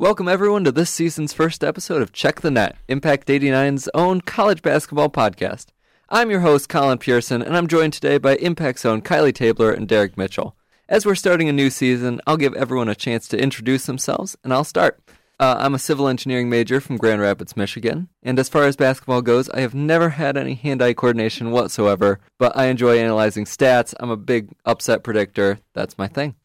Welcome, 0.00 0.28
everyone, 0.28 0.62
to 0.62 0.70
this 0.70 0.90
season's 0.90 1.32
first 1.32 1.64
episode 1.64 2.02
of 2.02 2.12
Check 2.12 2.40
the 2.40 2.52
Net, 2.52 2.76
Impact 2.86 3.26
89's 3.26 3.88
own 3.94 4.20
college 4.20 4.62
basketball 4.62 5.10
podcast. 5.10 5.70
I'm 6.08 6.30
your 6.30 6.38
host, 6.38 6.68
Colin 6.68 6.98
Pearson, 6.98 7.42
and 7.42 7.56
I'm 7.56 7.66
joined 7.66 7.94
today 7.94 8.18
by 8.18 8.36
Impact's 8.36 8.84
own 8.84 9.02
Kylee 9.02 9.34
Tabler 9.34 9.72
and 9.72 9.88
Derek 9.88 10.16
Mitchell. 10.16 10.54
As 10.88 11.04
we're 11.04 11.16
starting 11.16 11.48
a 11.48 11.52
new 11.52 11.68
season, 11.68 12.20
I'll 12.28 12.36
give 12.36 12.54
everyone 12.54 12.88
a 12.88 12.94
chance 12.94 13.26
to 13.26 13.42
introduce 13.42 13.86
themselves, 13.86 14.36
and 14.44 14.52
I'll 14.52 14.62
start. 14.62 15.00
Uh, 15.40 15.56
I'm 15.58 15.74
a 15.74 15.80
civil 15.80 16.06
engineering 16.06 16.48
major 16.48 16.80
from 16.80 16.96
Grand 16.96 17.20
Rapids, 17.20 17.56
Michigan, 17.56 18.08
and 18.22 18.38
as 18.38 18.48
far 18.48 18.66
as 18.66 18.76
basketball 18.76 19.22
goes, 19.22 19.50
I 19.50 19.62
have 19.62 19.74
never 19.74 20.10
had 20.10 20.36
any 20.36 20.54
hand 20.54 20.80
eye 20.80 20.94
coordination 20.94 21.50
whatsoever, 21.50 22.20
but 22.38 22.56
I 22.56 22.66
enjoy 22.66 23.00
analyzing 23.00 23.46
stats. 23.46 23.94
I'm 23.98 24.10
a 24.10 24.16
big 24.16 24.50
upset 24.64 25.02
predictor. 25.02 25.58
That's 25.72 25.98
my 25.98 26.06
thing. 26.06 26.36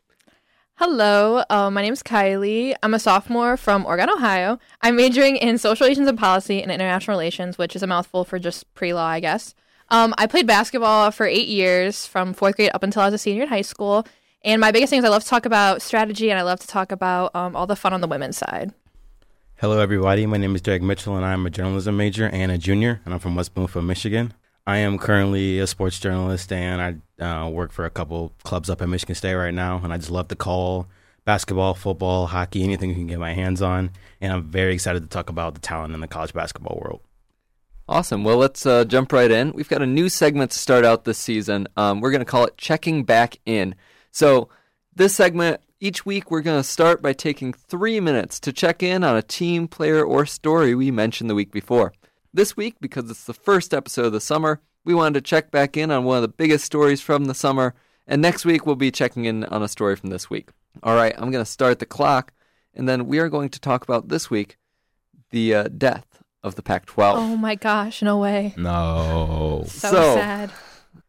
Hello, 0.77 1.43
uh, 1.51 1.69
my 1.69 1.83
name 1.83 1.93
is 1.93 2.01
Kylee. 2.01 2.73
I'm 2.81 2.95
a 2.95 2.99
sophomore 2.99 3.57
from 3.57 3.85
Oregon, 3.85 4.09
Ohio. 4.09 4.57
I'm 4.81 4.95
majoring 4.95 5.37
in 5.37 5.59
social 5.59 5.85
relations 5.85 6.07
and 6.07 6.17
policy 6.17 6.63
and 6.63 6.71
international 6.71 7.15
relations, 7.15 7.59
which 7.59 7.75
is 7.75 7.83
a 7.83 7.87
mouthful 7.87 8.25
for 8.25 8.39
just 8.39 8.73
pre 8.73 8.91
law, 8.91 9.05
I 9.05 9.19
guess. 9.19 9.53
Um, 9.89 10.15
I 10.17 10.25
played 10.25 10.47
basketball 10.47 11.11
for 11.11 11.27
eight 11.27 11.47
years 11.47 12.07
from 12.07 12.33
fourth 12.33 12.55
grade 12.55 12.71
up 12.73 12.81
until 12.81 13.03
I 13.03 13.05
was 13.05 13.13
a 13.13 13.17
senior 13.19 13.43
in 13.43 13.49
high 13.49 13.61
school. 13.61 14.07
And 14.43 14.59
my 14.59 14.71
biggest 14.71 14.89
thing 14.89 14.97
is 14.97 15.05
I 15.05 15.09
love 15.09 15.23
to 15.23 15.29
talk 15.29 15.45
about 15.45 15.83
strategy 15.83 16.31
and 16.31 16.39
I 16.39 16.41
love 16.41 16.59
to 16.61 16.67
talk 16.67 16.91
about 16.91 17.35
um, 17.35 17.55
all 17.55 17.67
the 17.67 17.75
fun 17.75 17.93
on 17.93 18.01
the 18.01 18.07
women's 18.07 18.37
side. 18.37 18.73
Hello, 19.57 19.79
everybody. 19.79 20.25
My 20.25 20.37
name 20.37 20.55
is 20.55 20.61
Derek 20.61 20.81
Mitchell, 20.81 21.15
and 21.15 21.23
I'm 21.23 21.45
a 21.45 21.51
journalism 21.51 21.95
major 21.95 22.29
and 22.29 22.51
a 22.51 22.57
junior, 22.57 22.99
and 23.05 23.13
I'm 23.13 23.19
from 23.19 23.35
West 23.35 23.53
Bloomfield, 23.53 23.85
Michigan. 23.85 24.33
I 24.65 24.77
am 24.77 24.97
currently 24.97 25.59
a 25.59 25.67
sports 25.67 25.99
journalist, 25.99 26.51
and 26.53 27.01
I 27.19 27.23
uh, 27.23 27.49
work 27.49 27.71
for 27.71 27.85
a 27.85 27.89
couple 27.89 28.31
clubs 28.43 28.69
up 28.69 28.81
at 28.81 28.87
Michigan 28.87 29.15
State 29.15 29.35
right 29.35 29.53
now. 29.53 29.81
And 29.83 29.91
I 29.91 29.97
just 29.97 30.09
love 30.11 30.29
to 30.29 30.35
call 30.35 30.87
basketball, 31.25 31.73
football, 31.73 32.27
hockey, 32.27 32.63
anything 32.63 32.89
you 32.89 32.95
can 32.95 33.07
get 33.07 33.19
my 33.19 33.33
hands 33.33 33.61
on. 33.61 33.91
And 34.21 34.31
I'm 34.31 34.43
very 34.43 34.73
excited 34.73 35.01
to 35.01 35.09
talk 35.09 35.29
about 35.29 35.53
the 35.53 35.59
talent 35.59 35.93
in 35.93 35.99
the 35.99 36.07
college 36.07 36.33
basketball 36.33 36.79
world. 36.81 37.01
Awesome. 37.89 38.23
Well, 38.23 38.37
let's 38.37 38.65
uh, 38.65 38.85
jump 38.85 39.11
right 39.11 39.29
in. 39.29 39.51
We've 39.51 39.67
got 39.67 39.81
a 39.81 39.85
new 39.85 40.07
segment 40.07 40.51
to 40.51 40.57
start 40.57 40.85
out 40.85 41.03
this 41.03 41.17
season. 41.17 41.67
Um, 41.75 41.99
we're 41.99 42.11
going 42.11 42.19
to 42.19 42.25
call 42.25 42.45
it 42.45 42.57
Checking 42.57 43.03
Back 43.03 43.39
In. 43.45 43.75
So, 44.11 44.47
this 44.95 45.13
segment, 45.15 45.59
each 45.81 46.05
week, 46.05 46.31
we're 46.31 46.41
going 46.41 46.59
to 46.59 46.63
start 46.63 47.01
by 47.01 47.11
taking 47.11 47.51
three 47.51 47.99
minutes 47.99 48.39
to 48.41 48.53
check 48.53 48.81
in 48.81 49.03
on 49.03 49.17
a 49.17 49.21
team, 49.21 49.67
player, 49.67 50.05
or 50.05 50.25
story 50.25 50.75
we 50.75 50.91
mentioned 50.91 51.29
the 51.29 51.35
week 51.35 51.51
before. 51.51 51.91
This 52.33 52.57
week, 52.57 52.77
because 52.81 53.09
it's 53.11 53.25
the 53.25 53.33
first 53.33 53.73
episode 53.73 54.05
of 54.07 54.11
the 54.11 54.19
summer, 54.21 54.59
we 54.83 54.95
wanted 54.95 55.13
to 55.15 55.21
check 55.21 55.51
back 55.51 55.77
in 55.77 55.91
on 55.91 56.03
one 56.03 56.15
of 56.17 56.23
the 56.23 56.27
biggest 56.27 56.65
stories 56.65 56.99
from 56.99 57.25
the 57.25 57.35
summer. 57.35 57.75
And 58.07 58.21
next 58.21 58.43
week, 58.43 58.65
we'll 58.65 58.75
be 58.75 58.91
checking 58.91 59.25
in 59.25 59.43
on 59.45 59.61
a 59.61 59.67
story 59.67 59.95
from 59.95 60.09
this 60.09 60.29
week. 60.29 60.49
All 60.81 60.95
right, 60.95 61.13
I'm 61.15 61.29
going 61.31 61.43
to 61.45 61.49
start 61.49 61.77
the 61.79 61.85
clock. 61.85 62.33
And 62.73 62.89
then 62.89 63.05
we 63.07 63.19
are 63.19 63.29
going 63.29 63.49
to 63.49 63.59
talk 63.59 63.83
about 63.83 64.09
this 64.09 64.29
week 64.31 64.57
the 65.29 65.53
uh, 65.53 65.63
death 65.77 66.23
of 66.43 66.55
the 66.55 66.63
Pac 66.63 66.85
12. 66.87 67.17
Oh 67.19 67.37
my 67.37 67.55
gosh, 67.55 68.01
no 68.01 68.17
way. 68.17 68.53
No. 68.57 69.63
So, 69.67 69.89
So- 69.91 70.15
sad. 70.15 70.51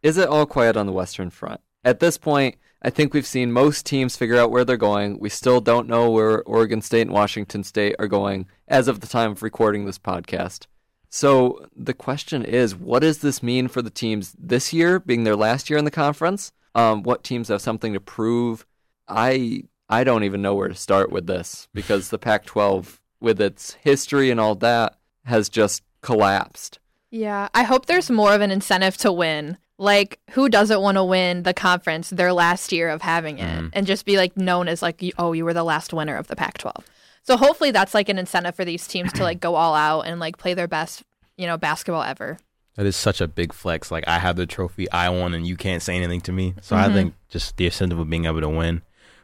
Is 0.03 0.19
it 0.19 0.29
all 0.29 0.45
quiet 0.45 0.77
on 0.77 0.85
the 0.85 0.93
Western 0.93 1.31
Front? 1.31 1.61
At 1.83 2.01
this 2.01 2.19
point, 2.19 2.57
I 2.83 2.91
think 2.91 3.15
we've 3.15 3.27
seen 3.27 3.51
most 3.53 3.87
teams 3.87 4.17
figure 4.17 4.37
out 4.37 4.51
where 4.51 4.65
they're 4.65 4.77
going. 4.77 5.19
We 5.19 5.31
still 5.31 5.63
don't 5.63 5.89
know 5.89 6.11
where 6.11 6.43
Oregon 6.43 6.83
State 6.83 7.03
and 7.03 7.13
Washington 7.13 7.65
State 7.65 7.97
are 7.99 8.07
going 8.09 8.47
as 8.69 8.89
of 8.89 9.01
the 9.01 9.07
time 9.07 9.33
of 9.33 9.43
recording 9.43 9.87
this 9.87 9.99
podcast. 9.99 10.67
So 11.15 11.69
the 11.77 11.95
question 11.95 12.45
is, 12.45 12.75
what 12.75 13.03
does 13.03 13.19
this 13.19 13.41
mean 13.41 13.69
for 13.69 13.81
the 13.83 13.89
teams 13.89 14.35
this 14.37 14.73
year, 14.73 14.99
being 14.99 15.23
their 15.23 15.37
last 15.37 15.71
year 15.71 15.79
in 15.79 15.85
the 15.85 15.91
conference? 15.93 16.51
Um, 16.75 17.05
what 17.05 17.23
teams 17.23 17.47
have 17.47 17.63
something 17.63 17.93
to 17.93 18.01
prove? 18.01 18.67
I 19.07 19.63
I 19.89 20.03
don't 20.03 20.25
even 20.25 20.43
know 20.43 20.57
where 20.57 20.67
to 20.67 20.75
start 20.75 21.13
with 21.13 21.29
this 21.29 21.69
because 21.73 22.09
the 22.09 22.19
Pac-12, 22.19 22.99
with 23.21 23.41
its 23.41 23.75
history 23.75 24.29
and 24.33 24.41
all 24.41 24.57
that, 24.57 24.99
has 25.25 25.49
just 25.49 25.85
collapsed. 26.03 26.81
Yeah, 27.13 27.47
I 27.55 27.63
hope 27.63 27.87
there's 27.87 28.11
more 28.11 28.35
of 28.35 28.41
an 28.41 28.51
incentive 28.51 28.97
to 28.97 29.13
win. 29.13 29.57
Like, 29.79 30.19
who 30.31 30.49
doesn't 30.49 30.81
want 30.81 30.97
to 30.97 31.05
win 31.05 31.45
the 31.45 31.55
conference 31.55 32.11
their 32.11 32.33
last 32.33 32.73
year 32.73 32.89
of 32.89 33.03
having 33.03 33.39
it 33.39 33.71
and 33.73 33.87
just 33.87 34.05
be 34.05 34.17
like 34.17 34.37
known 34.37 34.67
as 34.67 34.83
like, 34.83 35.01
oh, 35.17 35.33
you 35.33 35.45
were 35.45 35.55
the 35.55 35.63
last 35.63 35.93
winner 35.93 36.17
of 36.17 36.27
the 36.27 36.35
Pac 36.35 36.59
12? 36.59 36.85
So 37.25 37.39
hopefully 37.39 37.71
that's 37.71 37.95
like 37.95 38.11
an 38.11 38.19
incentive 38.19 38.55
for 38.55 38.67
these 38.67 38.87
teams 38.87 39.13
to 39.15 39.23
like 39.23 39.41
go 39.41 39.55
all 39.55 39.75
out 39.75 40.03
and 40.03 40.21
like 40.21 40.37
play 40.37 40.53
their 40.53 40.69
best, 40.69 41.03
you 41.37 41.47
know, 41.47 41.57
basketball 41.57 42.03
ever. 42.03 42.39
That 42.77 42.87
is 42.87 42.97
such 42.97 43.21
a 43.21 43.29
big 43.29 43.53
flex. 43.53 43.91
Like, 43.91 44.05
I 44.09 44.19
have 44.19 44.37
the 44.37 44.47
trophy, 44.47 44.91
I 44.91 45.09
won, 45.09 45.33
and 45.35 45.47
you 45.47 45.57
can't 45.57 45.83
say 45.83 45.97
anything 45.97 46.21
to 46.23 46.33
me. 46.33 46.55
So 46.61 46.75
I 46.75 46.93
think 46.93 47.15
just 47.29 47.57
the 47.57 47.67
incentive 47.67 47.99
of 47.99 48.11
being 48.11 48.25
able 48.25 48.41
to 48.41 48.49
win. 48.49 48.83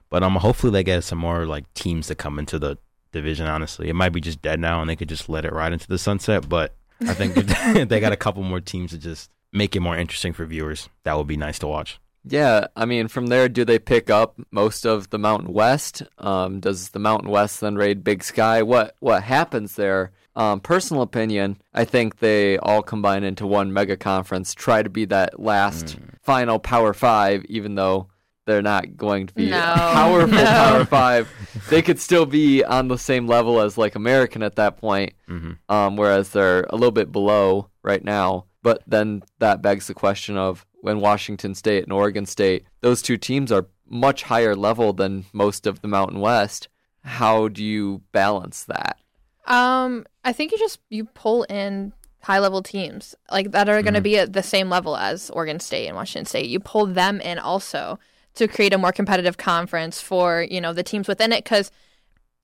But 0.09 0.22
um, 0.22 0.37
hopefully 0.37 0.72
they 0.72 0.84
get 0.84 1.04
some 1.04 1.19
more 1.19 1.47
like 1.47 1.72
teams 1.75 2.09
to 2.09 2.15
come 2.15 2.38
into 2.38 2.59
the 2.59 2.78
division. 3.12 3.47
Honestly, 3.47 3.88
it 3.88 3.94
might 3.94 4.10
be 4.10 4.20
just 4.20 4.43
dead 4.43 4.60
now, 4.60 4.81
and 4.81 4.88
they 4.88 4.97
could 4.97 5.09
just 5.09 5.28
let 5.28 5.44
it 5.44 5.53
ride 5.53 5.72
into 5.72 5.88
the 5.88 5.99
sunset. 5.99 6.49
But 6.49 6.75
I 7.00 7.15
think 7.15 7.37
if 7.37 7.47
they 7.88 8.00
got 8.00 8.12
a 8.12 8.16
couple 8.16 8.43
more 8.43 8.60
teams 8.60 8.91
to 8.91 8.99
just 8.99 9.31
make 9.53 9.75
it 9.75 9.81
more 9.81 9.97
interesting 9.97 10.32
for 10.32 10.44
viewers. 10.47 10.88
That 11.04 11.16
would 11.16 11.26
be 11.26 11.37
nice 11.37 11.59
to 11.60 11.66
watch. 11.66 12.00
Yeah, 12.25 12.66
I 12.76 12.84
mean, 12.84 13.09
from 13.09 13.28
there, 13.28 13.49
do 13.49 13.65
they 13.65 13.78
pick 13.78 14.10
up 14.10 14.38
most 14.50 14.84
of 14.84 15.09
the 15.10 15.19
Mountain 15.19 15.53
West? 15.54 16.03
Um, 16.19 16.60
does 16.60 16.91
the 16.91 16.99
Mountain 16.99 17.31
West 17.31 17.60
then 17.60 17.76
raid 17.76 18.04
Big 18.04 18.22
Sky? 18.22 18.62
What 18.62 18.94
what 19.00 19.22
happens 19.22 19.76
there? 19.76 20.12
Um, 20.36 20.60
personal 20.60 21.02
opinion, 21.02 21.58
I 21.74 21.84
think 21.84 22.18
they 22.20 22.56
all 22.58 22.82
combine 22.82 23.24
into 23.24 23.46
one 23.46 23.72
mega 23.72 23.96
conference, 23.96 24.54
try 24.54 24.82
to 24.82 24.88
be 24.91 25.04
that 25.06 25.41
last 25.41 25.96
final 26.22 26.58
Power 26.58 26.94
Five, 26.94 27.44
even 27.46 27.74
though 27.74 28.08
they're 28.46 28.62
not 28.62 28.96
going 28.96 29.26
to 29.26 29.34
be 29.34 29.50
No, 29.50 29.58
a 29.58 29.76
powerful 29.76 30.28
no. 30.38 30.44
Power 30.44 30.84
Five. 30.84 31.28
They 31.69 31.82
could 31.82 31.98
still 32.00 32.26
be 32.26 32.64
on 32.64 32.88
the 32.88 32.96
same 32.98 33.26
level 33.26 33.60
as 33.60 33.76
like 33.76 33.94
American 33.96 34.42
at 34.42 34.56
that 34.56 34.76
point, 34.78 35.12
Mm-hmm. 35.28 35.52
um, 35.72 35.96
whereas 35.96 36.30
they're 36.30 36.64
a 36.70 36.74
little 36.76 36.90
bit 36.90 37.12
below 37.12 37.69
right 37.82 38.02
now. 38.04 38.46
But 38.62 38.82
then 38.86 39.22
that 39.38 39.62
begs 39.62 39.86
the 39.86 39.94
question 39.94 40.36
of 40.36 40.64
when 40.80 41.00
Washington 41.00 41.54
State 41.54 41.82
and 41.84 41.92
Oregon 41.92 42.26
State, 42.26 42.64
those 42.80 43.02
two 43.02 43.16
teams 43.16 43.50
are 43.52 43.66
much 43.88 44.22
higher 44.24 44.54
level 44.54 44.92
than 44.92 45.24
most 45.32 45.66
of 45.66 45.80
the 45.82 45.88
Mountain 45.88 46.20
West. 46.20 46.69
How 47.04 47.48
do 47.48 47.64
you 47.64 48.02
balance 48.12 48.64
that? 48.64 48.98
Um, 49.50 50.06
I 50.25 50.33
think 50.33 50.53
you 50.53 50.59
just 50.59 50.78
you 50.88 51.05
pull 51.05 51.43
in 51.44 51.93
high 52.22 52.38
level 52.38 52.62
teams 52.62 53.16
like 53.33 53.50
that 53.50 53.69
are 53.69 53.83
going 53.83 53.94
to 53.94 54.00
be 54.00 54.16
at 54.19 54.33
the 54.33 54.43
same 54.43 54.71
level 54.71 54.97
as 54.97 55.28
Oregon 55.31 55.59
State 55.59 55.88
and 55.88 55.97
Washington 55.97 56.25
State. 56.25 56.49
You 56.49 56.61
pull 56.61 56.87
them 56.87 57.21
in 57.21 57.38
also 57.38 57.99
to 58.34 58.47
create 58.47 58.72
a 58.72 58.78
more 58.78 58.93
competitive 58.93 59.37
conference 59.37 60.00
for 60.00 60.47
you 60.49 60.61
know 60.61 60.72
the 60.72 60.84
teams 60.84 61.09
within 61.09 61.33
it 61.33 61.43
because 61.43 61.72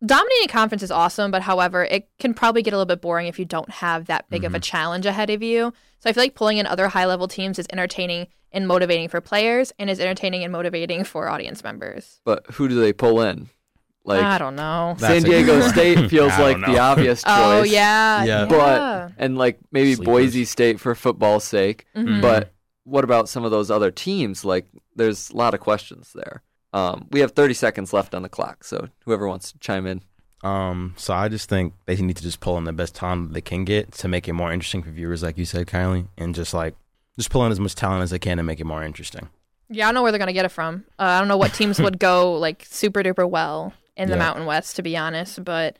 dominating 0.04 0.48
conference 0.48 0.82
is 0.82 0.90
awesome, 0.90 1.30
but 1.30 1.42
however, 1.42 1.84
it 1.84 2.08
can 2.18 2.34
probably 2.34 2.62
get 2.62 2.74
a 2.74 2.76
little 2.76 2.86
bit 2.86 3.00
boring 3.00 3.28
if 3.28 3.38
you 3.38 3.44
don't 3.44 3.70
have 3.70 4.06
that 4.06 4.28
big 4.28 4.44
of 4.44 4.54
a 4.54 4.60
challenge 4.60 5.06
ahead 5.06 5.30
of 5.30 5.44
you. 5.44 5.72
So 6.00 6.10
I 6.10 6.12
feel 6.12 6.24
like 6.24 6.34
pulling 6.34 6.58
in 6.58 6.66
other 6.66 6.88
high 6.88 7.06
level 7.06 7.28
teams 7.28 7.58
is 7.58 7.66
entertaining 7.70 8.26
and 8.50 8.66
motivating 8.66 9.08
for 9.08 9.20
players 9.20 9.72
and 9.78 9.88
is 9.88 10.00
entertaining 10.00 10.42
and 10.42 10.52
motivating 10.52 11.04
for 11.04 11.28
audience 11.28 11.62
members. 11.62 12.20
But 12.24 12.46
who 12.54 12.68
do 12.68 12.80
they 12.80 12.92
pull 12.92 13.20
in? 13.20 13.48
Like 14.06 14.22
I 14.22 14.38
don't 14.38 14.56
know. 14.56 14.94
That's 14.98 15.22
San 15.22 15.24
a 15.24 15.36
Diego 15.36 15.60
good- 15.60 15.70
State 15.72 16.08
feels 16.10 16.32
I 16.32 16.40
like 16.42 16.56
don't 16.60 16.70
the 16.70 16.76
know. 16.76 16.82
obvious 16.82 17.22
choice. 17.24 17.32
Oh 17.34 17.62
yeah, 17.64 18.24
Yeah. 18.24 18.46
But 18.46 19.12
and 19.18 19.36
like 19.36 19.58
maybe 19.72 19.94
Sleepers. 19.94 20.06
Boise 20.12 20.44
State 20.44 20.78
for 20.80 20.94
football's 20.94 21.44
sake. 21.44 21.86
Mhm. 21.96 22.22
But 22.22 22.52
what 22.84 23.02
about 23.04 23.28
some 23.28 23.44
of 23.44 23.50
those 23.50 23.70
other 23.70 23.90
teams? 23.90 24.44
Like 24.44 24.66
there's 24.94 25.30
a 25.30 25.36
lot 25.36 25.54
of 25.54 25.60
questions 25.60 26.12
there. 26.14 26.42
Um, 26.72 27.06
we 27.10 27.20
have 27.20 27.32
30 27.32 27.54
seconds 27.54 27.92
left 27.92 28.14
on 28.14 28.22
the 28.22 28.28
clock, 28.28 28.62
so 28.62 28.88
whoever 29.04 29.26
wants 29.26 29.50
to 29.52 29.58
chime 29.58 29.86
in. 29.86 30.02
Um, 30.44 30.94
so 30.96 31.14
I 31.14 31.28
just 31.28 31.48
think 31.48 31.72
they 31.86 31.96
need 31.96 32.16
to 32.18 32.22
just 32.22 32.38
pull 32.40 32.58
in 32.58 32.64
the 32.64 32.72
best 32.72 32.94
talent 32.94 33.32
they 33.32 33.40
can 33.40 33.64
get 33.64 33.92
to 33.92 34.08
make 34.08 34.28
it 34.28 34.34
more 34.34 34.52
interesting 34.52 34.82
for 34.82 34.90
viewers, 34.90 35.22
like 35.22 35.38
you 35.38 35.44
said, 35.46 35.66
Kylee, 35.66 36.06
and 36.18 36.34
just 36.34 36.52
like 36.54 36.76
just 37.18 37.30
pull 37.30 37.44
in 37.46 37.50
as 37.50 37.58
much 37.58 37.74
talent 37.74 38.02
as 38.02 38.10
they 38.10 38.18
can 38.18 38.36
to 38.36 38.42
make 38.42 38.60
it 38.60 38.64
more 38.66 38.84
interesting. 38.84 39.30
Yeah, 39.68 39.86
I 39.86 39.88
don't 39.88 39.94
know 39.94 40.02
where 40.02 40.12
they're 40.12 40.18
gonna 40.20 40.32
get 40.34 40.44
it 40.44 40.50
from. 40.50 40.84
Uh, 40.98 41.02
I 41.04 41.18
don't 41.18 41.26
know 41.28 41.38
what 41.38 41.54
teams 41.54 41.80
would 41.80 41.98
go 41.98 42.34
like 42.34 42.64
super 42.68 43.02
duper 43.02 43.28
well 43.28 43.72
in 43.96 44.08
the 44.08 44.14
Yeah. 44.16 44.22
Mountain 44.22 44.46
West, 44.46 44.76
to 44.76 44.82
be 44.82 44.96
honest. 44.96 45.44
But 45.44 45.76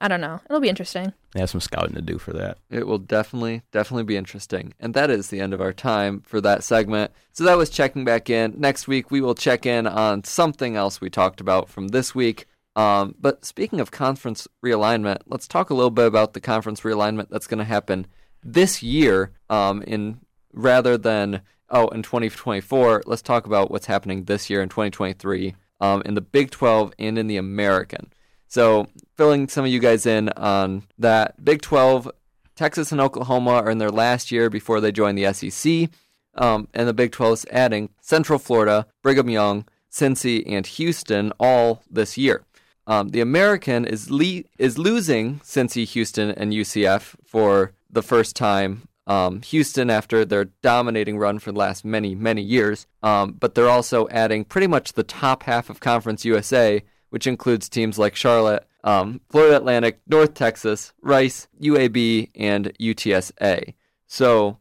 I 0.00 0.08
don't 0.08 0.20
know. 0.20 0.40
It'll 0.46 0.60
be 0.60 0.68
interesting. 0.68 1.12
They 1.32 1.40
have 1.40 1.50
some 1.50 1.60
scouting 1.60 1.94
to 1.94 2.02
do 2.02 2.18
for 2.18 2.32
that. 2.32 2.58
It 2.68 2.86
will 2.86 2.98
definitely, 2.98 3.62
definitely 3.70 4.02
be 4.04 4.16
interesting. 4.16 4.74
And 4.80 4.94
that 4.94 5.10
is 5.10 5.28
the 5.28 5.40
end 5.40 5.54
of 5.54 5.60
our 5.60 5.72
time 5.72 6.22
for 6.26 6.40
that 6.40 6.64
segment. 6.64 7.12
So 7.32 7.44
that 7.44 7.56
was 7.56 7.70
checking 7.70 8.04
back 8.04 8.28
in. 8.28 8.54
Next 8.58 8.88
week, 8.88 9.10
we 9.10 9.20
will 9.20 9.34
check 9.36 9.64
in 9.64 9.86
on 9.86 10.24
something 10.24 10.76
else 10.76 11.00
we 11.00 11.08
talked 11.08 11.40
about 11.40 11.68
from 11.68 11.88
this 11.88 12.14
week. 12.14 12.46
Um, 12.74 13.14
but 13.20 13.44
speaking 13.44 13.80
of 13.80 13.90
conference 13.90 14.48
realignment, 14.64 15.18
let's 15.26 15.46
talk 15.46 15.70
a 15.70 15.74
little 15.74 15.90
bit 15.90 16.06
about 16.06 16.32
the 16.32 16.40
conference 16.40 16.80
realignment 16.80 17.28
that's 17.30 17.46
going 17.46 17.58
to 17.58 17.64
happen 17.64 18.06
this 18.42 18.82
year. 18.82 19.30
Um, 19.48 19.82
in 19.82 20.20
rather 20.52 20.98
than 20.98 21.42
oh, 21.70 21.88
in 21.88 22.02
2024, 22.02 23.04
let's 23.06 23.22
talk 23.22 23.46
about 23.46 23.70
what's 23.70 23.86
happening 23.86 24.24
this 24.24 24.50
year 24.50 24.62
in 24.62 24.68
2023 24.68 25.54
um, 25.82 26.00
in 26.06 26.14
the 26.14 26.20
Big 26.20 26.50
12 26.50 26.94
and 26.98 27.18
in 27.18 27.26
the 27.26 27.36
American. 27.36 28.12
So, 28.46 28.86
filling 29.16 29.48
some 29.48 29.64
of 29.64 29.70
you 29.70 29.80
guys 29.80 30.06
in 30.06 30.28
on 30.30 30.84
that, 30.98 31.44
Big 31.44 31.60
12, 31.60 32.10
Texas 32.54 32.92
and 32.92 33.00
Oklahoma 33.00 33.50
are 33.50 33.70
in 33.70 33.78
their 33.78 33.90
last 33.90 34.30
year 34.30 34.48
before 34.48 34.80
they 34.80 34.92
join 34.92 35.16
the 35.16 35.32
SEC. 35.32 35.90
Um, 36.34 36.68
and 36.72 36.88
the 36.88 36.94
Big 36.94 37.12
12 37.12 37.32
is 37.32 37.46
adding 37.50 37.90
Central 38.00 38.38
Florida, 38.38 38.86
Brigham 39.02 39.28
Young, 39.28 39.66
Cincy, 39.90 40.44
and 40.46 40.66
Houston 40.66 41.32
all 41.40 41.82
this 41.90 42.16
year. 42.16 42.44
Um, 42.86 43.10
the 43.10 43.20
American 43.20 43.84
is 43.84 44.10
le- 44.10 44.44
is 44.58 44.78
losing 44.78 45.40
Cincy, 45.40 45.84
Houston, 45.86 46.30
and 46.30 46.52
UCF 46.52 47.16
for 47.24 47.72
the 47.90 48.02
first 48.02 48.34
time. 48.36 48.88
Um, 49.06 49.42
Houston, 49.42 49.90
after 49.90 50.24
their 50.24 50.46
dominating 50.62 51.18
run 51.18 51.38
for 51.38 51.50
the 51.52 51.58
last 51.58 51.84
many 51.84 52.14
many 52.14 52.42
years, 52.42 52.86
um, 53.02 53.32
but 53.32 53.54
they're 53.54 53.68
also 53.68 54.08
adding 54.08 54.44
pretty 54.44 54.66
much 54.66 54.92
the 54.92 55.02
top 55.02 55.42
half 55.44 55.68
of 55.68 55.80
Conference 55.80 56.24
USA, 56.24 56.82
which 57.10 57.26
includes 57.26 57.68
teams 57.68 57.98
like 57.98 58.14
Charlotte, 58.14 58.66
um, 58.84 59.20
Florida 59.28 59.56
Atlantic, 59.56 60.00
North 60.06 60.34
Texas, 60.34 60.92
Rice, 61.02 61.48
UAB, 61.60 62.30
and 62.36 62.72
UTSA. 62.78 63.74
So, 64.06 64.58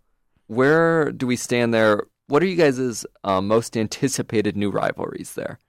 where 0.48 1.12
do 1.12 1.28
we 1.28 1.36
stand 1.36 1.74
there? 1.74 2.08
What 2.28 2.42
are 2.42 2.48
you 2.48 2.56
guys' 2.56 3.06
um, 3.24 3.48
most 3.48 3.78
anticipated 3.78 4.58
new 4.58 4.72
rivalries 4.72 5.34
there? 5.36 5.60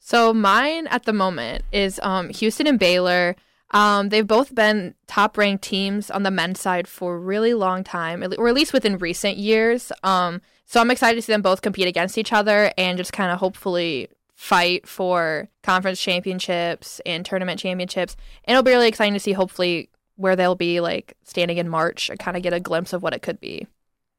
So 0.00 0.34
mine 0.34 0.86
at 0.88 1.04
the 1.04 1.12
moment 1.12 1.64
is 1.70 2.00
um, 2.02 2.30
Houston 2.30 2.66
and 2.66 2.78
Baylor. 2.78 3.36
Um, 3.72 4.08
they've 4.08 4.26
both 4.26 4.54
been 4.54 4.94
top 5.06 5.38
ranked 5.38 5.64
teams 5.64 6.10
on 6.10 6.22
the 6.22 6.30
men's 6.30 6.60
side 6.60 6.88
for 6.88 7.14
a 7.14 7.18
really 7.18 7.54
long 7.54 7.84
time, 7.84 8.22
or 8.22 8.48
at 8.48 8.54
least 8.54 8.72
within 8.72 8.98
recent 8.98 9.36
years. 9.36 9.92
Um, 10.02 10.40
so 10.66 10.80
I'm 10.80 10.90
excited 10.90 11.16
to 11.16 11.22
see 11.22 11.32
them 11.32 11.42
both 11.42 11.62
compete 11.62 11.88
against 11.88 12.18
each 12.18 12.32
other 12.32 12.72
and 12.76 12.98
just 12.98 13.12
kind 13.12 13.30
of 13.30 13.38
hopefully 13.38 14.08
fight 14.34 14.88
for 14.88 15.48
conference 15.62 16.00
championships 16.00 17.00
and 17.04 17.24
tournament 17.24 17.60
championships. 17.60 18.16
And 18.44 18.54
it'll 18.54 18.62
be 18.62 18.70
really 18.70 18.88
exciting 18.88 19.14
to 19.14 19.20
see 19.20 19.32
hopefully 19.32 19.90
where 20.16 20.36
they'll 20.36 20.54
be 20.54 20.80
like 20.80 21.16
standing 21.24 21.58
in 21.58 21.68
March 21.68 22.08
and 22.08 22.18
kind 22.18 22.36
of 22.36 22.42
get 22.42 22.52
a 22.52 22.60
glimpse 22.60 22.92
of 22.92 23.02
what 23.02 23.14
it 23.14 23.22
could 23.22 23.40
be. 23.40 23.66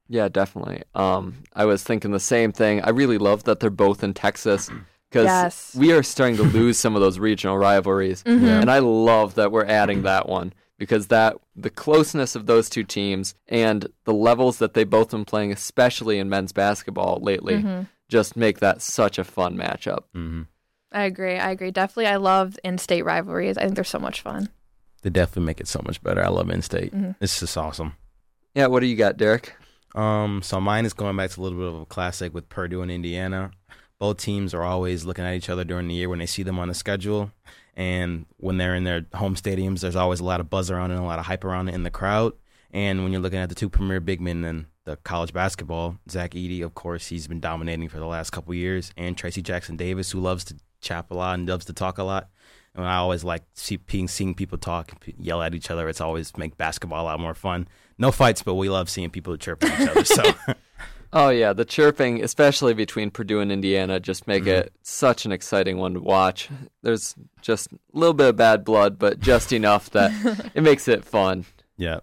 Yeah, 0.07 0.27
definitely. 0.27 0.83
Um, 0.93 1.43
I 1.53 1.65
was 1.65 1.83
thinking 1.83 2.11
the 2.11 2.19
same 2.19 2.51
thing. 2.51 2.81
I 2.81 2.89
really 2.89 3.17
love 3.17 3.45
that 3.45 3.61
they're 3.61 3.69
both 3.69 4.03
in 4.03 4.13
Texas 4.13 4.69
because 5.11 5.25
Yes. 5.25 5.75
we 5.77 5.91
are 5.91 6.01
starting 6.01 6.37
to 6.37 6.43
lose 6.43 6.79
some 6.79 6.95
of 6.95 7.01
those 7.01 7.19
regional 7.19 7.57
rivalries, 7.57 8.23
Mhm. 8.25 8.41
Yeah. 8.41 8.61
and 8.61 8.71
I 8.71 8.79
love 8.79 9.35
that 9.35 9.51
we're 9.51 9.65
adding 9.65 10.03
that 10.03 10.27
one 10.29 10.53
because 10.79 11.07
that 11.07 11.35
the 11.55 11.69
closeness 11.69 12.35
of 12.35 12.45
those 12.47 12.69
two 12.69 12.83
teams 12.83 13.35
and 13.47 13.87
the 14.05 14.13
levels 14.13 14.57
that 14.59 14.73
they 14.73 14.83
both 14.85 15.11
been 15.11 15.25
playing, 15.25 15.51
especially 15.51 16.17
in 16.17 16.29
men's 16.29 16.53
basketball 16.53 17.19
lately, 17.21 17.61
Mhm. 17.61 17.87
just 18.09 18.35
make 18.37 18.59
that 18.61 18.81
such 18.81 19.19
a 19.19 19.23
fun 19.23 19.55
matchup. 19.57 20.05
hmm 20.13 20.43
I 20.93 21.03
agree. 21.03 21.37
I 21.37 21.51
agree. 21.51 21.71
Definitely, 21.71 22.07
I 22.07 22.17
love 22.17 22.59
in-state 22.65 23.03
rivalries. 23.05 23.57
I 23.57 23.61
think 23.63 23.75
they're 23.75 23.83
so 23.85 23.97
much 23.99 24.19
fun. 24.21 24.49
They 25.03 25.09
definitely 25.09 25.45
make 25.45 25.61
it 25.61 25.67
so 25.69 25.81
much 25.85 26.03
better. 26.03 26.21
I 26.21 26.27
love 26.27 26.49
in-state. 26.49 26.93
Mhm. 26.93 27.15
It's 27.21 27.39
just 27.39 27.57
awesome. 27.57 27.93
Yeah, 28.55 28.67
what 28.67 28.81
do 28.81 28.87
you 28.87 28.97
got, 28.97 29.15
Derek? 29.15 29.55
Um, 29.95 30.41
so 30.41 30.59
mine 30.59 30.85
is 30.85 30.91
going 30.93 31.15
back 31.15 31.29
to 31.31 31.39
a 31.39 31.43
little 31.43 31.57
bit 31.57 31.67
of 31.67 31.81
a 31.81 31.85
classic 31.85 32.33
with 32.33 32.49
Purdue 32.49 32.81
and 32.81 32.91
Indiana. 32.91 33.51
Both 34.01 34.17
teams 34.17 34.55
are 34.55 34.63
always 34.63 35.05
looking 35.05 35.25
at 35.25 35.35
each 35.35 35.47
other 35.47 35.63
during 35.63 35.87
the 35.87 35.93
year 35.93 36.09
when 36.09 36.17
they 36.17 36.25
see 36.25 36.41
them 36.41 36.57
on 36.57 36.67
the 36.67 36.73
schedule, 36.73 37.31
and 37.75 38.25
when 38.37 38.57
they're 38.57 38.73
in 38.73 38.83
their 38.83 39.05
home 39.13 39.35
stadiums, 39.35 39.81
there's 39.81 39.95
always 39.95 40.19
a 40.19 40.23
lot 40.23 40.39
of 40.39 40.49
buzz 40.49 40.71
around 40.71 40.89
and 40.89 40.99
a 40.99 41.03
lot 41.03 41.19
of 41.19 41.27
hype 41.27 41.43
around 41.43 41.69
it 41.69 41.75
in 41.75 41.83
the 41.83 41.91
crowd. 41.91 42.33
And 42.71 43.03
when 43.03 43.11
you're 43.11 43.21
looking 43.21 43.37
at 43.37 43.49
the 43.49 43.53
two 43.53 43.69
premier 43.69 43.99
big 43.99 44.19
men 44.19 44.43
in 44.43 44.65
the 44.85 44.95
college 44.95 45.33
basketball, 45.33 45.97
Zach 46.09 46.31
Edey, 46.31 46.63
of 46.63 46.73
course, 46.73 47.09
he's 47.09 47.27
been 47.27 47.39
dominating 47.39 47.89
for 47.89 47.99
the 47.99 48.07
last 48.07 48.31
couple 48.31 48.55
years, 48.55 48.91
and 48.97 49.15
Trayce 49.15 49.43
Jackson 49.43 49.77
Davis, 49.77 50.09
who 50.09 50.19
loves 50.19 50.45
to 50.45 50.55
chap 50.81 51.11
a 51.11 51.13
lot 51.13 51.35
and 51.37 51.47
loves 51.47 51.65
to 51.65 51.73
talk 51.73 51.99
a 51.99 52.03
lot. 52.03 52.27
And 52.73 52.83
I 52.83 52.95
always 52.95 53.23
like 53.23 53.43
see, 53.53 53.77
seeing, 53.87 54.07
seeing 54.07 54.33
people 54.33 54.57
talk, 54.57 54.93
yell 55.19 55.43
at 55.43 55.53
each 55.53 55.69
other. 55.69 55.87
It's 55.87 56.01
always 56.01 56.35
make 56.37 56.57
basketball 56.57 57.03
a 57.03 57.05
lot 57.05 57.19
more 57.19 57.35
fun. 57.35 57.67
No 57.99 58.11
fights, 58.11 58.41
but 58.41 58.55
we 58.55 58.67
love 58.67 58.89
seeing 58.89 59.11
people 59.11 59.37
chirp 59.37 59.63
at 59.63 59.79
each 59.79 59.89
other. 59.89 60.05
So. 60.05 60.23
Oh 61.13 61.29
yeah, 61.29 61.51
the 61.53 61.65
chirping, 61.65 62.23
especially 62.23 62.73
between 62.73 63.11
Purdue 63.11 63.41
and 63.41 63.51
Indiana, 63.51 63.99
just 63.99 64.27
make 64.27 64.43
Mhm. 64.43 64.47
it 64.59 64.73
such 64.81 65.25
an 65.25 65.31
exciting 65.31 65.77
one 65.77 65.93
to 65.95 65.99
watch. 65.99 66.49
There's 66.83 67.15
just 67.41 67.71
a 67.73 67.77
little 67.91 68.13
bit 68.13 68.29
of 68.29 68.35
bad 68.37 68.63
blood, 68.63 68.97
but 68.97 69.19
just 69.19 69.51
enough 69.53 69.89
that 69.91 70.11
it 70.55 70.61
makes 70.63 70.87
it 70.87 71.03
fun. 71.03 71.45
Yeah. 71.77 71.99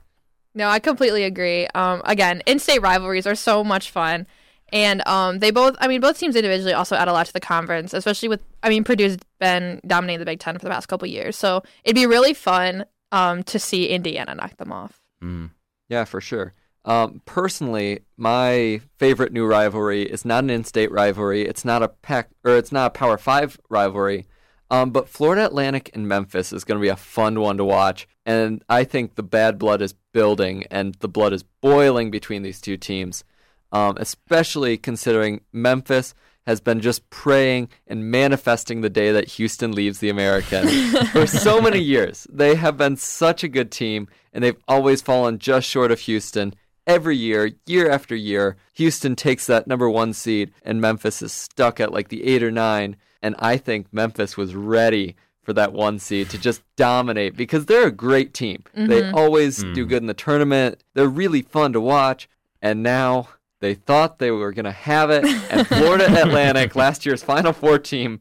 No, 0.55 0.69
I 0.69 0.78
completely 0.78 1.25
agree. 1.25 1.66
Um, 1.75 2.02
again, 2.05 2.43
in-state 2.44 2.82
rivalries 2.82 3.26
are 3.26 3.34
so 3.34 3.62
much 3.64 3.90
fun, 3.90 4.26
and 4.72 5.06
um, 5.06 5.38
they 5.38 5.50
both. 5.52 5.76
I 5.78 5.88
mean, 5.88 6.00
both 6.00 6.19
teams 6.19 6.37
individually 6.37 6.72
also 6.75 6.96
add 6.96 7.08
a 7.08 7.12
lot 7.12 7.26
to 7.26 7.32
the 7.32 7.40
conference, 7.40 7.94
especially 7.94 8.28
with. 8.28 8.43
I 8.62 8.69
mean, 8.69 8.84
Purdue's 8.84 9.16
been 9.40 9.81
dominating 9.87 10.19
the 10.19 10.25
Big 10.26 10.40
Ten 10.40 10.54
for 10.58 10.64
the 10.64 10.70
past 10.70 10.88
couple 10.88 11.06
years, 11.08 11.37
so 11.37 11.62
it'd 11.84 11.94
be 11.94 12.06
really 12.06 12.34
fun 12.34 12.84
um, 13.12 13.43
to 13.44 13.58
see 13.58 13.87
Indiana 13.88 14.34
knock 14.34 14.56
them 14.58 14.72
off. 14.72 15.00
Mm. 15.22 15.50
Yeah, 15.88 16.04
for 16.04 16.20
sure. 16.20 16.52
Um, 16.88 17.20
personally, 17.26 18.00
my 18.17 18.81
favorite 18.96 19.31
new 19.31 19.44
rivalry 19.44 20.05
is 20.05 20.25
not 20.25 20.43
an 20.43 20.49
in-state 20.49 20.90
rivalry. 20.90 21.43
It's 21.43 21.62
not 21.62 21.82
a 21.82 21.88
pack 21.88 22.31
or 22.44 22.56
it's 22.56 22.73
not 22.73 22.87
a 22.87 22.99
Power 22.99 23.19
Five 23.19 23.61
rivalry. 23.69 24.25
Um, 24.70 24.90
but 24.90 25.08
Florida 25.08 25.44
Atlantic 25.44 25.90
and 25.93 26.08
Memphis 26.08 26.50
is 26.50 26.64
going 26.64 26.79
to 26.79 26.82
be 26.82 26.88
a 26.88 26.96
fun 26.96 27.40
one 27.40 27.58
to 27.58 27.64
watch, 27.64 28.08
and 28.26 28.62
I 28.69 28.85
think 28.85 29.14
the 29.14 29.23
bad 29.23 29.58
blood 29.58 29.81
is 29.81 29.94
building 30.12 30.64
and 30.70 30.94
the 30.96 31.08
blood 31.08 31.32
is 31.32 31.43
boiling 31.43 32.11
between 32.11 32.43
these 32.43 32.61
two 32.61 32.76
teams. 32.76 33.23
Um, 33.70 33.99
especially 33.99 34.79
considering 34.79 35.43
Memphis 35.52 36.14
has 36.46 36.58
been 36.58 36.81
just 36.81 37.11
praying 37.11 37.69
and 37.87 38.11
manifesting 38.11 38.81
the 38.81 38.88
day 38.88 39.12
that 39.12 39.29
Houston 39.32 39.73
leaves 39.73 39.99
the 39.99 40.08
American 40.08 40.67
for 41.12 41.26
so 41.26 41.61
many 41.61 41.79
years. 41.79 42.26
They 42.32 42.55
have 42.55 42.79
been 42.79 42.96
such 42.96 43.44
a 43.44 43.49
good 43.49 43.70
team, 43.70 44.08
and 44.32 44.43
they've 44.43 44.56
always 44.67 45.02
fallen 45.02 45.38
just 45.38 45.69
short 45.69 45.93
of 45.93 46.00
Houston. 46.00 46.55
Every 46.88 47.17
year, 47.17 47.50
year 47.67 47.90
after 47.90 48.17
year, 48.17 48.56
Houston 48.75 49.14
takes 49.14 49.46
that 49.46 49.67
number 49.67 49.88
one 49.90 50.14
seed, 50.14 50.50
and 50.64 50.81
Memphis 50.81 51.20
is 51.20 51.32
stuck 51.32 51.79
at 51.81 51.93
like 51.93 52.08
the 52.08 52.25
eight 52.25 52.43
or 52.43 52.50
nine. 52.50 52.96
And 53.23 53.37
I 53.38 53.58
think 53.58 53.88
Memphis 53.93 54.37
was 54.38 54.55
ready 54.55 55.14
for 55.43 55.52
that 55.52 55.73
one 55.75 55.99
seed 55.99 56.31
to 56.31 56.38
just 56.38 56.62
dominate 56.76 57.37
because 57.37 57.67
they're 57.67 57.88
a 57.88 57.93
great 57.93 58.32
team. 58.32 58.64
They 58.75 59.02
Mhm. 59.02 59.14
always 59.14 59.58
do 59.58 59.85
Mhm. 59.85 59.88
good 59.88 60.02
in 60.02 60.06
the 60.06 60.14
tournament. 60.14 60.82
They're 60.94 61.08
really 61.08 61.43
fun 61.43 61.73
to 61.75 61.81
watch. 61.81 62.26
And 62.62 62.82
now 62.82 63.29
they 63.61 63.75
thought 63.75 64.19
they 64.19 64.31
were 64.31 64.52
going 64.52 64.64
to 64.64 64.73
have 64.73 65.11
it. 65.11 65.25
And 65.50 65.67
Florida 65.67 66.06
Atlantic, 66.23 66.75
last 66.75 67.05
year's 67.05 67.23
Final 67.23 67.52
Four 67.52 67.79
team, 67.79 68.19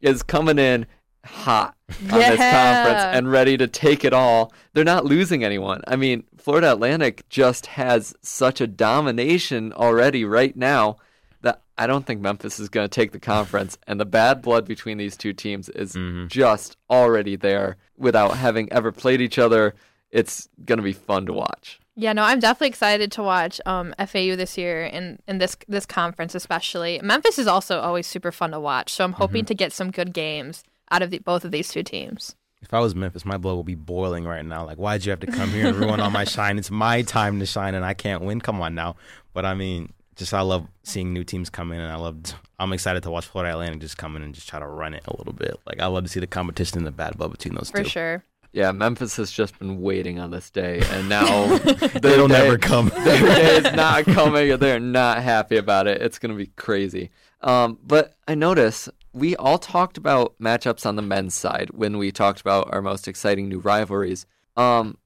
is 0.00 0.22
coming 0.22 0.58
in 0.58 0.86
hot 1.24 1.73
on 1.90 2.18
this 2.18 2.38
conference 2.38 3.02
and 3.02 3.30
ready 3.30 3.56
to 3.56 3.66
take 3.66 4.04
it 4.04 4.12
all. 4.12 4.52
They're 4.72 4.84
not 4.84 5.04
losing 5.04 5.44
anyone. 5.44 5.82
I 5.86 5.96
mean, 5.96 6.24
Florida 6.38 6.72
Atlantic 6.72 7.28
just 7.28 7.66
has 7.66 8.14
such 8.22 8.60
a 8.60 8.66
domination 8.66 9.72
already 9.72 10.24
right 10.24 10.56
now 10.56 10.96
that 11.42 11.60
I 11.76 11.86
don't 11.86 12.06
think 12.06 12.20
Memphis 12.20 12.58
is 12.58 12.68
going 12.68 12.84
to 12.84 12.88
take 12.94 13.12
the 13.12 13.20
conference. 13.20 13.76
And 13.86 14.00
the 14.00 14.06
bad 14.06 14.40
blood 14.42 14.66
between 14.66 14.96
these 14.98 15.16
two 15.16 15.32
teams 15.32 15.68
is 15.68 15.92
Mhm. 15.92 16.28
just 16.28 16.76
already 16.88 17.36
there 17.36 17.76
without 17.98 18.36
having 18.38 18.72
ever 18.72 18.90
played 18.90 19.20
each 19.20 19.38
other. 19.38 19.74
It's 20.10 20.48
going 20.64 20.78
to 20.78 20.82
be 20.82 20.92
fun 20.92 21.26
to 21.26 21.32
watch. 21.32 21.80
Yeah, 21.96 22.12
no, 22.12 22.22
I'm 22.22 22.40
definitely 22.40 22.68
excited 22.68 23.12
to 23.12 23.22
watch 23.22 23.60
um, 23.66 23.94
FAU 23.98 24.34
this 24.36 24.56
year 24.58 24.84
in, 24.84 25.20
in 25.28 25.38
this 25.38 25.56
this 25.68 25.86
conference, 25.86 26.34
especially. 26.34 27.00
Memphis 27.02 27.38
is 27.38 27.46
also 27.46 27.78
always 27.80 28.06
super 28.06 28.32
fun 28.32 28.50
to 28.50 28.58
watch, 28.58 28.92
so 28.92 29.04
I'm 29.04 29.12
hoping 29.12 29.44
to 29.44 29.54
get 29.54 29.72
some 29.72 29.90
good 29.92 30.12
games 30.12 30.64
out 30.90 31.02
of 31.02 31.10
the, 31.10 31.18
both 31.18 31.44
of 31.44 31.50
these 31.50 31.68
two 31.68 31.82
teams. 31.82 32.34
If 32.62 32.72
I 32.72 32.80
was 32.80 32.94
Memphis, 32.94 33.24
my 33.26 33.36
blood 33.36 33.56
would 33.58 33.66
be 33.66 33.74
boiling 33.74 34.24
right 34.24 34.44
now. 34.44 34.64
Like, 34.64 34.78
why'd 34.78 35.04
you 35.04 35.10
have 35.10 35.20
to 35.20 35.26
come 35.26 35.50
here 35.50 35.66
and 35.66 35.76
ruin 35.76 36.00
all 36.00 36.10
my 36.10 36.24
shine? 36.24 36.58
It's 36.58 36.70
my 36.70 37.02
time 37.02 37.38
to 37.40 37.46
shine, 37.46 37.74
and 37.74 37.84
I 37.84 37.92
can't 37.92 38.22
win. 38.22 38.40
Come 38.40 38.60
on 38.62 38.74
now. 38.74 38.96
But 39.34 39.44
I 39.44 39.52
mean, 39.54 39.92
just 40.16 40.32
I 40.32 40.40
love 40.40 40.66
seeing 40.82 41.12
new 41.12 41.24
teams 41.24 41.50
come 41.50 41.72
in, 41.72 41.80
and 41.80 41.92
I 41.92 41.96
love. 41.96 42.16
I'm 42.58 42.72
excited 42.72 43.02
to 43.02 43.10
watch 43.10 43.26
Florida 43.26 43.52
Atlantic 43.52 43.80
just 43.80 43.98
come 43.98 44.16
in 44.16 44.22
and 44.22 44.34
just 44.34 44.48
try 44.48 44.60
to 44.60 44.66
run 44.66 44.94
it 44.94 45.02
a 45.06 45.14
little 45.16 45.34
bit. 45.34 45.58
Like, 45.66 45.80
I 45.80 45.86
love 45.86 46.04
to 46.04 46.08
see 46.08 46.20
the 46.20 46.26
competition 46.26 46.78
and 46.78 46.86
the 46.86 46.90
bad 46.92 47.18
blood 47.18 47.32
between 47.32 47.54
those 47.54 47.70
teams. 47.70 47.70
For 47.80 47.82
two. 47.84 47.90
sure. 47.90 48.24
Yeah, 48.52 48.70
Memphis 48.70 49.16
has 49.16 49.32
just 49.32 49.58
been 49.58 49.82
waiting 49.82 50.18
on 50.20 50.30
this 50.30 50.48
day, 50.48 50.80
and 50.90 51.08
now 51.08 51.26
It'll 51.64 52.28
day- 52.28 52.38
never 52.38 52.56
come. 52.56 52.88
Their 53.04 53.20
day 53.20 53.56
is 53.56 53.72
not 53.74 54.04
coming, 54.04 54.52
and 54.52 54.62
they're 54.62 54.78
not 54.80 55.22
happy 55.22 55.56
about 55.56 55.86
it. 55.88 56.00
It's 56.00 56.18
going 56.20 56.30
to 56.30 56.38
be 56.38 56.46
crazy. 56.56 57.10
Um, 57.40 57.78
but 57.84 58.14
I 58.28 58.36
notice 58.36 58.88
we 59.14 59.34
all 59.36 59.58
talked 59.58 59.96
about 59.96 60.34
matchups 60.38 60.84
on 60.84 60.96
the 60.96 61.02
men's 61.02 61.34
side 61.34 61.70
when 61.72 61.96
we 61.98 62.10
talked 62.12 62.40
about 62.40 62.68
our 62.72 62.82
most 62.82 63.06
exciting 63.08 63.48
new 63.48 63.60
rivalries. 63.60 64.26
Um, 64.56 64.98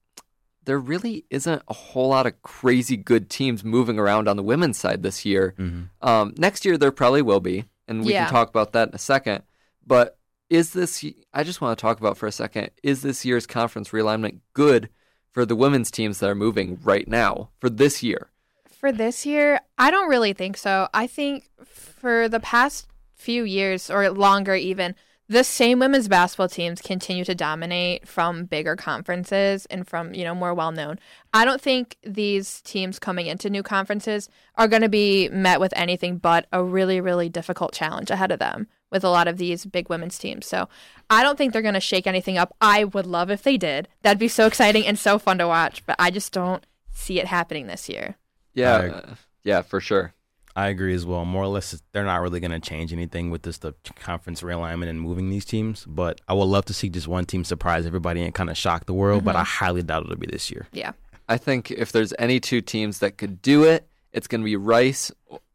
there 0.65 0.79
really 0.79 1.25
isn't 1.31 1.63
a 1.69 1.75
whole 1.75 2.09
lot 2.09 2.27
of 2.27 2.41
crazy 2.43 2.97
good 2.97 3.31
teams 3.31 3.63
moving 3.65 3.99
around 3.99 4.27
on 4.29 4.37
the 4.37 4.43
women's 4.43 4.79
side 4.79 5.03
this 5.03 5.25
year. 5.25 5.55
hmm 5.57 5.83
Um, 6.03 6.35
next 6.37 6.65
year 6.65 6.77
there 6.77 6.91
probably 6.93 7.23
will 7.23 7.41
be, 7.41 7.65
and 7.87 8.05
we 8.05 8.13
Yeah. 8.13 8.25
can 8.25 8.33
talk 8.33 8.49
about 8.49 8.73
that 8.73 8.89
in 8.89 8.95
a 8.95 8.99
second. 8.99 9.45
But 9.87 10.19
is 10.51 10.73
this? 10.73 11.05
I 11.33 11.43
just 11.45 11.61
want 11.61 11.79
to 11.79 11.81
talk 11.81 11.99
about 12.01 12.17
for 12.17 12.27
a 12.27 12.33
second. 12.33 12.71
Is 12.83 13.03
this 13.03 13.25
year's 13.25 13.47
conference 13.47 13.91
realignment 13.91 14.41
good 14.55 14.89
for 15.31 15.45
the 15.45 15.57
women's 15.57 15.91
teams 15.91 16.19
that 16.21 16.31
are 16.31 16.35
moving 16.35 16.79
right 16.83 17.07
now 17.07 17.51
for 17.61 17.69
this 17.71 18.03
year? 18.03 18.31
For 18.67 18.91
this 18.93 19.27
year, 19.27 19.61
I 19.77 19.91
don't 19.91 20.09
really 20.09 20.33
think 20.33 20.57
so. 20.57 20.89
I 20.95 21.07
think 21.07 21.49
for 21.65 22.29
the 22.29 22.41
past 22.41 22.87
few 23.19 23.45
years 23.45 23.91
or 23.91 24.09
longer, 24.11 24.55
even, 24.55 24.95
the 25.31 25.45
same 25.45 25.79
women's 25.79 26.09
basketball 26.09 26.49
teams 26.49 26.81
continue 26.81 27.23
to 27.25 27.35
dominate 27.35 28.09
from 28.09 28.47
bigger 28.47 28.77
conferences 28.77 29.67
and 29.67 29.87
from, 29.87 30.15
you 30.15 30.25
know, 30.25 30.35
more 30.35 30.55
well 30.55 30.73
known. 30.73 30.99
I 31.35 31.45
don't 31.45 31.61
think 31.61 31.99
these 32.03 32.63
teams 32.63 32.99
coming 32.99 33.27
into 33.27 33.51
new 33.51 33.63
conferences 33.63 34.31
are 34.55 34.69
going 34.69 34.81
to 34.81 34.89
be 34.89 35.29
met 35.29 35.61
with 35.61 35.75
anything 35.77 36.17
but 36.17 36.47
a 36.51 36.65
really, 36.65 36.99
really 37.03 37.29
difficult 37.29 37.75
challenge 37.75 38.11
ahead 38.11 38.33
of 38.33 38.39
them. 38.39 38.69
with 38.91 39.05
a 39.05 39.11
lot 39.11 39.29
of 39.29 39.37
these 39.39 39.67
big 39.67 39.89
women's 39.89 40.19
teams. 40.19 40.47
So 40.47 40.69
I 41.11 41.23
don't 41.23 41.37
think 41.37 41.53
they're 41.53 41.63
going 41.63 41.75
to 41.75 41.81
shake 41.81 42.07
anything 42.07 42.39
up. 42.39 42.55
I 42.61 42.85
would 42.85 43.07
love 43.07 43.31
if 43.31 43.43
they 43.43 43.57
did. 43.57 43.89
That'd 44.03 44.19
be 44.19 44.29
so 44.29 44.47
exciting 44.47 44.87
and 44.87 44.99
so 44.99 45.19
fun 45.19 45.39
to 45.39 45.47
watch, 45.47 45.85
but 45.87 45.97
I 45.99 46.11
just 46.11 46.33
don't 46.33 46.65
see 46.91 47.21
it 47.21 47.27
happening 47.27 47.67
this 47.67 47.89
year. 47.89 48.17
Yeah, 48.55 48.77
uh, 48.77 49.15
yeah, 49.45 49.63
for 49.63 49.81
sure. 49.81 50.15
I 50.59 50.71
agree 50.71 50.93
as 50.93 51.07
well. 51.07 51.25
More 51.25 51.45
or 51.45 51.47
less, 51.47 51.81
they're 51.93 52.05
not 52.05 52.21
really 52.21 52.41
going 52.41 52.51
to 52.51 52.59
change 52.59 52.93
anything 52.93 53.31
with 53.31 53.43
this 53.43 53.59
the 53.59 53.75
conference 54.01 54.43
realignment 54.43 54.89
and 54.89 55.01
moving 55.01 55.31
these 55.31 55.45
teams. 55.45 55.85
But 55.87 56.21
I 56.27 56.35
would 56.35 56.47
love 56.47 56.65
to 56.65 56.75
see 56.75 56.89
just 56.89 57.07
one 57.07 57.27
team 57.27 57.45
surprise 57.45 57.87
everybody 57.87 58.25
and 58.25 58.35
kind 58.35 58.51
of 58.51 58.57
shock 58.59 58.87
the 58.87 58.93
world. 58.93 59.25
But 59.25 59.37
I 59.37 59.45
highly 59.45 59.85
doubt 59.85 60.03
it'll 60.07 60.17
be 60.17 60.27
this 60.27 60.51
year. 60.51 60.67
Yeah. 60.73 60.93
I 61.29 61.37
think 61.37 61.71
if 61.71 61.93
there's 61.93 62.13
any 62.19 62.41
two 62.41 62.61
teams 62.61 62.99
that 62.99 63.19
could 63.19 63.41
do 63.41 63.63
it, 63.63 63.87
it's 64.13 64.27
going 64.27 64.41
to 64.41 64.45
be 64.45 64.57
Rice 64.57 65.13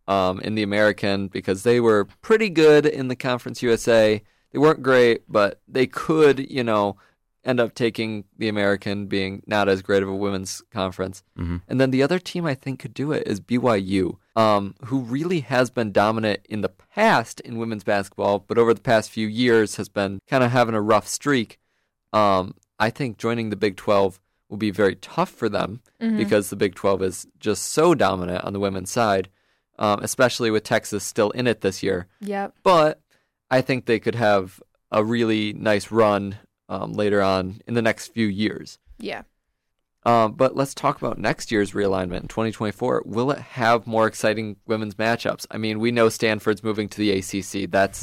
um, 0.07 0.39
in 0.39 0.55
the 0.55 0.63
American 0.63 1.27
because 1.27 1.63
they 1.63 1.81
were 1.81 2.05
pretty 2.21 2.49
good 2.49 2.85
in 2.85 3.09
the 3.09 3.15
Conference 3.17 3.61
USA. 3.61 4.23
They 4.53 4.59
weren't 4.59 4.81
great, 4.81 5.23
but 5.27 5.59
they 5.67 5.85
could, 5.85 6.49
you 6.49 6.63
know, 6.63 6.95
end 7.43 7.59
up 7.59 7.75
taking 7.75 8.23
the 8.37 8.47
American 8.47 9.07
being 9.07 9.43
not 9.47 9.67
as 9.67 9.81
great 9.81 10.01
of 10.01 10.07
a 10.07 10.15
women's 10.15 10.61
conference. 10.71 11.23
Mhm. 11.37 11.61
And 11.67 11.81
then 11.81 11.91
the 11.91 12.03
other 12.03 12.19
team 12.19 12.45
I 12.45 12.55
think 12.55 12.79
could 12.79 12.93
do 12.93 13.11
it 13.11 13.27
is 13.27 13.41
BYU, 13.41 14.17
um, 14.35 14.75
who 14.85 15.01
really 15.01 15.41
has 15.41 15.69
been 15.69 15.91
dominant 15.91 16.41
in 16.49 16.61
the 16.61 16.69
past 16.69 17.39
in 17.41 17.57
women's 17.57 17.83
basketball, 17.83 18.39
but 18.39 18.57
over 18.57 18.73
the 18.73 18.81
past 18.81 19.11
few 19.11 19.27
years 19.27 19.75
has 19.75 19.89
been 19.89 20.19
kind 20.27 20.43
of 20.43 20.51
having 20.51 20.75
a 20.75 20.81
rough 20.81 21.07
streak. 21.07 21.59
Um, 22.11 22.55
I 22.79 22.89
think 22.89 23.17
joining 23.17 23.49
the 23.49 23.55
Big 23.55 23.75
12 23.77 24.19
will 24.49 24.57
be 24.57 24.71
very 24.71 24.95
tough 24.95 25.29
for 25.29 25.49
them 25.49 25.81
because 26.17 26.49
the 26.49 26.55
Big 26.55 26.75
12 26.75 27.01
is 27.01 27.27
just 27.39 27.63
so 27.71 27.95
dominant 27.95 28.43
on 28.43 28.53
the 28.53 28.59
women's 28.59 28.91
side, 28.91 29.29
um, 29.79 29.99
especially 30.03 30.51
with 30.51 30.63
Texas 30.63 31.03
still 31.03 31.31
in 31.31 31.47
it 31.47 31.61
this 31.61 31.81
year. 31.81 32.07
Yep. 32.21 32.55
But 32.61 33.01
I 33.49 33.61
think 33.61 33.85
they 33.85 33.99
could 33.99 34.15
have 34.15 34.61
a 34.91 35.03
really 35.03 35.53
nice 35.53 35.91
run 35.91 36.37
um, 36.69 36.93
later 36.93 37.21
on 37.21 37.61
in 37.67 37.73
the 37.73 37.81
next 37.81 38.09
few 38.09 38.27
years. 38.27 38.79
Yeah. 38.99 39.23
Um, 40.05 40.33
but 40.33 40.55
let's 40.55 40.73
talk 40.73 40.97
about 40.97 41.17
next 41.17 41.51
year's 41.51 41.71
realignment 41.71 42.21
in 42.21 42.27
2024. 42.27 43.03
Will 43.05 43.31
it 43.31 43.39
have 43.39 43.87
more 43.87 44.05
exciting 44.05 44.57
women's 44.67 44.95
matchups? 44.95 45.45
I 45.49 45.57
mean, 45.57 45.79
we 45.79 45.91
know 45.91 46.09
Stanford's 46.09 46.63
moving 46.63 46.89
to 46.89 46.97
the 46.97 47.11
ACC. 47.11 47.69
That's 47.71 48.01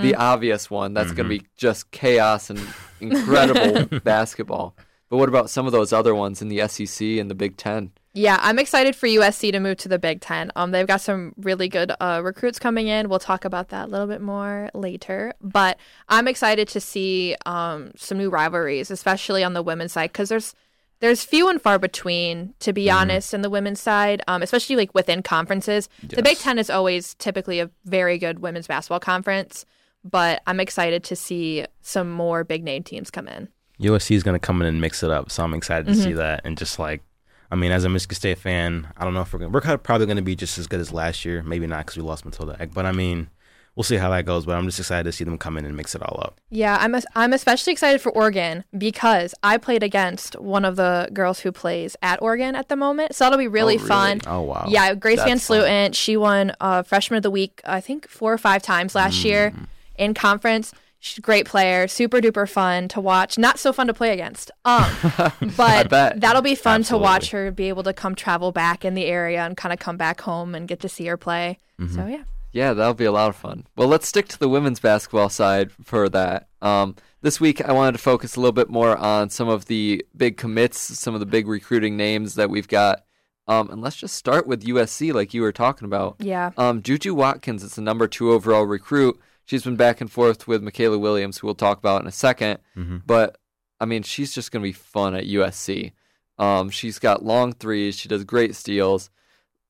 the 0.00 0.14
obvious 0.16 0.70
one. 0.70 0.94
That's 0.94 1.12
going 1.12 1.28
to 1.28 1.38
be 1.38 1.46
just 1.56 1.90
chaos 1.90 2.48
and 2.48 2.60
incredible 3.00 4.00
basketball. 4.04 4.74
But 5.10 5.18
what 5.18 5.28
about 5.28 5.50
some 5.50 5.66
of 5.66 5.72
those 5.72 5.92
other 5.92 6.14
ones 6.14 6.40
in 6.40 6.48
the 6.48 6.66
SEC 6.68 7.06
and 7.06 7.30
the 7.30 7.34
Big 7.34 7.58
Ten? 7.58 7.92
Yeah, 8.14 8.38
I'm 8.40 8.58
excited 8.58 8.96
for 8.96 9.06
USC 9.06 9.52
to 9.52 9.60
move 9.60 9.76
to 9.78 9.88
the 9.88 9.98
Big 9.98 10.20
Ten. 10.20 10.50
Um, 10.56 10.70
they've 10.70 10.86
got 10.86 11.02
some 11.02 11.34
really 11.36 11.68
good 11.68 11.92
uh, 12.00 12.20
recruits 12.24 12.58
coming 12.58 12.86
in. 12.86 13.10
We'll 13.10 13.18
talk 13.18 13.44
about 13.44 13.68
that 13.68 13.88
a 13.88 13.90
little 13.90 14.06
bit 14.06 14.20
more 14.20 14.70
later. 14.72 15.34
But 15.40 15.78
I'm 16.08 16.28
excited 16.28 16.68
to 16.68 16.80
see 16.80 17.36
um, 17.44 17.92
some 17.96 18.16
new 18.16 18.30
rivalries, 18.30 18.90
especially 18.90 19.44
on 19.44 19.52
the 19.52 19.62
women's 19.62 19.92
side, 19.92 20.12
because 20.12 20.30
there's 20.30 20.54
there's 21.02 21.24
few 21.24 21.48
and 21.48 21.60
far 21.60 21.80
between, 21.80 22.54
to 22.60 22.72
be 22.72 22.88
honest, 22.88 23.34
in 23.34 23.42
the 23.42 23.50
women's 23.50 23.80
side, 23.80 24.22
um, 24.28 24.40
especially 24.40 24.76
like 24.76 24.94
within 24.94 25.20
conferences. 25.20 25.88
The 26.04 26.22
Big 26.22 26.38
Ten 26.38 26.60
is 26.60 26.70
always 26.70 27.14
typically 27.14 27.58
a 27.58 27.68
very 27.84 28.18
good 28.18 28.38
women's 28.38 28.68
basketball 28.68 29.00
conference, 29.00 29.66
but 30.04 30.42
I'm 30.46 30.60
excited 30.60 31.02
to 31.04 31.16
see 31.16 31.66
some 31.80 32.08
more 32.08 32.44
big 32.44 32.62
name 32.62 32.84
teams 32.84 33.10
come 33.10 33.26
in. 33.26 33.48
USC 33.80 34.14
is 34.14 34.22
going 34.22 34.36
to 34.36 34.46
come 34.46 34.62
in 34.62 34.68
and 34.68 34.80
mix 34.80 35.02
it 35.02 35.10
up, 35.10 35.32
so 35.32 35.42
I'm 35.42 35.54
excited 35.54 35.86
to 35.86 35.94
see 35.96 36.12
that. 36.12 36.42
And 36.44 36.56
just 36.56 36.78
like, 36.78 37.02
I 37.50 37.56
mean, 37.56 37.72
as 37.72 37.84
a 37.84 37.88
Michigan 37.88 38.14
State 38.14 38.38
fan, 38.38 38.86
I 38.96 39.02
don't 39.02 39.12
know 39.12 39.22
if 39.22 39.32
we're 39.32 39.40
gonna, 39.40 39.50
we're 39.50 39.78
probably 39.78 40.06
going 40.06 40.16
to 40.18 40.22
be 40.22 40.36
just 40.36 40.56
as 40.56 40.68
good 40.68 40.78
as 40.78 40.92
last 40.92 41.24
year. 41.24 41.42
Maybe 41.42 41.66
not 41.66 41.84
because 41.84 41.96
we 41.96 42.04
lost 42.04 42.24
Matilda 42.24 42.56
Ekh, 42.60 42.72
but 42.72 42.86
I 42.86 42.92
mean, 42.92 43.28
we'll 43.76 43.84
see 43.84 43.96
how 43.96 44.10
that 44.10 44.24
goes. 44.26 44.44
But 44.46 44.56
I'm 44.56 44.66
just 44.66 44.78
excited 44.78 45.04
to 45.04 45.12
see 45.12 45.24
them 45.24 45.38
come 45.38 45.56
in 45.56 45.64
and 45.64 45.76
mix 45.76 45.94
it 45.94 46.02
all 46.02 46.18
up. 46.22 46.40
Yeah, 46.50 46.76
I'm 46.80 46.94
es- 46.94 47.06
I'm 47.14 47.32
especially 47.32 47.72
excited 47.72 48.00
for 48.00 48.10
Oregon 48.12 48.64
because 48.76 49.34
I 49.42 49.56
played 49.58 49.82
against 49.82 50.38
one 50.40 50.64
of 50.64 50.76
the 50.76 51.08
girls 51.12 51.40
who 51.40 51.52
plays 51.52 51.96
at 52.02 52.20
Oregon 52.22 52.54
at 52.54 52.68
the 52.68 52.76
moment, 52.76 53.14
so 53.14 53.24
that'll 53.24 53.38
be 53.38 53.48
really, 53.48 53.76
really? 53.76 53.88
fun. 53.88 54.20
Oh 54.26 54.42
wow! 54.42 54.66
Yeah, 54.68 54.94
Grace 54.94 55.18
Van 55.18 55.38
That's 55.38 55.46
fun. 55.46 55.92
She 55.92 56.16
won 56.16 56.52
uh, 56.60 56.82
Freshman 56.82 57.16
of 57.18 57.22
the 57.22 57.30
Week, 57.30 57.60
I 57.64 57.80
think 57.80 58.08
four 58.08 58.32
or 58.32 58.38
five 58.38 58.62
times 58.62 58.94
last 58.94 59.24
year 59.24 59.50
Mm. 59.52 59.66
in 59.96 60.14
conference. 60.14 60.72
She's 61.04 61.18
a 61.18 61.20
great 61.20 61.46
player, 61.46 61.88
super 61.88 62.18
duper 62.20 62.48
fun 62.48 62.86
to 62.88 63.00
watch. 63.00 63.36
Not 63.36 63.58
so 63.58 63.72
fun 63.72 63.88
to 63.88 63.92
play 63.94 64.12
against, 64.12 64.52
um, 64.64 64.88
but 65.56 65.90
that'll 65.90 66.42
be 66.42 66.54
fun 66.54 66.82
Absolutely. 66.82 66.86
to 66.86 67.10
watch 67.10 67.30
her 67.32 67.50
be 67.50 67.68
able 67.68 67.82
to 67.82 67.92
come 67.92 68.14
travel 68.14 68.52
back 68.52 68.84
in 68.84 68.94
the 68.94 69.06
area 69.06 69.44
and 69.44 69.56
kind 69.56 69.72
of 69.72 69.80
come 69.80 69.96
back 69.96 70.20
home 70.20 70.54
and 70.54 70.68
get 70.68 70.78
to 70.78 70.88
see 70.88 71.04
her 71.06 71.16
play. 71.16 71.58
Mm-hmm. 71.80 71.94
So 71.96 72.06
yeah. 72.06 72.22
Yeah, 72.52 72.74
that'll 72.74 72.94
be 72.94 73.04
a 73.04 73.12
lot 73.12 73.30
of 73.30 73.36
fun. 73.36 73.66
Well, 73.76 73.88
let's 73.88 74.06
stick 74.06 74.28
to 74.28 74.38
the 74.38 74.48
women's 74.48 74.80
basketball 74.80 75.28
side 75.30 75.72
for 75.72 76.08
that. 76.10 76.48
Um, 76.60 76.96
this 77.22 77.40
week, 77.40 77.64
I 77.64 77.72
wanted 77.72 77.92
to 77.92 77.98
focus 77.98 78.36
a 78.36 78.40
little 78.40 78.52
bit 78.52 78.68
more 78.68 78.96
on 78.96 79.30
some 79.30 79.48
of 79.48 79.66
the 79.66 80.04
big 80.16 80.36
commits, 80.36 80.78
some 80.78 81.14
of 81.14 81.20
the 81.20 81.26
big 81.26 81.46
recruiting 81.46 81.96
names 81.96 82.34
that 82.34 82.50
we've 82.50 82.68
got. 82.68 83.04
Um, 83.48 83.70
and 83.70 83.80
let's 83.80 83.96
just 83.96 84.14
start 84.16 84.46
with 84.46 84.64
USC, 84.64 85.12
like 85.12 85.34
you 85.34 85.42
were 85.42 85.52
talking 85.52 85.86
about. 85.86 86.16
Yeah. 86.18 86.50
Um, 86.56 86.82
Juju 86.82 87.14
Watkins 87.14 87.62
is 87.62 87.74
the 87.74 87.82
number 87.82 88.06
two 88.06 88.32
overall 88.32 88.64
recruit. 88.64 89.18
She's 89.44 89.64
been 89.64 89.76
back 89.76 90.00
and 90.00 90.10
forth 90.10 90.46
with 90.46 90.62
Mikaylah 90.62 91.00
Williams, 91.00 91.38
who 91.38 91.46
we'll 91.46 91.54
talk 91.54 91.78
about 91.78 92.02
in 92.02 92.06
a 92.06 92.10
2nd 92.10 92.58
But 93.06 93.38
I 93.80 93.84
mean, 93.84 94.02
she's 94.04 94.32
just 94.32 94.52
going 94.52 94.62
to 94.62 94.68
be 94.68 94.72
fun 94.72 95.14
at 95.14 95.24
USC. 95.24 95.92
Um, 96.38 96.70
she's 96.70 96.98
got 96.98 97.24
long 97.24 97.52
threes. 97.52 97.96
She 97.96 98.08
does 98.08 98.24
great 98.24 98.54
steals, 98.54 99.10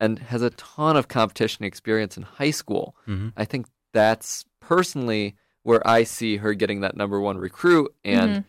and 0.02 0.18
has 0.18 0.42
a 0.42 0.50
ton 0.50 0.96
of 0.96 1.06
competition 1.06 1.64
experience 1.64 2.16
in 2.16 2.24
high 2.24 2.50
school. 2.50 2.96
Mm-hmm. 3.06 3.28
I 3.36 3.44
think 3.44 3.68
that's 3.92 4.44
personally 4.58 5.36
where 5.62 5.86
I 5.86 6.02
see 6.02 6.38
her 6.38 6.54
getting 6.54 6.80
that 6.80 6.96
number 6.96 7.20
one 7.20 7.38
recruit, 7.38 7.94
and 8.04 8.30
mm-hmm. 8.30 8.40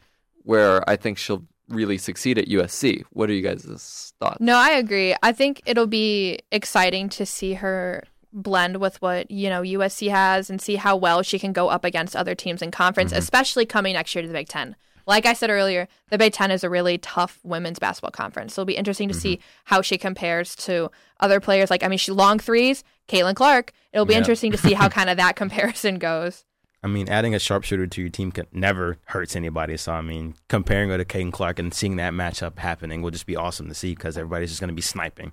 where 0.42 0.88
I 0.90 0.96
think 0.96 1.20
she'll 1.20 1.44
really 1.70 2.00
succeed 2.00 2.40
at 2.40 2.48
USC. 2.48 3.04
What 3.12 3.30
are 3.30 3.34
you 3.34 3.44
guys' 3.44 4.14
thoughts? 4.20 4.40
No, 4.40 4.58
I 4.58 4.72
agree. 4.72 5.16
I 5.22 5.32
think 5.32 5.62
it'll 5.68 5.86
be 5.86 6.40
exciting 6.52 7.08
to 7.10 7.26
see 7.26 7.54
her 7.54 8.04
blend 8.32 8.78
with 8.78 9.00
what, 9.04 9.30
you 9.30 9.48
know, 9.48 9.62
USC 9.62 10.10
has 10.10 10.50
and 10.50 10.60
see 10.60 10.78
how 10.78 10.96
well 10.96 11.22
she 11.22 11.38
can 11.38 11.54
go 11.54 11.68
up 11.68 11.86
against 11.86 12.16
other 12.16 12.34
teams 12.34 12.64
in 12.64 12.72
conference, 12.72 13.12
mm-hmm. 13.12 13.20
especially 13.20 13.68
coming 13.68 13.94
next 13.94 14.16
year 14.16 14.24
to 14.24 14.28
the 14.28 14.34
Big 14.34 14.48
Ten. 14.48 14.76
Like 15.06 15.26
I 15.26 15.34
said 15.34 15.50
earlier, 15.50 15.88
the 16.10 16.18
Big 16.18 16.34
Ten 16.34 16.50
is 16.52 16.64
a 16.64 16.70
really 16.70 16.98
tough 16.98 17.40
women's 17.44 17.80
basketball 17.80 18.12
conference. 18.12 18.54
So 18.54 18.62
it'll 18.62 18.68
be 18.68 18.78
interesting 18.78 19.08
to 19.10 19.14
see 19.14 19.40
how 19.66 19.82
she 19.82 19.98
compares 19.98 20.56
to 20.58 20.90
other 21.20 21.40
players. 21.40 21.70
Like, 21.70 21.84
I 21.84 21.88
mean, 21.88 22.00
she 22.00 22.12
long 22.12 22.40
threes, 22.40 22.84
Caitlin 23.08 23.36
Clark. 23.36 23.74
It'll 23.92 24.06
be 24.06 24.14
Yeah. 24.14 24.20
interesting 24.20 24.52
to 24.52 24.58
see 24.58 24.74
how 24.74 24.88
kind 24.98 25.10
of 25.10 25.18
that 25.18 25.36
comparison 25.36 26.00
goes. 26.00 26.46
I 26.86 26.88
mean, 26.88 27.08
adding 27.08 27.34
a 27.34 27.40
sharpshooter 27.40 27.88
to 27.88 28.02
your 28.02 28.10
team 28.10 28.32
can 28.32 28.46
never 28.52 28.98
hurts 29.06 29.36
anybody. 29.38 29.78
So 29.78 29.94
I 29.94 30.02
mean, 30.02 30.36
comparing 30.50 30.90
her 30.90 30.98
to 30.98 31.06
Caitlin 31.06 31.32
Clark 31.32 31.60
and 31.60 31.74
seeing 31.74 31.96
that 31.96 32.14
matchup 32.14 32.60
happening 32.60 33.02
will 33.02 33.12
just 33.12 33.26
be 33.26 33.36
awesome 33.38 33.68
to 33.70 33.74
see 33.74 33.96
because 33.96 34.18
everybody's 34.18 34.50
just 34.50 34.60
going 34.60 34.68
to 34.70 34.74
be 34.74 34.82
sniping, 34.82 35.32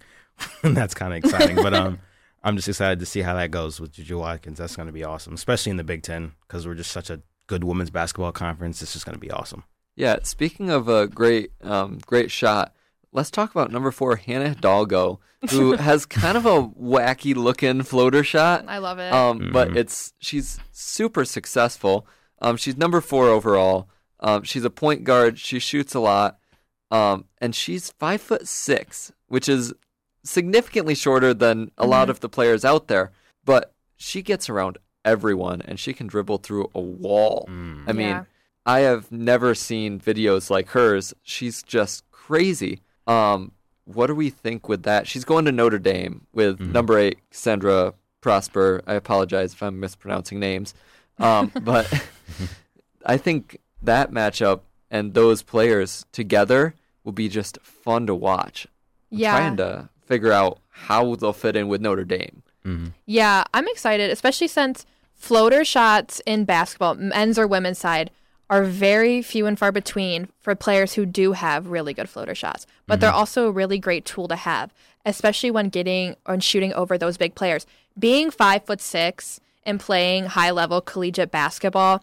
and 0.62 0.76
that's 0.76 0.94
kind 0.94 1.12
of 1.12 1.18
exciting. 1.18 1.56
but 1.56 1.74
um, 1.74 1.98
I'm 2.44 2.54
just 2.54 2.68
excited 2.68 3.00
to 3.00 3.06
see 3.06 3.22
how 3.22 3.34
that 3.34 3.50
goes 3.50 3.80
with 3.80 3.90
Juju 3.92 4.18
Watkins. 4.18 4.58
That's 4.58 4.76
going 4.76 4.86
to 4.86 4.92
be 4.92 5.02
awesome, 5.02 5.34
especially 5.34 5.70
in 5.70 5.76
the 5.76 5.82
Big 5.84 6.02
Ten 6.04 6.32
because 6.46 6.66
we're 6.68 6.74
just 6.76 6.92
such 6.92 7.10
a 7.10 7.20
good 7.50 7.64
women's 7.64 7.90
basketball 7.90 8.30
conference. 8.32 8.78
This 8.78 8.94
is 8.94 9.02
going 9.04 9.14
to 9.14 9.20
be 9.20 9.30
awesome. 9.30 9.64
Yeah, 9.96 10.20
speaking 10.22 10.70
of 10.70 10.88
a 10.88 11.08
great, 11.08 11.50
um, 11.62 11.98
great 12.06 12.30
shot, 12.30 12.72
let's 13.12 13.30
talk 13.30 13.50
about 13.50 13.72
number 13.72 13.90
four, 13.90 14.14
Hannah 14.16 14.50
Hidalgo, 14.50 15.18
who 15.50 15.72
has 15.88 16.06
kind 16.06 16.36
of 16.38 16.46
a 16.46 16.62
wacky 16.62 17.34
looking 17.34 17.82
floater 17.82 18.22
shot. 18.22 18.64
I 18.68 18.78
love 18.78 18.98
it. 19.00 19.12
Um, 19.12 19.50
but 19.52 19.70
Mhm. 19.70 19.76
it's 19.76 20.14
she's 20.20 20.60
super 20.70 21.24
successful. 21.24 22.06
Um, 22.40 22.56
she's 22.56 22.76
number 22.76 23.00
four 23.00 23.26
overall. 23.28 23.88
Um, 24.20 24.44
she's 24.44 24.64
a 24.64 24.70
point 24.70 25.02
guard. 25.04 25.38
She 25.38 25.58
shoots 25.58 25.94
a 25.94 26.00
lot. 26.00 26.38
Um, 26.92 27.24
and 27.38 27.54
she's 27.54 27.90
five 27.98 28.20
foot 28.20 28.46
six, 28.48 29.12
which 29.26 29.48
is 29.48 29.72
significantly 30.24 30.94
shorter 30.94 31.34
than 31.34 31.70
a 31.76 31.86
lot 31.86 32.08
of 32.10 32.20
the 32.20 32.28
players 32.28 32.64
out 32.64 32.86
there. 32.88 33.10
But 33.44 33.74
she 33.96 34.22
gets 34.22 34.48
around 34.48 34.78
everyone, 35.04 35.62
and 35.62 35.78
she 35.80 35.92
can 35.92 36.06
dribble 36.06 36.38
through 36.38 36.70
a 36.74 36.80
wall. 36.80 37.44
I 37.48 37.92
mean, 37.92 38.08
Yeah. 38.08 38.24
I 38.66 38.80
have 38.80 39.10
never 39.10 39.54
seen 39.54 39.98
videos 39.98 40.50
like 40.50 40.68
hers. 40.68 41.14
She's 41.22 41.62
just 41.62 42.08
crazy. 42.10 42.82
Um, 43.06 43.52
what 43.84 44.06
do 44.06 44.14
we 44.14 44.30
think 44.30 44.68
with 44.68 44.82
that? 44.84 45.06
She's 45.06 45.24
going 45.24 45.44
to 45.46 45.52
Notre 45.52 45.78
Dame 45.78 46.26
with 46.32 46.60
number 46.60 46.98
eight, 46.98 47.18
Sandra 47.30 47.94
Prosper. 48.20 48.82
I 48.86 48.94
apologize 48.94 49.54
if 49.54 49.62
I'm 49.62 49.80
mispronouncing 49.80 50.38
names. 50.38 50.74
Um, 51.18 51.50
but 51.62 51.90
I 53.04 53.16
think 53.16 53.58
that 53.82 54.12
matchup 54.12 54.60
and 54.90 55.14
those 55.14 55.42
players 55.42 56.04
together 56.12 56.74
will 57.02 57.12
be 57.12 57.28
just 57.28 57.58
fun 57.62 58.06
to 58.06 58.14
watch. 58.14 58.66
I'm 59.10 59.18
Yeah. 59.18 59.36
trying 59.38 59.56
to 59.56 59.88
figure 60.04 60.32
out 60.32 60.58
how 60.68 61.14
they'll 61.14 61.32
fit 61.32 61.56
in 61.56 61.68
with 61.68 61.80
Notre 61.80 62.04
Dame. 62.04 62.42
Mm-hmm. 62.64 62.88
Yeah, 63.06 63.44
I'm 63.54 63.68
excited, 63.68 64.10
especially 64.10 64.48
since 64.48 64.86
floater 65.14 65.64
shots 65.64 66.20
in 66.26 66.44
basketball, 66.44 66.94
men's 66.94 67.38
or 67.38 67.46
women's 67.46 67.78
side, 67.78 68.10
are 68.48 68.64
very 68.64 69.22
few 69.22 69.46
and 69.46 69.58
far 69.58 69.70
between 69.70 70.28
for 70.40 70.54
players 70.54 70.94
who 70.94 71.06
do 71.06 71.32
have 71.32 71.68
really 71.68 71.94
good 71.94 72.08
floater 72.08 72.34
shots. 72.34 72.66
But 72.86 73.00
they're 73.00 73.10
mm-hmm. 73.10 73.18
also 73.18 73.46
a 73.46 73.52
really 73.52 73.78
great 73.78 74.04
tool 74.04 74.26
to 74.28 74.36
have, 74.36 74.72
especially 75.06 75.52
when 75.52 75.68
getting 75.68 76.16
or 76.26 76.40
shooting 76.40 76.72
over 76.74 76.98
those 76.98 77.16
big 77.16 77.34
players. 77.36 77.64
Being 77.98 78.30
five 78.30 78.64
foot 78.64 78.80
six 78.80 79.40
and 79.64 79.78
playing 79.78 80.26
high 80.26 80.50
level 80.50 80.80
collegiate 80.80 81.30
basketball, 81.30 82.02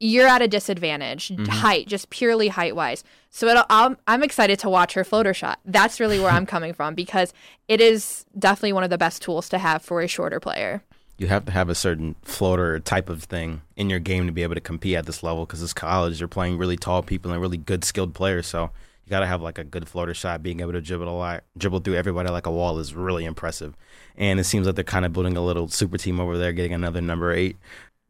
you're 0.00 0.26
at 0.26 0.40
a 0.40 0.48
disadvantage, 0.48 1.28
mm-hmm. 1.28 1.44
height, 1.44 1.86
just 1.86 2.08
purely 2.08 2.48
height 2.48 2.74
wise. 2.74 3.04
So 3.28 3.46
it'll, 3.46 3.64
I'm, 3.68 3.98
I'm 4.06 4.22
excited 4.22 4.58
to 4.60 4.70
watch 4.70 4.94
her 4.94 5.04
floater 5.04 5.34
shot. 5.34 5.60
That's 5.64 6.00
really 6.00 6.18
where 6.18 6.30
I'm 6.30 6.46
coming 6.54 6.72
from 6.72 6.94
because 6.94 7.32
it 7.68 7.80
is 7.80 8.24
definitely 8.36 8.72
one 8.72 8.82
of 8.82 8.90
the 8.90 8.98
best 8.98 9.22
tools 9.22 9.48
to 9.50 9.58
have 9.58 9.82
for 9.82 10.00
a 10.00 10.08
shorter 10.08 10.40
player. 10.40 10.82
You 11.18 11.26
have 11.26 11.44
to 11.44 11.52
have 11.52 11.68
a 11.68 11.74
certain 11.74 12.16
floater 12.22 12.80
type 12.80 13.10
of 13.10 13.24
thing 13.24 13.60
in 13.76 13.90
your 13.90 13.98
game 13.98 14.26
to 14.26 14.32
be 14.32 14.42
able 14.42 14.54
to 14.54 14.60
compete 14.60 14.96
at 14.96 15.04
this 15.04 15.22
level 15.22 15.44
because 15.44 15.62
it's 15.62 15.74
college. 15.74 16.18
You're 16.18 16.28
playing 16.28 16.56
really 16.56 16.78
tall 16.78 17.02
people 17.02 17.30
and 17.30 17.38
really 17.42 17.58
good 17.58 17.84
skilled 17.84 18.14
players. 18.14 18.46
So 18.46 18.70
you 19.04 19.10
got 19.10 19.20
to 19.20 19.26
have 19.26 19.42
like 19.42 19.58
a 19.58 19.64
good 19.64 19.86
floater 19.86 20.14
shot. 20.14 20.42
Being 20.42 20.60
able 20.60 20.72
to 20.72 20.80
dribble 20.80 21.06
a 21.06 21.10
lot, 21.10 21.44
dribble 21.58 21.80
through 21.80 21.96
everybody 21.96 22.30
like 22.30 22.46
a 22.46 22.50
wall 22.50 22.78
is 22.78 22.94
really 22.94 23.26
impressive. 23.26 23.76
And 24.16 24.40
it 24.40 24.44
seems 24.44 24.66
like 24.66 24.76
they're 24.76 24.84
kind 24.84 25.04
of 25.04 25.12
building 25.12 25.36
a 25.36 25.44
little 25.44 25.68
super 25.68 25.98
team 25.98 26.20
over 26.20 26.38
there, 26.38 26.54
getting 26.54 26.72
another 26.72 27.02
number 27.02 27.34
eight 27.34 27.58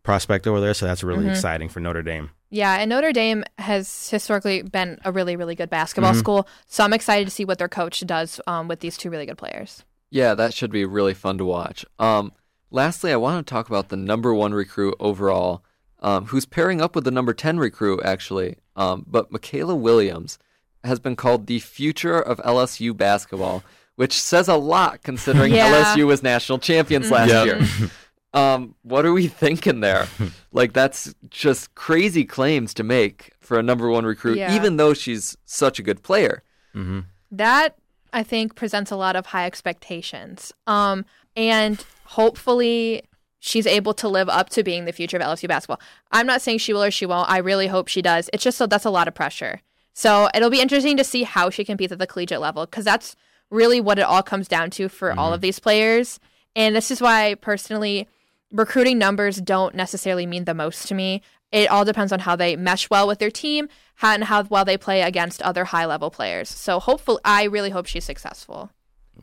prospect 0.03 0.47
over 0.47 0.61
there. 0.61 0.75
So 0.75 0.87
that's 0.87 1.03
really 1.05 1.29
exciting 1.29 1.69
for 1.69 1.81
Notre 1.81 2.03
Dame. 2.03 2.31
Yeah, 2.53 2.77
and 2.81 2.89
Notre 2.91 3.13
Dame 3.13 3.45
has 3.59 4.11
historically 4.11 4.63
been 4.63 4.99
a 5.05 5.13
really, 5.13 5.37
really 5.37 5.55
good 5.55 5.71
basketball 5.71 6.15
school. 6.15 6.49
So 6.67 6.83
I'm 6.83 6.93
excited 6.93 7.27
to 7.27 7.31
see 7.31 7.45
what 7.45 7.59
their 7.59 7.69
coach 7.69 8.01
does 8.07 8.41
um, 8.47 8.67
with 8.67 8.81
these 8.81 8.97
two 8.97 9.09
really 9.11 9.27
good 9.27 9.39
players. 9.39 9.85
Yeah, 10.11 10.35
that 10.35 10.53
should 10.53 10.73
be 10.73 10.85
really 10.85 11.15
fun 11.15 11.39
to 11.39 11.45
watch. 11.45 11.85
Um, 12.01 12.33
lastly, 12.71 13.13
I 13.13 13.17
want 13.17 13.47
to 13.47 13.49
talk 13.51 13.69
about 13.69 13.89
the 13.89 13.97
number 13.97 14.35
one 14.35 14.53
recruit 14.53 14.97
overall, 14.99 15.63
um, 16.01 16.27
who's 16.27 16.45
pairing 16.47 16.81
up 16.81 16.97
with 16.97 17.05
the 17.05 17.13
number 17.13 17.33
10 17.33 17.59
recruit, 17.61 18.01
actually. 18.05 18.57
Um, 18.75 19.05
but 19.07 19.31
Mikaylah 19.31 19.79
Williams 19.79 20.39
has 20.83 20.99
been 20.99 21.15
called 21.15 21.47
the 21.47 21.61
future 21.61 22.19
of 22.21 22.39
LSU 22.39 22.97
basketball, 22.97 23.63
which 23.95 24.21
says 24.21 24.49
a 24.49 24.57
lot 24.57 25.03
considering 25.05 25.53
Yeah. 25.55 25.95
LSU 25.95 26.07
was 26.07 26.23
national 26.25 26.59
champions 26.59 27.11
last 27.13 27.29
Yep. 27.29 27.47
year. 27.47 27.61
Um, 28.33 28.75
what 28.83 29.05
are 29.05 29.13
we 29.13 29.27
thinking 29.27 29.81
there? 29.81 30.07
like, 30.53 30.73
that's 30.73 31.15
just 31.29 31.75
crazy 31.75 32.25
claims 32.25 32.73
to 32.75 32.85
make 32.85 33.33
for 33.41 33.59
a 33.59 33.63
number 33.63 33.89
one 33.89 34.05
recruit, 34.05 34.39
Yeah. 34.39 34.55
even 34.55 34.77
though 34.77 34.95
she's 34.95 35.37
such 35.45 35.79
a 35.79 35.83
good 35.83 36.03
player. 36.03 36.43
Mm-hmm. 36.75 37.01
That 37.33 37.77
I 38.13 38.23
think 38.23 38.55
presents 38.55 38.91
a 38.91 38.97
lot 38.97 39.17
of 39.17 39.27
high 39.27 39.47
expectations. 39.47 40.53
Um, 40.67 41.05
and 41.37 41.85
hopefully 42.05 43.03
she's 43.39 43.67
able 43.67 43.95
to 43.95 44.09
live 44.09 44.29
up 44.29 44.51
to 44.51 44.63
being 44.63 44.85
the 44.85 44.93
future 44.93 45.17
of 45.17 45.23
LSU 45.23 45.49
basketball. 45.49 45.81
I'm 46.13 46.27
not 46.27 46.43
saying 46.43 46.59
she 46.59 46.73
will 46.73 46.83
or 46.85 46.91
she 46.91 47.07
won't. 47.07 47.31
I 47.31 47.39
really 47.39 47.67
hope 47.67 47.89
she 47.89 48.03
does. 48.03 48.29
It's 48.33 48.45
just 48.45 48.59
so 48.59 48.67
that's 48.67 48.85
a 48.85 48.91
lot 48.91 49.09
of 49.09 49.15
pressure. 49.15 49.61
So 49.93 50.29
it'll 50.35 50.51
be 50.51 50.61
interesting 50.61 50.97
to 50.99 51.05
see 51.05 51.23
how 51.25 51.51
she 51.51 51.65
competes 51.65 51.93
at 51.93 51.99
the 51.99 52.07
collegiate 52.07 52.41
level 52.41 52.67
because 52.67 52.85
that's 52.85 53.17
really 53.51 53.81
what 53.81 53.99
it 53.99 54.03
all 54.03 54.23
comes 54.23 54.47
down 54.47 54.71
to 54.71 54.89
for 54.89 55.13
all 55.19 55.33
of 55.33 55.41
these 55.41 55.59
players. 55.59 56.21
And 56.55 56.77
this 56.77 56.91
is 56.91 57.01
why 57.01 57.35
personally 57.35 58.09
recruiting 58.51 58.99
numbers 58.99 59.41
don't 59.41 59.75
necessarily 59.75 60.27
mean 60.27 60.45
the 60.45 60.55
most 60.55 60.89
to 60.89 60.95
me. 60.95 61.23
It 61.53 61.69
all 61.69 61.85
depends 61.85 62.13
on 62.13 62.21
how 62.21 62.37
they 62.37 62.57
mesh 62.57 62.89
well 62.91 63.09
with 63.09 63.19
their 63.19 63.31
team 63.31 63.69
and 64.03 64.25
how 64.25 64.45
well 64.45 64.65
they 64.65 64.77
play 64.77 65.03
against 65.03 65.43
other 65.43 65.65
high 65.65 65.87
level 65.87 66.11
players. 66.11 66.49
So 66.49 66.79
hopefully, 66.79 67.21
I 67.25 67.45
really 67.45 67.71
hope 67.71 67.87
she's 67.87 68.05
successful. 68.05 68.71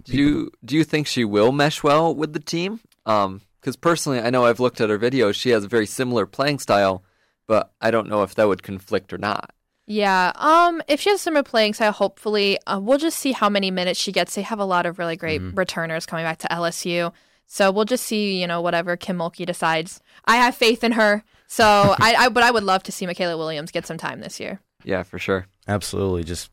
Do 0.04 0.18
you 0.18 0.52
do 0.64 0.76
you 0.76 0.84
think 0.84 1.08
she 1.08 1.26
will 1.26 1.52
mesh 1.52 1.84
well 1.84 2.14
with 2.14 2.34
the 2.34 2.40
team? 2.40 2.80
Um, 3.06 3.42
because 3.60 3.76
personally, 3.76 4.20
I 4.20 4.30
know 4.30 4.46
I've 4.46 4.60
looked 4.60 4.80
at 4.80 4.90
her 4.90 5.00
videos. 5.00 5.36
She 5.36 5.50
has 5.50 5.64
a 5.64 5.68
very 5.68 5.86
similar 5.86 6.26
playing 6.26 6.60
style, 6.60 7.04
but 7.48 7.72
I 7.82 7.92
don't 7.92 8.08
know 8.08 8.24
if 8.24 8.36
that 8.36 8.48
would 8.48 8.64
conflict 8.64 9.12
or 9.12 9.18
not. 9.18 9.52
Yeah. 9.86 10.32
Um. 10.36 10.82
If 10.88 11.02
she 11.02 11.10
has 11.10 11.22
similar 11.22 11.44
playing 11.44 11.74
style, 11.74 11.92
hopefully, 11.92 12.60
uh, 12.68 12.80
we'll 12.80 12.98
just 12.98 13.20
see 13.20 13.32
how 13.32 13.50
many 13.50 13.72
minutes 13.72 14.00
she 14.00 14.12
gets. 14.12 14.36
They 14.36 14.42
have 14.42 14.60
a 14.60 14.66
lot 14.66 14.86
of 14.86 15.00
really 15.00 15.16
great 15.16 15.42
returners 15.42 16.06
coming 16.06 16.26
back 16.26 16.38
to 16.40 16.48
LSU, 16.48 17.14
so 17.48 17.72
we'll 17.72 17.86
just 17.86 18.06
see. 18.06 18.40
You 18.40 18.48
know, 18.48 18.62
whatever 18.62 18.96
Kim 18.96 19.18
Mulkey 19.18 19.46
decides. 19.46 20.02
I 20.26 20.38
have 20.38 20.56
faith 20.56 20.84
in 20.84 20.92
her. 20.94 21.24
So 21.48 21.64
I, 22.00 22.16
I, 22.16 22.30
but 22.30 22.44
I 22.44 22.52
would 22.52 22.64
love 22.64 22.84
to 22.84 22.92
see 22.92 23.06
Mikaylah 23.06 23.38
Williams 23.38 23.72
get 23.72 23.88
some 23.88 23.98
time 23.98 24.20
this 24.20 24.40
year. 24.40 24.62
Yeah, 24.84 25.04
for 25.04 25.18
sure. 25.18 25.48
Absolutely. 25.68 26.24
Just 26.24 26.52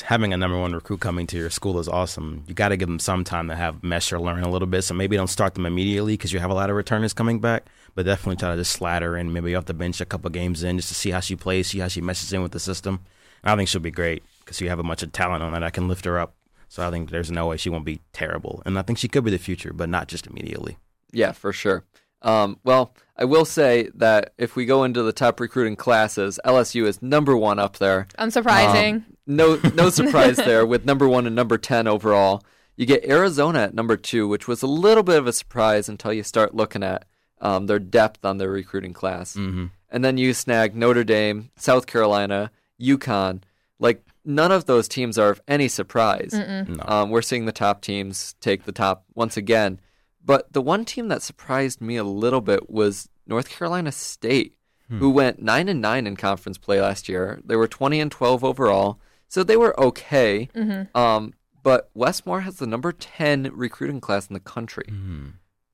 having 0.00 0.32
a 0.32 0.36
number 0.36 0.58
one 0.58 0.72
recruit 0.72 1.00
coming 1.00 1.26
to 1.26 1.36
your 1.36 1.50
school 1.50 1.78
is 1.78 1.88
awesome. 1.88 2.44
You 2.46 2.54
got 2.54 2.70
to 2.70 2.76
give 2.76 2.88
them 2.88 2.98
some 2.98 3.24
time 3.24 3.48
to 3.48 3.56
have 3.56 3.82
mesh 3.82 4.12
or 4.12 4.18
learn 4.18 4.42
a 4.42 4.50
little 4.50 4.68
bit. 4.68 4.82
So 4.82 4.94
maybe 4.94 5.16
don't 5.16 5.26
start 5.26 5.54
them 5.54 5.66
immediately 5.66 6.14
because 6.14 6.32
you 6.32 6.38
have 6.38 6.50
a 6.50 6.54
lot 6.54 6.70
of 6.70 6.76
returners 6.76 7.12
coming 7.12 7.40
back, 7.40 7.66
but 7.94 8.06
definitely 8.06 8.36
try 8.36 8.52
to 8.52 8.56
just 8.56 8.72
slide 8.72 9.02
her 9.02 9.16
in. 9.16 9.32
Maybe 9.32 9.54
off 9.54 9.66
the 9.66 9.74
bench 9.74 10.00
a 10.00 10.06
couple 10.06 10.30
games 10.30 10.62
in 10.62 10.78
just 10.78 10.88
to 10.88 10.94
see 10.94 11.10
how 11.10 11.20
she 11.20 11.36
plays, 11.36 11.68
see 11.68 11.80
how 11.80 11.88
she 11.88 12.00
meshes 12.00 12.32
in 12.32 12.42
with 12.42 12.52
the 12.52 12.60
system. 12.60 13.00
And 13.42 13.52
I 13.52 13.56
think 13.56 13.68
she'll 13.68 13.80
be 13.80 13.90
great 13.90 14.22
because 14.40 14.60
you 14.60 14.68
have 14.68 14.78
a 14.78 14.82
bunch 14.82 15.02
of 15.02 15.12
talent 15.12 15.42
on 15.42 15.52
that. 15.52 15.62
I 15.62 15.70
can 15.70 15.88
lift 15.88 16.04
her 16.04 16.18
up. 16.18 16.34
So 16.72 16.88
I 16.88 16.90
think 16.90 17.10
there's 17.10 17.30
no 17.30 17.48
way 17.48 17.58
she 17.58 17.68
won't 17.68 17.84
be 17.84 18.00
terrible. 18.14 18.62
And 18.64 18.78
I 18.78 18.82
think 18.82 18.98
she 18.98 19.06
could 19.06 19.24
be 19.24 19.30
the 19.30 19.36
future, 19.36 19.74
but 19.74 19.90
not 19.90 20.08
just 20.08 20.26
immediately. 20.26 20.78
Yeah, 21.12 21.32
for 21.32 21.52
sure. 21.52 21.84
Um, 22.22 22.60
well, 22.64 22.94
I 23.14 23.26
will 23.26 23.44
say 23.44 23.90
that 23.94 24.32
if 24.38 24.56
we 24.56 24.64
go 24.64 24.82
into 24.82 25.02
the 25.02 25.12
top 25.12 25.38
recruiting 25.38 25.76
classes, 25.76 26.40
LSU 26.46 26.86
is 26.86 27.02
number 27.02 27.36
one 27.36 27.58
up 27.58 27.76
there. 27.76 28.08
Unsurprising. 28.18 28.94
Um, 28.94 29.04
no, 29.26 29.60
no 29.74 29.90
surprise 29.90 30.36
there 30.38 30.64
with 30.64 30.86
number 30.86 31.06
one 31.06 31.26
and 31.26 31.36
number 31.36 31.58
ten 31.58 31.86
overall. 31.86 32.42
You 32.74 32.86
get 32.86 33.04
Arizona 33.04 33.64
at 33.64 33.74
number 33.74 33.98
two, 33.98 34.26
which 34.26 34.48
was 34.48 34.62
a 34.62 34.66
little 34.66 35.02
bit 35.02 35.18
of 35.18 35.26
a 35.26 35.32
surprise 35.34 35.90
until 35.90 36.14
you 36.14 36.22
start 36.22 36.54
looking 36.54 36.82
at 36.82 37.04
um, 37.42 37.66
their 37.66 37.80
depth 37.80 38.24
on 38.24 38.38
their 38.38 38.50
recruiting 38.50 38.94
class. 38.94 39.36
Mm-hmm. 39.36 39.66
And 39.90 40.02
then 40.02 40.16
you 40.16 40.32
snag 40.32 40.74
Notre 40.74 41.04
Dame, 41.04 41.50
South 41.54 41.86
Carolina, 41.86 42.50
UConn. 42.80 43.42
Like 43.78 44.02
none 44.24 44.52
of 44.52 44.66
those 44.66 44.88
teams 44.88 45.18
are 45.18 45.30
of 45.30 45.40
any 45.48 45.68
surprise. 45.68 46.32
No. 46.32 46.66
Um, 46.84 47.10
we're 47.10 47.22
seeing 47.22 47.44
the 47.46 47.52
top 47.52 47.82
teams 47.82 48.34
take 48.40 48.64
the 48.64 48.72
top 48.72 49.04
once 49.14 49.36
again. 49.36 49.80
But 50.24 50.52
the 50.52 50.62
one 50.62 50.84
team 50.84 51.08
that 51.08 51.22
surprised 51.22 51.80
me 51.80 51.96
a 51.96 52.04
little 52.04 52.40
bit 52.40 52.70
was 52.70 53.08
North 53.26 53.48
Carolina 53.50 53.90
State, 53.92 54.54
who 54.88 55.10
went 55.10 55.40
nine 55.42 55.68
and 55.68 55.80
nine 55.80 56.06
in 56.06 56.16
conference 56.16 56.58
play 56.58 56.80
last 56.80 57.08
year. 57.08 57.40
They 57.44 57.56
were 57.56 57.66
twenty 57.66 57.98
and 57.98 58.10
twelve 58.10 58.44
overall, 58.44 59.00
so 59.28 59.42
they 59.42 59.56
were 59.56 59.78
okay. 59.80 60.48
Um, 60.94 61.32
but 61.62 61.90
Wes 61.94 62.26
Moore 62.26 62.42
has 62.42 62.56
the 62.56 62.66
number 62.66 62.92
ten 62.92 63.50
recruiting 63.54 64.00
class 64.00 64.26
in 64.28 64.34
the 64.34 64.40
country. 64.40 64.84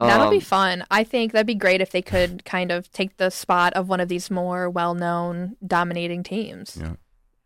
That'll 0.01 0.31
be 0.31 0.37
Um, 0.37 0.43
fun. 0.43 0.85
I 0.93 1.03
think 1.03 1.33
that'd 1.33 1.47
be 1.47 1.57
great 1.57 1.81
if 1.81 1.91
they 1.91 2.03
could 2.03 2.45
kind 2.45 2.71
of 2.71 2.91
take 2.93 3.17
the 3.17 3.31
spot 3.31 3.73
of 3.73 3.89
one 3.89 3.99
of 3.99 4.09
these 4.09 4.31
more 4.31 4.71
well-known 4.71 5.57
dominating 5.67 6.23
teams. 6.23 6.79
Yeah. 6.81 6.93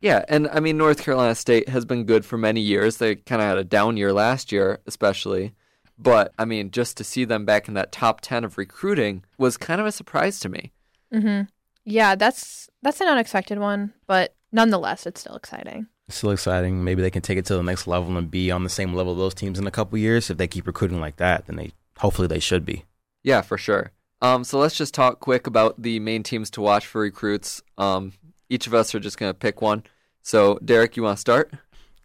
Yeah, 0.02 0.24
and 0.28 0.48
I 0.48 0.60
mean 0.60 0.76
North 0.76 1.02
Carolina 1.02 1.34
State 1.34 1.68
has 1.68 1.84
been 1.84 2.04
good 2.04 2.24
for 2.26 2.36
many 2.36 2.60
years. 2.60 2.96
They 2.98 3.14
kind 3.14 3.40
of 3.40 3.48
had 3.48 3.56
a 3.56 3.64
down 3.64 3.96
year 3.96 4.12
last 4.12 4.52
year, 4.52 4.80
especially. 4.86 5.54
But 5.96 6.34
I 6.38 6.44
mean, 6.44 6.72
just 6.72 6.96
to 6.96 7.04
see 7.04 7.24
them 7.24 7.44
back 7.44 7.68
in 7.68 7.74
that 7.74 7.92
top 7.92 8.20
ten 8.20 8.44
of 8.44 8.58
recruiting 8.58 9.24
was 9.38 9.56
kind 9.56 9.80
of 9.80 9.86
a 9.86 9.92
surprise 9.92 10.40
to 10.40 10.48
me. 10.48 10.72
hmm 11.12 11.42
Yeah, 11.84 12.16
that's 12.16 12.68
that's 12.82 13.00
an 13.00 13.06
unexpected 13.08 13.60
one, 13.60 13.92
but 14.08 14.34
nonetheless, 14.50 15.06
it's 15.06 15.20
still 15.20 15.36
exciting. 15.36 15.86
It's 16.08 16.16
still 16.16 16.32
exciting. 16.32 16.82
Maybe 16.82 17.00
they 17.00 17.10
can 17.10 17.22
take 17.22 17.38
it 17.38 17.44
to 17.46 17.54
the 17.56 17.62
next 17.62 17.86
level 17.86 18.16
and 18.16 18.28
be 18.28 18.50
on 18.50 18.64
the 18.64 18.68
same 18.68 18.92
level 18.92 19.12
of 19.12 19.18
those 19.18 19.34
teams 19.34 19.58
in 19.58 19.68
a 19.68 19.70
couple 19.70 19.96
years. 19.98 20.30
If 20.30 20.36
they 20.36 20.48
keep 20.48 20.66
recruiting 20.66 21.00
like 21.00 21.16
that, 21.16 21.46
then 21.46 21.54
they 21.54 21.70
hopefully 21.98 22.26
they 22.26 22.40
should 22.40 22.66
be. 22.66 22.84
Yeah, 23.22 23.42
for 23.42 23.56
sure. 23.56 23.92
Um, 24.20 24.42
so 24.42 24.58
let's 24.58 24.76
just 24.76 24.94
talk 24.94 25.20
quick 25.20 25.46
about 25.46 25.80
the 25.80 26.00
main 26.00 26.24
teams 26.24 26.50
to 26.50 26.60
watch 26.60 26.86
for 26.86 27.02
recruits. 27.02 27.62
Um, 27.78 28.12
each 28.52 28.66
of 28.66 28.74
us 28.74 28.94
are 28.94 29.00
just 29.00 29.18
gonna 29.18 29.34
pick 29.34 29.62
one. 29.62 29.82
So 30.20 30.58
Derek, 30.64 30.96
you 30.96 31.02
want 31.02 31.16
to 31.16 31.20
start? 31.20 31.52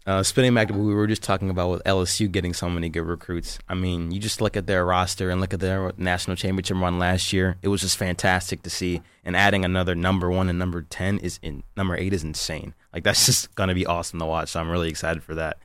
Uh, 0.06 0.24
spinning 0.24 0.54
back 0.54 0.70
to 0.70 0.74
what 0.74 0.86
we 0.86 0.94
were 0.94 1.06
just 1.06 1.22
talking 1.22 1.50
about 1.50 1.70
with 1.70 1.84
LSU 1.84 2.32
getting 2.32 2.54
so 2.54 2.70
many 2.70 2.88
good 2.88 3.02
recruits. 3.02 3.60
I 3.68 3.74
mean, 3.74 4.12
you 4.12 4.22
just 4.22 4.40
look 4.40 4.56
at 4.56 4.66
their 4.66 4.86
roster 4.86 5.30
and 5.30 5.42
look 5.42 5.54
at 5.54 5.60
their 5.60 5.92
national 5.98 6.38
championship 6.38 6.78
run 6.78 6.98
last 6.98 7.34
year. 7.34 7.58
It 7.62 7.68
was 7.68 7.82
just 7.82 7.98
fantastic 7.98 8.62
to 8.64 8.70
see. 8.70 9.02
And 9.26 9.36
adding 9.36 9.66
another 9.66 9.96
number 9.96 10.32
one 10.32 10.48
and 10.48 10.58
number 10.58 10.82
ten 10.84 11.18
is 11.18 11.40
in 11.44 11.64
number 11.76 11.98
eight 11.98 12.14
is 12.14 12.24
insane. 12.24 12.74
Like 12.94 13.04
that's 13.04 13.26
just 13.28 13.54
gonna 13.56 13.76
be 13.76 13.86
awesome 13.86 14.20
to 14.20 14.26
watch. 14.26 14.50
So 14.50 14.62
I'm 14.62 14.70
really 14.70 14.90
excited 14.90 15.24
for 15.24 15.36
that. 15.36 15.58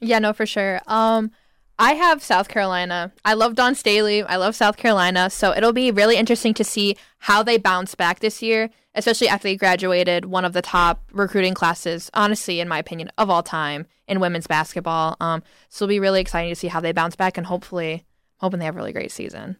Yeah, 0.00 0.18
no, 0.18 0.32
for 0.32 0.46
sure. 0.46 0.80
Um, 0.88 1.30
I 1.78 1.94
have 1.94 2.22
South 2.22 2.48
Carolina. 2.48 3.12
I 3.24 3.34
love 3.34 3.54
Dawn 3.54 3.76
Staley. 3.76 4.22
I 4.24 4.36
love 4.36 4.56
South 4.56 4.76
Carolina. 4.76 5.30
So 5.30 5.52
it'll 5.52 5.72
be 5.72 5.92
really 5.92 6.16
interesting 6.16 6.54
to 6.54 6.64
see 6.64 6.96
how 7.18 7.44
they 7.44 7.58
bounce 7.58 7.94
back 7.94 8.20
this 8.20 8.42
year, 8.42 8.70
especially 8.94 9.28
after 9.28 9.48
they 9.48 9.56
graduated 9.56 10.24
one 10.24 10.44
of 10.44 10.52
the 10.52 10.62
top 10.62 11.02
recruiting 11.12 11.54
classes, 11.54 12.10
honestly, 12.14 12.60
in 12.60 12.68
my 12.68 12.78
opinion, 12.78 13.10
of 13.18 13.30
all 13.30 13.42
time 13.42 13.86
in 14.06 14.20
women's 14.20 14.46
basketball. 14.46 15.16
Um, 15.20 15.42
so 15.68 15.84
it'll 15.84 15.90
be 15.90 16.00
really 16.00 16.20
exciting 16.20 16.50
to 16.50 16.56
see 16.56 16.68
how 16.68 16.80
they 16.80 16.92
bounce 16.92 17.16
back 17.16 17.38
and 17.38 17.46
hopefully, 17.46 18.04
hoping 18.38 18.58
they 18.58 18.66
have 18.66 18.74
a 18.74 18.78
really 18.78 18.92
great 18.92 19.12
season. 19.12 19.56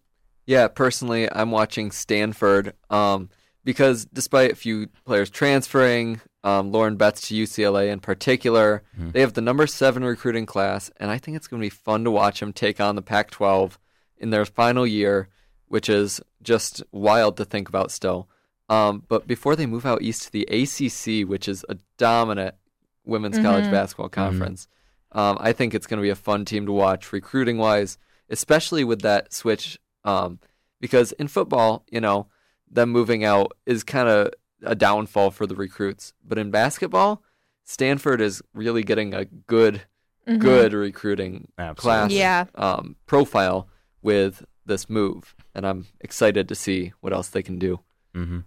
Yeah, 0.46 0.68
personally, 0.68 1.30
I'm 1.30 1.50
watching 1.50 1.92
Stanford 1.92 2.74
um, 2.90 3.30
because 3.64 4.04
despite 4.06 4.52
a 4.52 4.56
few 4.56 4.88
players 5.06 5.30
transferring, 5.30 6.20
um, 6.44 6.72
Lauren 6.72 6.96
Betts 6.96 7.28
to 7.28 7.34
UCLA 7.34 7.90
in 7.90 8.00
particular, 8.00 8.82
they 9.12 9.20
have 9.20 9.34
the 9.34 9.40
number 9.40 9.66
seven 9.68 10.04
recruiting 10.04 10.46
class, 10.46 10.90
and 10.96 11.10
I 11.10 11.18
think 11.18 11.36
it's 11.36 11.46
going 11.46 11.60
to 11.60 11.66
be 11.66 11.70
fun 11.70 12.02
to 12.04 12.10
watch 12.10 12.40
them 12.40 12.52
take 12.52 12.80
on 12.80 12.96
the 12.96 13.02
Pac 13.02 13.30
12 13.30 13.78
in 14.18 14.30
their 14.30 14.44
final 14.44 14.86
year, 14.86 15.28
which 15.68 15.88
is 15.88 16.20
just 16.42 16.82
wild 16.90 17.36
to 17.36 17.44
think 17.44 17.68
about 17.68 17.92
still. 17.92 18.28
Um, 18.72 19.02
but 19.08 19.26
before 19.26 19.54
they 19.56 19.66
move 19.66 19.85
out 19.85 20.02
east 20.02 20.22
to 20.24 20.32
the 20.32 20.44
ACC, 20.58 21.28
which 21.28 21.46
is 21.48 21.64
a 21.68 21.76
dominant 21.98 22.54
women's 23.04 23.38
college 23.38 23.70
basketball 23.70 24.08
conference, 24.08 24.66
um, 25.12 25.37
I 25.40 25.52
think 25.52 25.74
it's 25.74 25.87
going 25.87 25.98
to 25.98 26.02
be 26.02 26.08
a 26.11 26.14
fun 26.14 26.44
team 26.44 26.64
to 26.66 26.72
watch 26.72 27.12
recruiting 27.12 27.58
wise, 27.58 27.98
especially 28.30 28.85
with 28.85 29.02
that 29.02 29.32
switch 29.32 29.78
um, 30.04 30.38
because 30.80 31.12
in 31.12 31.28
football, 31.28 31.85
you 31.90 32.00
know, 32.00 32.28
them 32.70 32.88
moving 32.90 33.24
out 33.24 33.52
is 33.66 33.85
kind 33.85 34.08
of 34.08 34.32
a 34.62 34.74
downfall 34.74 35.30
for 35.32 35.46
the 35.46 35.54
recruits. 35.54 36.14
But 36.26 36.38
in 36.38 36.50
basketball, 36.50 37.22
Stanford 37.64 38.20
is 38.20 38.42
really 38.54 38.82
getting 38.82 39.12
a 39.14 39.24
good, 39.26 39.82
Mhm. 40.26 40.38
good 40.38 40.72
recruiting 40.72 41.48
Absolutely. 41.58 41.82
class 41.82 42.12
Yeah. 42.12 42.44
um, 42.54 42.96
profile 43.06 43.68
with 44.02 44.44
this 44.64 44.88
move, 44.88 45.35
and 45.54 45.66
I'm 45.66 45.87
excited 46.00 46.48
to 46.48 46.54
see 46.54 46.92
what 47.00 47.12
else 47.12 47.28
they 47.28 47.42
can 47.42 47.58
do. 47.58 47.80
Mm-hmm. 48.14 48.40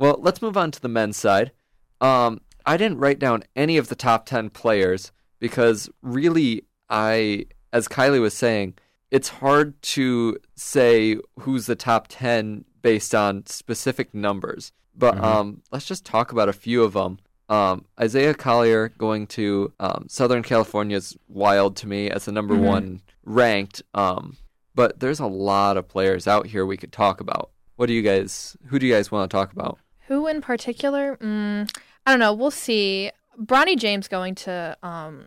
Well, 0.00 0.16
let's 0.18 0.40
move 0.40 0.56
on 0.56 0.70
to 0.70 0.80
the 0.80 0.88
men's 0.88 1.18
side. 1.18 1.52
Um, 2.00 2.40
I 2.64 2.78
didn't 2.78 2.98
write 3.00 3.18
down 3.18 3.44
any 3.54 3.76
of 3.76 3.88
the 3.88 3.94
top 3.94 4.24
10 4.24 4.48
players 4.48 5.12
because 5.38 5.90
really, 6.00 6.62
I, 6.88 7.44
as 7.70 7.86
Kylee 7.86 8.20
was 8.22 8.32
saying, 8.32 8.74
it's 9.10 9.28
hard 9.28 9.80
to 9.82 10.38
say 10.56 11.18
who's 11.40 11.66
the 11.66 11.76
top 11.76 12.06
10 12.08 12.64
based 12.80 13.14
on 13.14 13.44
specific 13.44 14.14
numbers. 14.14 14.72
But 14.96 15.16
Mhm. 15.18 15.22
um, 15.24 15.62
let's 15.70 15.84
just 15.84 16.06
talk 16.06 16.32
about 16.32 16.48
a 16.48 16.54
few 16.54 16.82
of 16.82 16.94
them. 16.94 17.18
Um, 17.50 17.84
Isaiah 18.00 18.32
Collier 18.32 18.88
going 18.96 19.26
to 19.28 19.70
um, 19.80 20.06
Southern 20.08 20.42
California 20.42 20.96
is 20.96 21.14
wild 21.28 21.76
to 21.76 21.86
me 21.86 22.08
as 22.08 22.24
the 22.24 22.32
number 22.32 22.54
Mhm. 22.54 22.62
one 22.62 23.02
ranked. 23.26 23.82
Um, 23.92 24.38
but 24.74 24.98
there's 25.00 25.20
a 25.20 25.26
lot 25.26 25.76
of 25.76 25.88
players 25.88 26.26
out 26.26 26.46
here 26.46 26.64
we 26.64 26.78
could 26.78 26.92
talk 26.92 27.20
about. 27.20 27.50
What 27.76 27.86
do 27.86 27.92
you 27.92 28.02
guys? 28.02 28.56
Who 28.68 28.78
do 28.78 28.86
you 28.86 28.94
guys 28.94 29.10
want 29.10 29.30
to 29.30 29.36
talk 29.36 29.52
about? 29.52 29.78
Who 30.10 30.26
in 30.26 30.40
particular? 30.40 31.16
Mm, 31.18 31.70
I 32.04 32.10
don't 32.10 32.18
know. 32.18 32.32
We'll 32.34 32.50
see. 32.50 33.12
Bronny 33.40 33.78
James 33.78 34.08
going 34.08 34.34
to 34.34 34.76
um, 34.82 35.26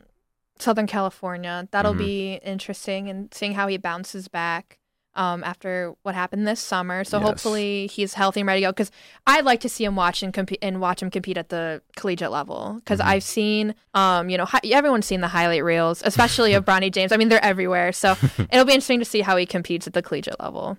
Southern 0.60 0.88
California. 0.88 1.70
That'll 1.72 1.94
Mhm. 1.94 1.98
be 2.00 2.34
interesting 2.44 3.10
and 3.10 3.34
seeing 3.34 3.54
how 3.54 3.68
he 3.68 3.78
bounces 3.78 4.28
back 4.28 4.78
um, 5.16 5.44
after 5.44 5.94
what 6.02 6.16
happened 6.16 6.48
this 6.48 6.60
summer. 6.60 7.04
So 7.04 7.18
Yes. 7.20 7.28
hopefully 7.28 7.86
he's 7.88 8.16
healthy 8.16 8.40
and 8.42 8.48
ready 8.48 8.62
to 8.62 8.66
go. 8.68 8.72
Because 8.72 8.90
I'd 9.28 9.46
like 9.46 9.60
to 9.62 9.70
see 9.70 9.86
him 9.86 9.96
watch 9.96 10.24
and 10.24 10.34
compete 10.34 10.58
and 10.62 10.82
watch 10.82 11.04
him 11.04 11.12
compete 11.12 11.38
at 11.38 11.50
the 11.50 11.84
collegiate 11.96 12.32
level. 12.32 12.74
Because 12.84 13.00
Mhm. 13.00 13.06
I've 13.06 13.24
seen, 13.24 13.76
um, 13.94 14.30
you 14.32 14.38
know, 14.40 14.46
hi- 14.46 14.60
everyone's 14.72 15.06
seen 15.06 15.22
the 15.22 15.28
highlight 15.28 15.64
reels, 15.64 16.02
especially 16.04 16.56
of 16.56 16.66
Bronny 16.66 16.92
James. 16.92 17.12
I 17.12 17.18
mean, 17.18 17.30
they're 17.30 17.46
everywhere. 17.46 17.92
So 17.94 18.16
it'll 18.52 18.66
be 18.66 18.74
interesting 18.74 19.00
to 19.00 19.06
see 19.06 19.22
how 19.22 19.38
he 19.38 19.46
competes 19.46 19.86
at 19.88 19.94
the 19.94 20.02
collegiate 20.02 20.40
level. 20.42 20.78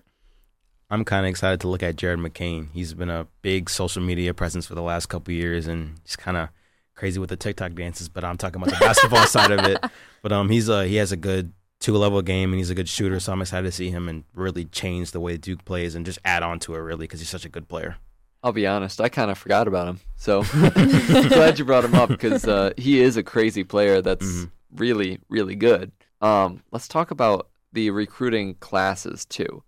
I'm 0.95 1.05
kind 1.05 1.27
of 1.27 1.31
excited 1.31 1.61
to 1.63 1.69
look 1.69 1.83
at 1.83 1.97
Jared 1.97 2.21
McCain. 2.21 2.69
He's 2.73 2.95
been 2.95 3.11
a 3.11 3.27
big 3.43 3.69
social 3.69 4.01
media 4.01 4.33
presence 4.33 4.65
for 4.67 4.75
the 4.77 4.83
last 4.83 5.07
couple 5.07 5.33
of 5.33 5.37
years, 5.37 5.67
and 5.67 5.99
he's 6.05 6.15
kind 6.15 6.37
of 6.37 6.51
crazy 6.95 7.19
with 7.19 7.31
the 7.31 7.37
TikTok 7.37 7.75
dances. 7.75 8.09
But 8.09 8.23
I'm 8.25 8.39
talking 8.39 8.63
about 8.63 8.73
the 8.73 8.79
basketball 8.85 9.27
side 9.37 9.51
of 9.51 9.65
it. 9.67 9.79
But 10.23 10.33
um, 10.33 10.49
he's 10.51 10.69
a 10.69 10.87
he 10.87 10.97
has 10.97 11.11
a 11.11 11.17
good 11.17 11.53
two 11.81 11.95
level 11.97 12.23
game, 12.23 12.53
and 12.53 12.59
he's 12.61 12.71
a 12.71 12.75
good 12.77 12.89
shooter. 12.89 13.19
So 13.19 13.33
I'm 13.33 13.43
excited 13.43 13.67
to 13.67 13.73
see 13.73 13.91
him 13.91 14.09
and 14.09 14.23
really 14.35 14.67
change 14.67 15.11
the 15.11 15.19
way 15.21 15.37
Duke 15.37 15.65
plays 15.65 15.95
and 15.97 16.07
just 16.07 16.21
add 16.25 16.43
on 16.45 16.61
to 16.61 16.75
it 16.77 16.79
really 16.79 17.05
because 17.09 17.19
he's 17.21 17.29
such 17.29 17.45
a 17.45 17.49
good 17.49 17.69
player. 17.69 17.97
I'll 18.45 18.53
be 18.53 18.67
honest, 18.67 19.01
I 19.01 19.09
kind 19.09 19.31
of 19.33 19.39
forgot 19.39 19.67
about 19.67 19.89
him. 19.89 20.01
So 20.17 20.43
glad 20.53 21.59
you 21.59 21.65
brought 21.65 21.85
him 21.85 21.95
up 21.95 22.09
because 22.09 22.47
uh, 22.47 22.73
he 22.77 23.01
is 23.01 23.17
a 23.17 23.23
crazy 23.25 23.65
player 23.65 24.01
that's 24.01 24.25
Mhm. 24.27 24.51
really, 24.77 25.19
really 25.29 25.57
good. 25.57 25.91
Um, 26.21 26.63
let's 26.71 26.87
talk 26.87 27.11
about 27.11 27.49
the 27.73 27.91
recruiting 27.91 28.55
classes 28.57 29.25
too, 29.25 29.63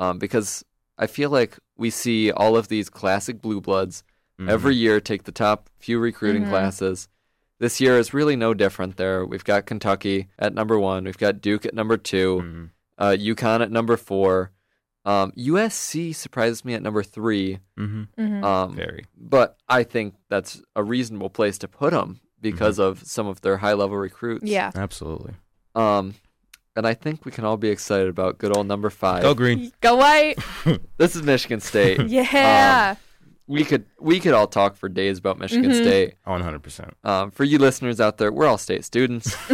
um, 0.00 0.18
because 0.18 0.64
I 0.98 1.06
feel 1.06 1.30
like 1.30 1.58
we 1.76 1.90
see 1.90 2.32
all 2.32 2.56
of 2.56 2.66
these 2.68 2.90
classic 2.90 3.40
blue 3.40 3.60
bloods 3.60 4.02
Mhm. 4.38 4.48
every 4.50 4.74
year 4.74 5.00
take 5.00 5.24
the 5.24 5.32
top 5.32 5.68
few 5.78 5.98
recruiting 6.00 6.44
Mhm. 6.44 6.48
classes. 6.50 7.08
This 7.58 7.80
year 7.80 7.98
is 7.98 8.12
really 8.14 8.36
no 8.36 8.54
different. 8.54 8.96
There, 8.96 9.24
we've 9.24 9.44
got 9.44 9.66
Kentucky 9.66 10.28
at 10.38 10.54
number 10.54 10.78
one, 10.78 11.04
we've 11.04 11.18
got 11.18 11.40
Duke 11.40 11.64
at 11.66 11.74
number 11.74 11.96
2 11.98 12.40
Mhm. 12.42 12.70
uh, 12.98 13.16
UConn 13.18 13.60
at 13.62 13.70
number 13.70 13.96
four. 13.96 14.50
Um, 15.04 15.32
USC 15.36 16.12
surprises 16.14 16.64
me 16.64 16.74
at 16.74 16.82
number 16.82 17.02
three. 17.02 17.58
Mhm. 17.78 18.08
Mhm. 18.18 18.44
Um, 18.44 18.74
very. 18.74 19.04
but 19.16 19.56
I 19.68 19.82
think 19.84 20.14
that's 20.28 20.62
a 20.76 20.82
reasonable 20.82 21.30
place 21.30 21.56
to 21.58 21.68
put 21.68 21.92
them 21.92 22.20
because 22.40 22.78
of 22.78 23.02
some 23.06 23.26
of 23.26 23.40
their 23.42 23.58
high 23.58 23.72
level 23.74 23.96
recruits. 23.96 24.44
yeah. 24.44 24.70
Absolutely. 24.74 25.34
Um, 25.74 26.14
and 26.80 26.86
I 26.88 26.94
think 26.94 27.24
we 27.24 27.30
can 27.30 27.44
all 27.44 27.56
be 27.56 27.68
excited 27.68 28.08
about 28.08 28.38
good 28.38 28.56
old 28.56 28.66
number 28.66 28.90
five. 28.90 29.22
Go 29.22 29.34
green. 29.34 29.70
Go 29.80 29.96
white. 29.96 30.38
This 30.96 31.14
is 31.14 31.22
Michigan 31.22 31.60
State. 31.60 32.00
Yeah. 32.08 32.96
we 33.46 33.64
could 33.64 33.84
we 34.00 34.18
could 34.20 34.32
all 34.32 34.46
talk 34.46 34.76
for 34.76 34.88
days 34.88 35.18
about 35.18 35.38
Michigan 35.38 35.70
Mhm. 35.70 35.82
State. 35.82 36.14
100. 36.24 36.62
percent 36.62 36.94
Um, 37.04 37.30
for 37.30 37.44
you 37.44 37.58
listeners 37.58 38.00
out 38.00 38.16
there, 38.18 38.32
we're 38.32 38.46
all 38.46 38.58
state 38.58 38.84
students. 38.84 39.36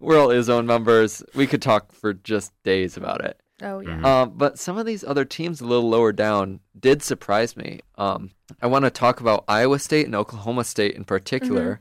we're 0.00 0.18
all 0.18 0.28
ISO 0.28 0.64
members. 0.64 1.22
We 1.34 1.46
could 1.46 1.62
talk 1.62 1.92
for 1.92 2.12
just 2.14 2.52
days 2.64 2.96
about 2.96 3.24
it. 3.24 3.40
oh 3.62 3.80
yeah. 3.80 3.90
Mhm. 3.98 4.04
Um, 4.04 4.32
but 4.36 4.58
some 4.58 4.78
of 4.78 4.86
these 4.86 5.04
other 5.04 5.24
teams 5.24 5.60
a 5.60 5.66
little 5.66 5.88
lower 5.88 6.12
down 6.12 6.60
did 6.78 7.02
surprise 7.02 7.56
me. 7.56 7.80
Um, 7.96 8.30
I 8.62 8.66
want 8.66 8.84
to 8.84 8.90
talk 8.90 9.20
about 9.20 9.44
Iowa 9.48 9.78
State 9.78 10.06
and 10.06 10.14
Oklahoma 10.14 10.64
State 10.64 10.94
in 10.94 11.04
particular. 11.04 11.80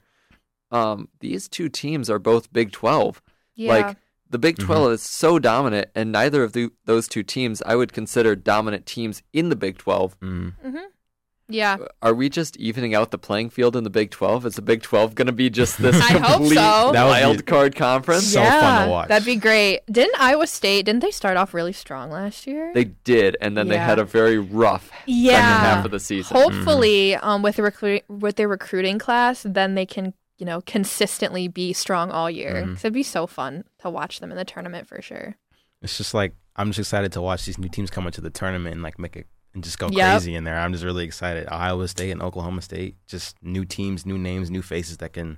Um, 0.71 1.07
these 1.21 1.47
two 1.47 1.69
teams 1.69 2.09
are 2.09 2.19
both 2.19 2.51
Big 2.51 2.71
12. 2.71 3.21
Yeah. 3.55 3.71
Like 3.73 3.97
the 4.29 4.39
Big 4.39 4.57
12 4.57 4.91
is 4.93 5.01
so 5.01 5.39
dominant, 5.39 5.89
and 5.95 6.11
neither 6.11 6.43
of 6.43 6.53
the, 6.53 6.69
those 6.85 7.07
two 7.07 7.23
teams 7.23 7.61
I 7.65 7.75
would 7.75 7.93
consider 7.93 8.35
dominant 8.35 8.85
teams 8.85 9.23
in 9.33 9.49
the 9.49 9.55
Big 9.55 9.77
12. 9.77 10.19
mm 10.19 10.53
yeah. 11.49 11.77
Are 12.01 12.13
we 12.13 12.29
just 12.29 12.57
evening 12.57 12.93
out 12.93 13.11
the 13.11 13.17
playing 13.17 13.49
field 13.49 13.75
in 13.75 13.83
the 13.83 13.89
Big 13.89 14.11
12? 14.11 14.45
Is 14.45 14.55
the 14.55 14.61
Big 14.61 14.81
12 14.81 15.15
going 15.15 15.27
to 15.27 15.31
be 15.31 15.49
just 15.49 15.77
this 15.81 15.95
I 15.95 16.17
hope 16.17 16.37
complete 16.37 16.55
so. 16.55 16.91
That 16.91 17.05
would 17.05 17.15
be- 17.15 17.21
wild 17.21 17.45
card 17.45 17.75
conference? 17.75 18.27
So 18.27 18.43
fun 18.43 18.85
to 18.85 18.91
watch. 18.91 19.07
That'd 19.07 19.25
be 19.25 19.37
great. 19.37 19.81
Didn't 19.89 20.19
Iowa 20.19 20.47
State? 20.47 20.85
Didn't 20.85 21.01
they 21.01 21.11
start 21.11 21.37
off 21.37 21.53
really 21.53 21.73
strong 21.73 22.11
last 22.11 22.47
year? 22.47 22.71
They 22.73 22.85
did, 22.85 23.37
and 23.39 23.57
then 23.57 23.67
they 23.67 23.77
had 23.77 23.99
a 23.99 24.03
very 24.03 24.37
rough 24.37 24.91
second 25.05 25.35
half 25.35 25.85
of 25.85 25.91
the 25.91 25.99
season. 25.99 26.35
Hopefully, 26.35 27.15
um, 27.15 27.41
with 27.41 27.55
the 27.55 27.63
recruit 27.63 28.03
with 28.09 28.35
their 28.35 28.47
recruiting 28.47 28.99
class, 28.99 29.43
then 29.47 29.75
they 29.75 29.85
can 29.85 30.13
you 30.37 30.45
know 30.45 30.61
consistently 30.61 31.47
be 31.47 31.73
strong 31.73 32.11
all 32.11 32.29
year. 32.29 32.53
Mhm. 32.65 32.73
'Cause 32.75 32.85
it'd 32.85 32.93
be 32.93 33.03
so 33.03 33.27
fun 33.27 33.63
to 33.79 33.89
watch 33.89 34.19
them 34.19 34.31
in 34.31 34.37
the 34.37 34.45
tournament 34.45 34.87
for 34.87 35.01
sure. 35.01 35.35
It's 35.81 35.97
just 35.97 36.13
like 36.13 36.33
I'm 36.55 36.69
just 36.69 36.79
excited 36.79 37.11
to 37.13 37.21
watch 37.21 37.45
these 37.45 37.57
new 37.59 37.69
teams 37.69 37.89
come 37.91 38.05
into 38.07 38.21
the 38.21 38.29
tournament 38.31 38.73
and 38.73 38.81
like 38.83 38.97
make 38.97 39.15
it 39.15 39.27
and 39.53 39.63
just 39.63 39.77
go 39.79 39.89
Yep. 39.89 40.11
crazy 40.11 40.33
in 40.35 40.43
there. 40.43 40.57
I'm 40.59 40.71
just 40.73 40.83
really 40.83 41.05
excited. 41.05 41.47
Iowa 41.49 41.87
State 41.87 42.11
and 42.11 42.21
Oklahoma 42.21 42.61
State, 42.61 42.95
just 43.07 43.35
new 43.43 43.63
teams, 43.65 44.05
new 44.05 44.17
names, 44.17 44.49
new 44.51 44.61
faces 44.61 44.97
that 44.97 45.13
can 45.13 45.37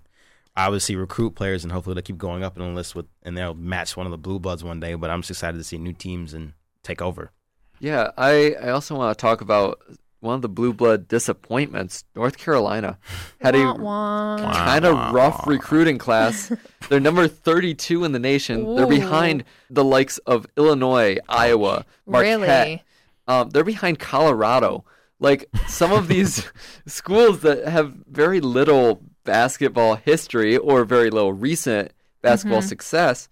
obviously 0.58 0.96
recruit 0.96 1.36
players 1.36 1.64
and 1.64 1.72
hopefully 1.72 1.94
they 1.94 2.02
keep 2.02 2.18
going 2.18 2.44
up 2.44 2.58
in 2.58 2.64
the 2.64 2.70
list 2.70 2.96
with 2.96 3.06
and 3.24 3.38
they'll 3.38 3.54
match 3.54 3.96
one 3.96 4.06
of 4.08 4.12
the 4.12 4.18
blue 4.18 4.40
bloods 4.40 4.64
one 4.64 4.80
day. 4.80 4.94
But 4.96 5.10
I'm 5.10 5.22
just 5.22 5.32
excited 5.32 5.58
to 5.58 5.64
see 5.64 5.78
new 5.78 5.94
teams 5.94 6.34
and 6.34 6.54
take 6.84 7.02
over. 7.02 7.32
Yeah, 7.80 8.12
I, 8.18 8.56
I 8.62 8.70
also 8.70 8.96
want 8.96 9.18
to 9.18 9.22
talk 9.22 9.40
about 9.42 9.80
one 10.20 10.36
of 10.36 10.42
the 10.42 10.50
blue 10.50 10.74
blood 10.74 11.08
disappointments. 11.08 12.04
North 12.16 12.38
Carolina 12.38 12.98
had 13.42 13.56
Wah, 13.56 14.36
a 14.36 14.54
kind 14.54 14.86
of 14.86 15.14
rough 15.14 15.48
recruiting 15.48 15.98
class. 15.98 16.52
They're 16.90 17.00
number 17.00 17.28
32 17.28 18.04
in 18.04 18.12
the 18.12 18.20
nation. 18.20 18.76
They're 18.76 18.86
behind 18.88 19.44
the 19.70 19.84
likes 19.84 20.18
of 20.20 20.46
Illinois, 20.58 21.18
Iowa, 21.30 21.86
Marquette. 22.06 22.40
Really? 22.42 22.84
Um, 23.28 23.50
they're 23.52 23.64
behind 23.64 24.00
Colorado. 24.00 24.86
Like 25.20 25.46
some 25.68 25.92
of 25.92 26.08
these 26.08 26.50
schools 26.88 27.42
that 27.42 27.68
have 27.68 27.94
very 28.08 28.42
little 28.42 29.02
basketball 29.24 29.96
history 29.96 30.58
or 30.58 30.84
very 30.86 31.10
little 31.12 31.34
recent 31.34 31.92
basketball 32.22 32.62
Mhm. 32.62 32.70
success, 32.70 33.30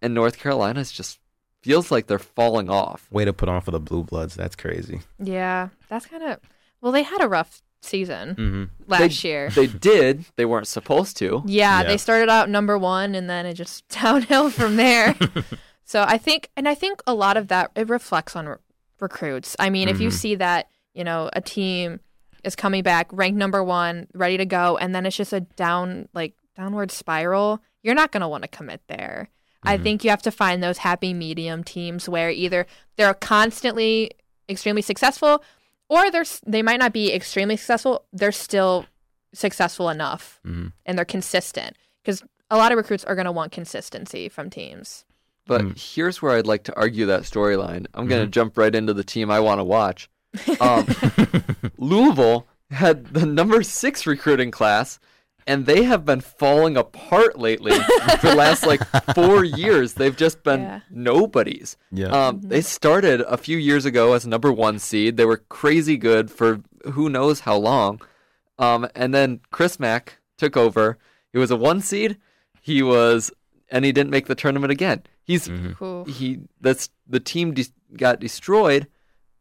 and 0.00 0.14
North 0.14 0.38
Carolina's 0.38 0.90
just 0.90 1.18
feels 1.64 1.90
like 1.90 2.06
they're 2.06 2.18
falling 2.18 2.68
off. 2.70 3.08
Way 3.10 3.24
to 3.24 3.32
put 3.32 3.48
on 3.48 3.60
for 3.62 3.70
the 3.70 3.80
blue 3.80 4.02
bloods. 4.04 4.34
That's 4.34 4.54
crazy. 4.56 5.00
Yeah, 5.18 5.68
that's 5.88 6.06
kind 6.06 6.22
of. 6.22 6.38
Well, 6.80 6.92
they 6.92 7.02
had 7.02 7.22
a 7.22 7.28
rough 7.28 7.62
season 7.82 8.34
Mm-hmm. 8.34 8.64
last 8.90 9.24
year. 9.24 9.50
They 9.54 9.66
did. 9.66 10.24
They 10.36 10.44
weren't 10.44 10.68
supposed 10.68 11.16
to. 11.18 11.42
Yeah, 11.46 11.80
Yeah. 11.82 11.88
they 11.88 11.96
started 11.96 12.28
out 12.30 12.48
number 12.48 12.76
one 12.78 13.14
and 13.14 13.28
then 13.28 13.46
it 13.46 13.54
just 13.54 13.86
downhill 14.02 14.50
from 14.50 14.76
there. 14.76 15.14
so 15.84 16.02
I 16.02 16.18
think, 16.18 16.48
and 16.56 16.68
I 16.68 16.74
think 16.74 17.02
a 17.06 17.14
lot 17.14 17.36
of 17.36 17.48
that 17.48 17.70
it 17.76 17.88
reflects 17.88 18.36
on 18.36 18.46
re- 18.48 18.56
recruits. 19.00 19.56
I 19.58 19.70
mean, 19.70 19.88
if 19.88 20.00
you 20.00 20.08
Mhm. 20.08 20.12
see 20.12 20.34
that 20.36 20.68
you 20.94 21.04
know 21.04 21.28
a 21.32 21.40
team 21.40 22.00
is 22.44 22.54
coming 22.56 22.82
back 22.82 23.08
ranked 23.12 23.38
number 23.38 23.62
one, 23.64 24.06
ready 24.14 24.36
to 24.38 24.46
go, 24.46 24.76
and 24.76 24.94
then 24.94 25.04
it's 25.06 25.16
just 25.16 25.32
a 25.32 25.40
down 25.40 26.08
like 26.14 26.34
downward 26.56 26.90
spiral, 26.90 27.60
you're 27.82 27.94
not 27.94 28.12
going 28.12 28.20
to 28.20 28.28
want 28.28 28.42
to 28.42 28.48
commit 28.48 28.80
there. 28.86 29.28
I 29.64 29.78
Mhm. 29.78 29.82
think 29.82 30.04
you 30.04 30.10
have 30.10 30.22
to 30.22 30.30
find 30.30 30.62
those 30.62 30.78
happy 30.78 31.14
medium 31.14 31.64
teams 31.64 32.08
where 32.08 32.30
either 32.30 32.66
they're 32.96 33.14
constantly 33.14 34.10
extremely 34.48 34.82
successful, 34.82 35.42
or 35.88 36.10
they're 36.10 36.24
they 36.46 36.62
might 36.62 36.78
not 36.80 36.92
be 36.92 37.12
extremely 37.12 37.56
successful. 37.56 38.04
They're 38.12 38.32
still 38.32 38.86
successful 39.32 39.88
enough 39.90 40.38
hmm 40.44 40.68
and 40.86 40.96
they're 40.96 41.04
consistent 41.04 41.76
because 42.02 42.22
a 42.50 42.56
lot 42.56 42.70
of 42.72 42.76
recruits 42.78 43.04
are 43.04 43.14
going 43.16 43.24
to 43.24 43.32
want 43.32 43.50
consistency 43.52 44.28
from 44.28 44.48
teams. 44.50 45.04
But 45.46 45.62
Mm. 45.62 45.78
here's 45.78 46.22
where 46.22 46.36
I'd 46.36 46.46
like 46.46 46.62
to 46.64 46.76
argue 46.76 47.06
that 47.06 47.22
storyline. 47.22 47.86
I'm 47.94 48.06
going 48.06 48.22
to 48.22 48.28
Mhm. 48.28 48.32
jump 48.32 48.56
right 48.58 48.74
into 48.74 48.94
the 48.94 49.02
team 49.04 49.30
I 49.30 49.40
want 49.40 49.58
to 49.60 49.64
watch. 49.64 50.08
Um, 50.60 50.86
Louisville 51.78 52.46
had 52.70 53.06
the 53.08 53.26
number 53.26 53.62
six 53.62 54.06
recruiting 54.06 54.50
class, 54.50 54.98
and 55.46 55.66
they 55.66 55.82
have 55.84 56.04
been 56.04 56.20
falling 56.20 56.76
apart 56.76 57.38
lately 57.38 57.72
for 58.20 58.26
the 58.28 58.34
last 58.34 58.66
like 58.66 58.80
four 59.14 59.44
years. 59.44 59.94
They've 59.94 60.16
just 60.16 60.42
been 60.42 60.60
Yeah. 60.60 60.80
nobodies. 60.90 61.76
Yeah. 61.92 62.08
Um, 62.08 62.40
They 62.42 62.60
started 62.60 63.20
a 63.22 63.36
few 63.36 63.58
years 63.58 63.84
ago 63.84 64.12
as 64.14 64.26
number 64.26 64.52
one 64.52 64.78
seed. 64.78 65.16
They 65.16 65.24
were 65.24 65.38
crazy 65.48 65.96
good 65.96 66.30
for 66.30 66.60
who 66.92 67.08
knows 67.10 67.40
how 67.40 67.56
long. 67.56 68.00
Um, 68.58 68.86
and 68.94 69.12
then 69.14 69.40
Chris 69.50 69.78
Mack 69.80 70.18
took 70.38 70.56
over. 70.56 70.98
He 71.32 71.38
was 71.38 71.50
a 71.50 71.56
one 71.56 71.80
seed. 71.80 72.16
He 72.60 72.82
was, 72.82 73.30
and 73.70 73.84
he 73.84 73.92
didn't 73.92 74.10
make 74.10 74.26
the 74.26 74.34
tournament 74.34 74.70
again. 74.72 75.02
He's 75.24 75.50
Cool. 75.78 76.04
he 76.04 76.40
that's 76.60 76.88
the 77.06 77.20
team 77.20 77.52
de- 77.54 77.66
got 77.96 78.20
destroyed, 78.20 78.86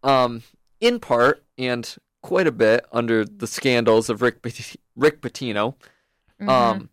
um, 0.01 0.43
in 0.79 0.99
part 0.99 1.43
and 1.57 1.95
quite 2.21 2.47
a 2.47 2.51
bit 2.51 2.85
under 2.91 3.25
the 3.25 3.47
scandals 3.47 4.09
of 4.09 4.21
Rick 4.21 4.41
Pit- 4.41 4.75
Rick 4.95 5.21
Pitino. 5.21 5.75
Mm-hmm. 6.47 6.49
Um, 6.82 6.89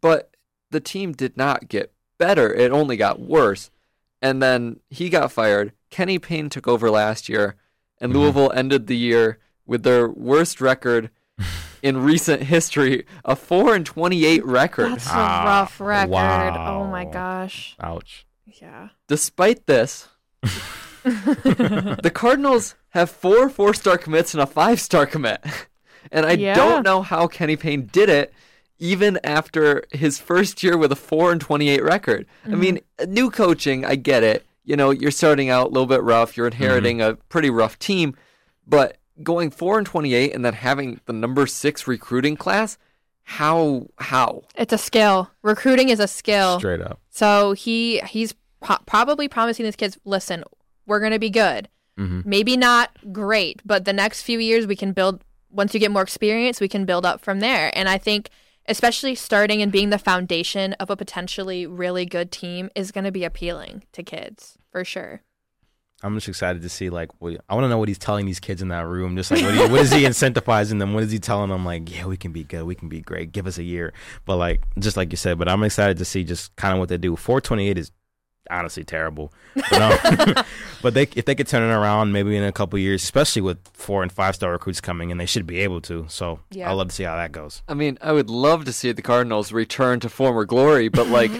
but 0.00 0.30
the 0.70 0.80
team 0.80 1.12
did 1.12 1.36
not 1.36 1.68
get 1.68 1.92
better; 2.18 2.52
it 2.52 2.70
only 2.72 2.96
got 2.96 3.20
worse. 3.20 3.70
And 4.22 4.42
then 4.42 4.80
he 4.90 5.08
got 5.10 5.32
fired. 5.32 5.72
Kenny 5.90 6.18
Payne 6.18 6.48
took 6.48 6.66
over 6.66 6.90
last 6.90 7.28
year, 7.28 7.56
and 8.00 8.12
Mm-hmm. 8.12 8.20
Louisville 8.20 8.52
ended 8.54 8.86
the 8.86 8.96
year 8.96 9.38
with 9.66 9.82
their 9.82 10.08
worst 10.08 10.60
record 10.60 11.10
in 11.82 11.98
recent 11.98 12.44
history, 12.44 13.06
a 13.24 13.36
four 13.36 13.74
and 13.74 13.84
twenty-eight 13.86 14.44
record. 14.44 14.92
That's 14.92 15.06
a 15.06 15.12
Ah, 15.12 15.44
rough 15.46 15.80
record. 15.80 16.56
Oh 16.58 16.86
my 16.86 17.04
gosh. 17.04 17.76
Ouch. 17.80 18.26
Yeah. 18.60 18.88
Despite 19.08 19.66
this, 19.66 20.08
the 21.04 22.10
Cardinals 22.14 22.74
have 22.90 23.10
four 23.10 23.48
four 23.48 23.74
star 23.74 23.98
commits 23.98 24.34
and 24.34 24.42
a 24.42 24.46
five 24.46 24.80
star 24.80 25.06
commit. 25.06 25.40
And 26.12 26.26
I 26.26 26.32
Yeah. 26.32 26.54
don't 26.54 26.82
know 26.84 27.00
how 27.00 27.26
Kenny 27.26 27.56
Payne 27.56 27.86
did 27.90 28.10
it 28.10 28.32
even 28.78 29.18
after 29.24 29.84
his 29.92 30.18
first 30.18 30.62
year 30.62 30.76
with 30.76 30.90
a 30.92 30.96
4 30.96 31.32
and 31.32 31.40
28 31.40 31.82
record. 31.82 32.26
I 32.44 32.54
mean, 32.56 32.80
new 33.06 33.30
coaching, 33.30 33.84
I 33.84 33.94
get 33.96 34.22
it. 34.22 34.44
You 34.64 34.76
know, 34.76 34.90
you're 34.90 35.10
starting 35.10 35.50
out 35.50 35.66
a 35.66 35.70
little 35.70 35.86
bit 35.86 36.02
rough, 36.02 36.36
you're 36.36 36.46
inheriting 36.46 37.00
a 37.02 37.14
pretty 37.28 37.50
rough 37.50 37.78
team, 37.78 38.16
but 38.66 38.96
going 39.22 39.50
4 39.50 39.78
and 39.78 39.86
28 39.86 40.34
and 40.34 40.44
then 40.44 40.54
having 40.54 41.00
the 41.06 41.12
number 41.12 41.46
6 41.46 41.86
recruiting 41.86 42.36
class, 42.36 42.78
how 43.22 43.86
how? 43.98 44.42
It's 44.56 44.72
a 44.72 44.78
skill. 44.78 45.30
Recruiting 45.42 45.88
is 45.88 46.00
a 46.00 46.08
skill. 46.08 46.58
Straight 46.58 46.80
up. 46.82 47.00
So 47.10 47.52
he 47.52 48.00
he's 48.00 48.34
pro- 48.60 48.78
probably 48.86 49.28
promising 49.28 49.64
these 49.64 49.76
kids, 49.76 49.98
listen, 50.04 50.44
we're 50.86 51.00
going 51.00 51.12
to 51.12 51.18
be 51.18 51.30
good. 51.30 51.68
hmm 51.96 52.20
Maybe 52.24 52.56
not 52.56 52.90
great, 53.12 53.62
but 53.64 53.84
the 53.86 53.92
next 53.94 54.22
few 54.22 54.38
years 54.38 54.66
we 54.66 54.76
can 54.76 54.92
build 54.92 55.22
once 55.50 55.72
you 55.72 55.80
get 55.80 55.90
more 55.92 56.02
experience, 56.02 56.60
we 56.60 56.68
can 56.68 56.84
build 56.84 57.06
up 57.06 57.20
from 57.22 57.40
there. 57.40 57.70
And 57.74 57.88
I 57.88 57.96
think 57.96 58.28
especially 58.66 59.14
starting 59.14 59.62
and 59.62 59.70
being 59.70 59.90
the 59.90 59.98
foundation 59.98 60.72
of 60.74 60.90
a 60.90 60.96
potentially 60.96 61.66
really 61.66 62.06
good 62.06 62.30
team 62.30 62.70
is 62.74 62.92
going 62.92 63.04
to 63.04 63.12
be 63.12 63.24
appealing 63.24 63.84
to 63.92 64.02
kids 64.02 64.58
for 64.70 64.84
sure. 64.84 65.22
I'm 66.02 66.14
just 66.14 66.28
excited 66.28 66.60
to 66.60 66.68
see 66.68 66.90
like 66.90 67.10
what 67.20 67.40
I 67.48 67.54
want 67.54 67.64
to 67.64 67.68
know 67.68 67.78
what 67.78 67.88
he's 67.88 67.98
telling 67.98 68.26
these 68.26 68.40
kids 68.40 68.60
in 68.60 68.68
that 68.68 68.86
room. 68.86 69.16
Just 69.16 69.30
like 69.30 69.42
what, 69.42 69.54
he, 69.54 69.60
what 69.60 69.80
is 69.80 69.90
he 69.90 70.02
incentivizing 70.04 70.78
them? 70.78 70.92
What 70.92 71.02
is 71.02 71.10
he 71.10 71.18
telling 71.18 71.48
them? 71.48 71.64
Like, 71.64 71.90
yeah, 71.90 72.04
we 72.04 72.18
can 72.18 72.30
be 72.30 72.44
good, 72.44 72.64
we 72.64 72.74
can 72.74 72.90
be 72.90 73.00
great. 73.00 73.32
Give 73.32 73.46
us 73.46 73.56
a 73.56 73.62
year. 73.62 73.94
But 74.26 74.36
like, 74.36 74.62
just 74.78 74.98
like 74.98 75.12
you 75.12 75.16
said, 75.16 75.38
but 75.38 75.48
I'm 75.48 75.62
excited 75.62 75.96
to 75.98 76.04
see 76.04 76.22
just 76.22 76.54
kind 76.56 76.74
of 76.74 76.78
what 76.78 76.90
they 76.90 76.98
do. 76.98 77.16
428 77.16 77.78
is 77.78 77.90
honestly 78.50 78.84
terrible. 78.84 79.32
But, 79.70 79.82
um, 79.82 80.44
but 80.82 80.94
they 80.94 81.02
if 81.14 81.24
they 81.26 81.34
could 81.36 81.46
turn 81.46 81.62
it 81.62 81.72
around 81.72 82.10
maybe 82.12 82.36
in 82.36 82.42
a 82.42 82.50
couple 82.50 82.76
years, 82.78 83.02
especially 83.04 83.40
with 83.42 83.58
four 83.72 84.02
and 84.02 84.10
five 84.10 84.34
star 84.34 84.50
recruits 84.50 84.80
coming, 84.80 85.12
and 85.12 85.20
they 85.20 85.26
should 85.26 85.46
be 85.46 85.60
able 85.60 85.80
to. 85.82 86.06
So 86.08 86.40
Yeah. 86.50 86.68
I'd 86.70 86.74
love 86.74 86.88
to 86.88 86.94
see 86.94 87.04
how 87.04 87.14
that 87.16 87.30
goes. 87.30 87.62
I 87.68 87.74
mean, 87.74 87.96
I 88.02 88.10
would 88.12 88.28
love 88.28 88.64
to 88.64 88.72
see 88.72 88.90
the 88.90 89.00
Cardinals 89.02 89.52
return 89.52 90.00
to 90.00 90.08
former 90.08 90.44
glory, 90.44 90.88
but 90.88 91.06
like, 91.06 91.30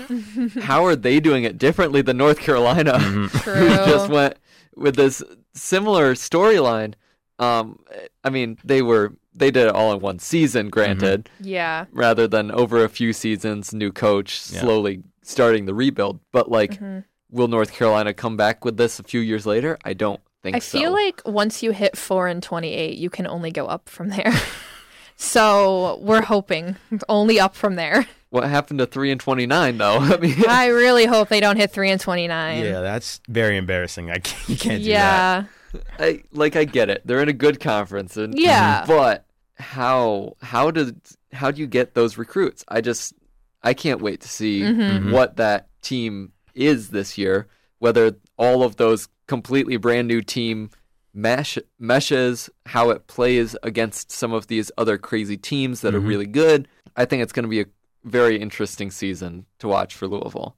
how 0.63 0.85
are 0.87 0.95
they 0.95 1.19
doing 1.19 1.43
it 1.45 1.59
differently 1.59 2.03
than 2.03 2.17
North 2.17 2.39
Carolina, 2.39 2.93
Mm-hmm. 2.99 3.39
True. 3.39 3.55
who 3.55 3.69
just 3.91 4.09
went 4.09 4.37
with 4.77 4.95
this 4.95 5.21
similar 5.55 6.15
storyline? 6.15 6.95
Um, 7.41 7.81
I 8.23 8.31
mean, 8.31 8.59
they 8.65 8.81
were 8.81 9.13
they 9.35 9.51
did 9.51 9.67
it 9.69 9.75
all 9.75 9.93
in 9.93 10.01
one 10.01 10.19
season, 10.19 10.71
granted, 10.71 11.29
yeah. 11.41 11.87
rather 11.93 12.29
than 12.29 12.51
over 12.53 12.85
a 12.85 12.89
few 12.89 13.13
seasons, 13.13 13.73
new 13.75 13.91
coach, 13.93 14.41
Yeah. 14.51 14.61
slowly 14.61 15.03
starting 15.23 15.67
the 15.67 15.75
rebuild. 15.75 16.21
But 16.33 16.51
like, 16.51 16.73
Mm-hmm. 16.75 17.01
will 17.31 17.49
North 17.49 17.73
Carolina 17.73 18.15
come 18.15 18.37
back 18.37 18.65
with 18.65 18.77
this 18.77 18.99
a 18.99 19.03
few 19.03 19.21
years 19.21 19.45
later? 19.47 19.77
I 19.85 19.93
don't 19.95 20.21
think 20.43 20.55
I 20.57 20.59
so. 20.61 20.79
feel 20.79 20.93
like 20.93 21.21
once 21.27 21.63
you 21.63 21.73
hit 21.73 21.97
4 21.97 22.29
and 22.29 22.43
28, 22.43 22.97
you 22.97 23.11
can 23.11 23.27
only 23.27 23.51
go 23.51 23.67
up 23.67 23.89
from 23.89 24.11
there. 24.11 24.33
so, 25.17 25.99
we're 26.03 26.23
hoping 26.23 26.77
only 27.09 27.39
up 27.41 27.55
from 27.55 27.77
there. 27.77 28.07
what 28.31 28.45
happened 28.49 28.79
to 28.81 28.87
three 28.87 29.11
and 29.13 29.21
twenty 29.21 29.47
nine 29.47 29.79
though? 29.79 29.99
I 30.01 30.17
mean, 30.17 30.45
I 30.49 30.67
really 30.67 31.07
hope 31.07 31.29
they 31.29 31.41
don't 31.41 31.57
hit 31.57 31.71
3 31.73 31.91
and 31.91 32.01
29. 32.01 32.65
Yeah, 32.65 32.81
that's 32.81 33.21
very 33.29 33.57
embarrassing. 33.57 34.11
I 34.11 34.19
can't, 34.19 34.49
you 34.49 34.57
can't 34.57 34.83
do 34.83 34.91
that. 34.91 35.47
yeah. 35.73 35.81
I 35.99 36.23
like 36.33 36.55
I 36.57 36.65
get 36.65 36.89
it. 36.89 37.03
They're 37.05 37.21
in 37.21 37.29
a 37.29 37.33
good 37.33 37.59
conference 37.61 38.17
and 38.17 38.39
Yeah. 38.39 38.85
but 38.87 39.24
how 39.57 40.37
how 40.43 40.71
did 40.71 41.01
how 41.33 41.51
do 41.51 41.61
you 41.61 41.67
get 41.67 41.95
those 41.95 42.19
recruits? 42.19 42.65
I 42.69 42.81
just 42.81 43.15
I 43.63 43.75
can't 43.75 44.03
wait 44.03 44.21
to 44.21 44.29
see 44.29 44.63
Mhm. 44.63 45.13
what 45.13 45.37
that 45.37 45.69
team 45.83 46.33
is 46.55 46.91
this 46.91 47.17
year, 47.17 47.47
whether 47.79 48.17
all 48.37 48.63
of 48.63 48.77
those 48.77 49.09
completely 49.27 49.77
brand 49.77 50.09
new 50.09 50.21
team 50.23 50.71
mesh 51.15 51.57
meshes, 51.79 52.51
how 52.67 52.91
it 52.91 53.07
plays 53.07 53.57
against 53.63 54.11
some 54.11 54.33
of 54.33 54.49
these 54.49 54.71
other 54.77 54.99
crazy 54.99 55.37
teams 55.37 55.81
that 55.81 55.95
are 55.95 56.01
Mhm. 56.01 56.09
really 56.09 56.27
good. 56.27 56.69
I 56.97 57.05
think 57.05 57.23
it's 57.23 57.33
going 57.33 57.45
to 57.45 57.49
be 57.49 57.61
a 57.61 57.67
very 58.05 58.39
interesting 58.41 58.91
season 58.91 59.47
to 59.61 59.69
watch 59.69 59.95
for 59.95 60.07
Louisville. 60.09 60.57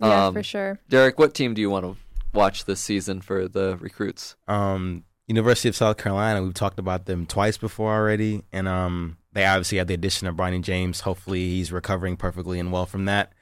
Yeah, 0.00 0.26
Um, 0.26 0.34
for 0.34 0.42
sure. 0.42 0.80
Derek, 0.88 1.18
what 1.18 1.34
team 1.34 1.54
do 1.54 1.60
you 1.60 1.70
want 1.70 1.84
to 1.86 1.96
watch 2.32 2.64
this 2.64 2.80
season 2.80 3.20
for 3.20 3.48
the 3.48 3.76
recruits? 3.80 4.34
um, 4.48 5.04
University 5.30 5.68
of 5.68 5.76
South 5.76 5.96
Carolina. 5.96 6.42
We've 6.42 6.52
talked 6.52 6.80
about 6.80 7.06
them 7.06 7.24
twice 7.24 7.56
before 7.56 7.94
already, 7.94 8.42
and 8.52 8.66
um, 8.66 9.16
they 9.32 9.46
obviously 9.46 9.78
had 9.78 9.86
the 9.86 9.94
addition 9.94 10.26
of 10.26 10.34
Bronny 10.34 10.60
James. 10.60 11.00
Hopefully, 11.00 11.48
he's 11.48 11.70
recovering 11.70 12.16
perfectly 12.16 12.58
and 12.58 12.72
well 12.72 12.84
from 12.84 13.04
that. 13.04 13.32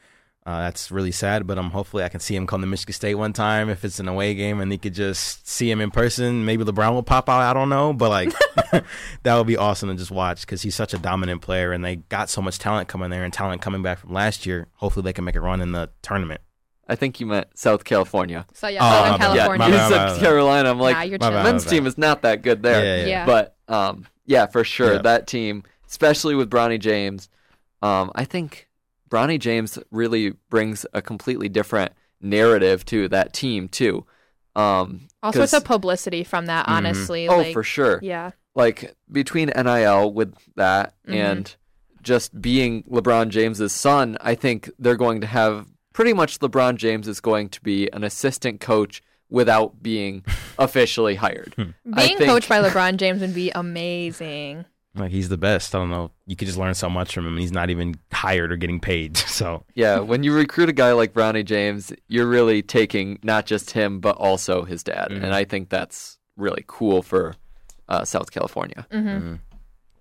Uh, 0.44 0.61
that's 0.61 0.90
really 0.90 1.12
sad, 1.12 1.46
but 1.46 1.59
um, 1.59 1.70
hopefully 1.70 2.05
I 2.05 2.11
can 2.11 2.20
see 2.20 2.37
him 2.37 2.46
come 2.46 2.61
to 2.61 2.66
Michigan 2.66 2.92
State 2.92 3.14
one 3.14 3.33
time 3.33 3.70
if 3.70 3.87
it's 3.87 4.01
an 4.01 4.09
away 4.09 4.35
game, 4.35 4.61
and 4.61 4.70
he 4.70 4.77
could 4.77 4.92
just 4.92 5.48
see 5.48 5.70
him 5.70 5.81
in 5.81 5.90
person. 5.90 6.44
Maybe 6.44 6.62
LeBron 6.62 6.92
will 6.92 7.03
pop 7.03 7.29
out. 7.29 7.40
I 7.40 7.55
don't 7.55 7.70
know, 7.70 7.94
but 7.94 8.11
like 8.11 8.33
that 9.22 9.37
would 9.37 9.46
be 9.46 9.57
awesome 9.57 9.88
to 9.88 9.94
just 9.94 10.11
watch 10.11 10.42
because 10.42 10.61
he's 10.61 10.74
such 10.74 10.92
a 10.92 10.98
dominant 10.98 11.40
player, 11.40 11.72
and 11.72 11.83
they 11.83 11.96
got 11.96 12.29
so 12.29 12.42
much 12.42 12.59
talent 12.59 12.88
coming 12.88 13.09
there 13.09 13.24
and 13.24 13.33
talent 13.33 13.62
coming 13.62 13.83
back 13.83 13.98
from 13.98 14.12
last 14.12 14.44
year. 14.44 14.68
Hopefully, 14.77 15.05
they 15.05 15.14
can 15.14 15.24
make 15.24 15.37
a 15.37 15.40
run 15.40 15.62
in 15.62 15.72
the 15.72 15.90
tournament. 16.03 16.42
I 16.88 16.94
think 16.96 17.20
you 17.20 17.27
meant 17.27 17.46
South 17.57 17.85
California. 17.85 18.46
So 18.55 18.66
yeah, 18.68 18.79
Oh, 18.81 18.90
Southern 18.90 19.11
my 19.12 19.18
bad. 19.18 19.37
Yeah, 19.37 19.42
California. 19.46 19.66
You 19.66 19.72
bad, 19.90 20.12
said. 20.14 20.20
Carolina. 20.20 20.70
I'm 20.70 20.81
like, 20.81 20.96
nah, 20.96 21.03
you're 21.03 21.18
my 21.20 21.42
men's 21.42 21.66
team 21.66 21.87
is 21.87 21.98
not 21.98 22.22
that 22.22 22.42
good 22.42 22.62
there. 22.62 22.85
Yeah, 22.85 23.03
yeah. 23.05 23.09
Yeah. 23.09 23.27
But 23.27 23.57
um, 23.68 24.07
yeah, 24.27 24.46
for 24.46 24.64
sure, 24.64 24.94
Yeah. 24.94 25.03
that 25.03 25.27
team, 25.27 25.62
especially 25.87 26.35
with 26.35 26.48
Bronny 26.51 26.79
James, 26.81 27.29
um, 27.83 28.11
I 28.14 28.24
think 28.24 28.68
Bronny 29.11 29.38
James 29.38 29.79
really 29.90 30.31
brings 30.51 30.85
a 30.94 31.03
completely 31.03 31.48
different 31.48 31.92
narrative 32.20 32.85
to 32.87 33.09
that 33.09 33.33
team 33.33 33.68
too. 33.68 34.05
Um, 34.57 35.09
All 35.22 35.33
sorts 35.33 35.53
of 35.53 35.64
publicity 35.64 36.24
from 36.24 36.46
that, 36.46 36.66
Mhm. 36.66 36.72
honestly. 36.72 37.29
oh, 37.29 37.37
like, 37.38 37.53
for 37.53 37.62
sure. 37.62 38.01
Yeah. 38.03 38.31
Like 38.55 38.94
between 39.12 39.51
NIL 39.51 40.12
with 40.12 40.35
that 40.57 40.94
Mhm. 41.07 41.14
and 41.14 41.57
just 42.03 42.40
being 42.40 42.83
LeBron 42.85 43.29
James's 43.29 43.72
son, 43.72 44.16
I 44.20 44.35
think 44.35 44.70
they're 44.79 44.96
going 44.96 45.20
to 45.20 45.27
have 45.29 45.66
pretty 45.99 46.13
much 46.13 46.39
LeBron 46.39 46.77
James 46.77 47.09
is 47.09 47.19
going 47.21 47.49
to 47.49 47.61
be 47.61 47.89
an 47.93 48.05
assistant 48.05 48.61
coach 48.61 49.03
without 49.31 49.83
being 49.83 50.25
officially 50.61 51.17
hired. 51.17 51.53
Being 51.57 51.75
think- 52.19 52.21
coached 52.31 52.49
by 52.49 52.63
LeBron 52.63 52.99
James 52.99 53.21
would 53.21 53.35
be 53.35 53.51
amazing. 53.53 54.65
Like 54.95 55.11
he's 55.11 55.29
the 55.29 55.37
best. 55.37 55.75
I 55.75 55.79
don't 55.79 55.91
know. 55.91 56.13
You 56.27 56.37
could 56.37 56.47
just 56.47 56.57
learn 56.57 56.75
so 56.75 56.89
much 56.89 57.13
from 57.15 57.27
him, 57.27 57.37
he's 57.37 57.51
not 57.51 57.69
even 57.69 57.97
hired 58.13 58.53
or 58.53 58.57
getting 58.57 58.79
paid. 58.79 59.17
So 59.39 59.65
Yeah, 59.75 59.99
when 59.99 60.23
you 60.23 60.33
recruit 60.33 60.69
a 60.69 60.73
guy 60.73 60.93
like 60.93 61.13
Bronny 61.15 61.45
James, 61.45 61.93
you're 62.07 62.29
really 62.29 62.63
taking 62.63 63.19
not 63.25 63.45
just 63.47 63.73
him 63.73 63.99
but 63.99 64.15
also 64.17 64.63
his 64.63 64.85
dad, 64.85 65.09
Mhm. 65.11 65.25
and 65.25 65.35
I 65.35 65.43
think 65.45 65.69
that's 65.69 66.19
really 66.37 66.63
cool 66.69 67.03
for 67.03 67.35
uh, 67.89 68.05
South 68.05 68.31
California. 68.31 68.87
hmm 68.93 69.35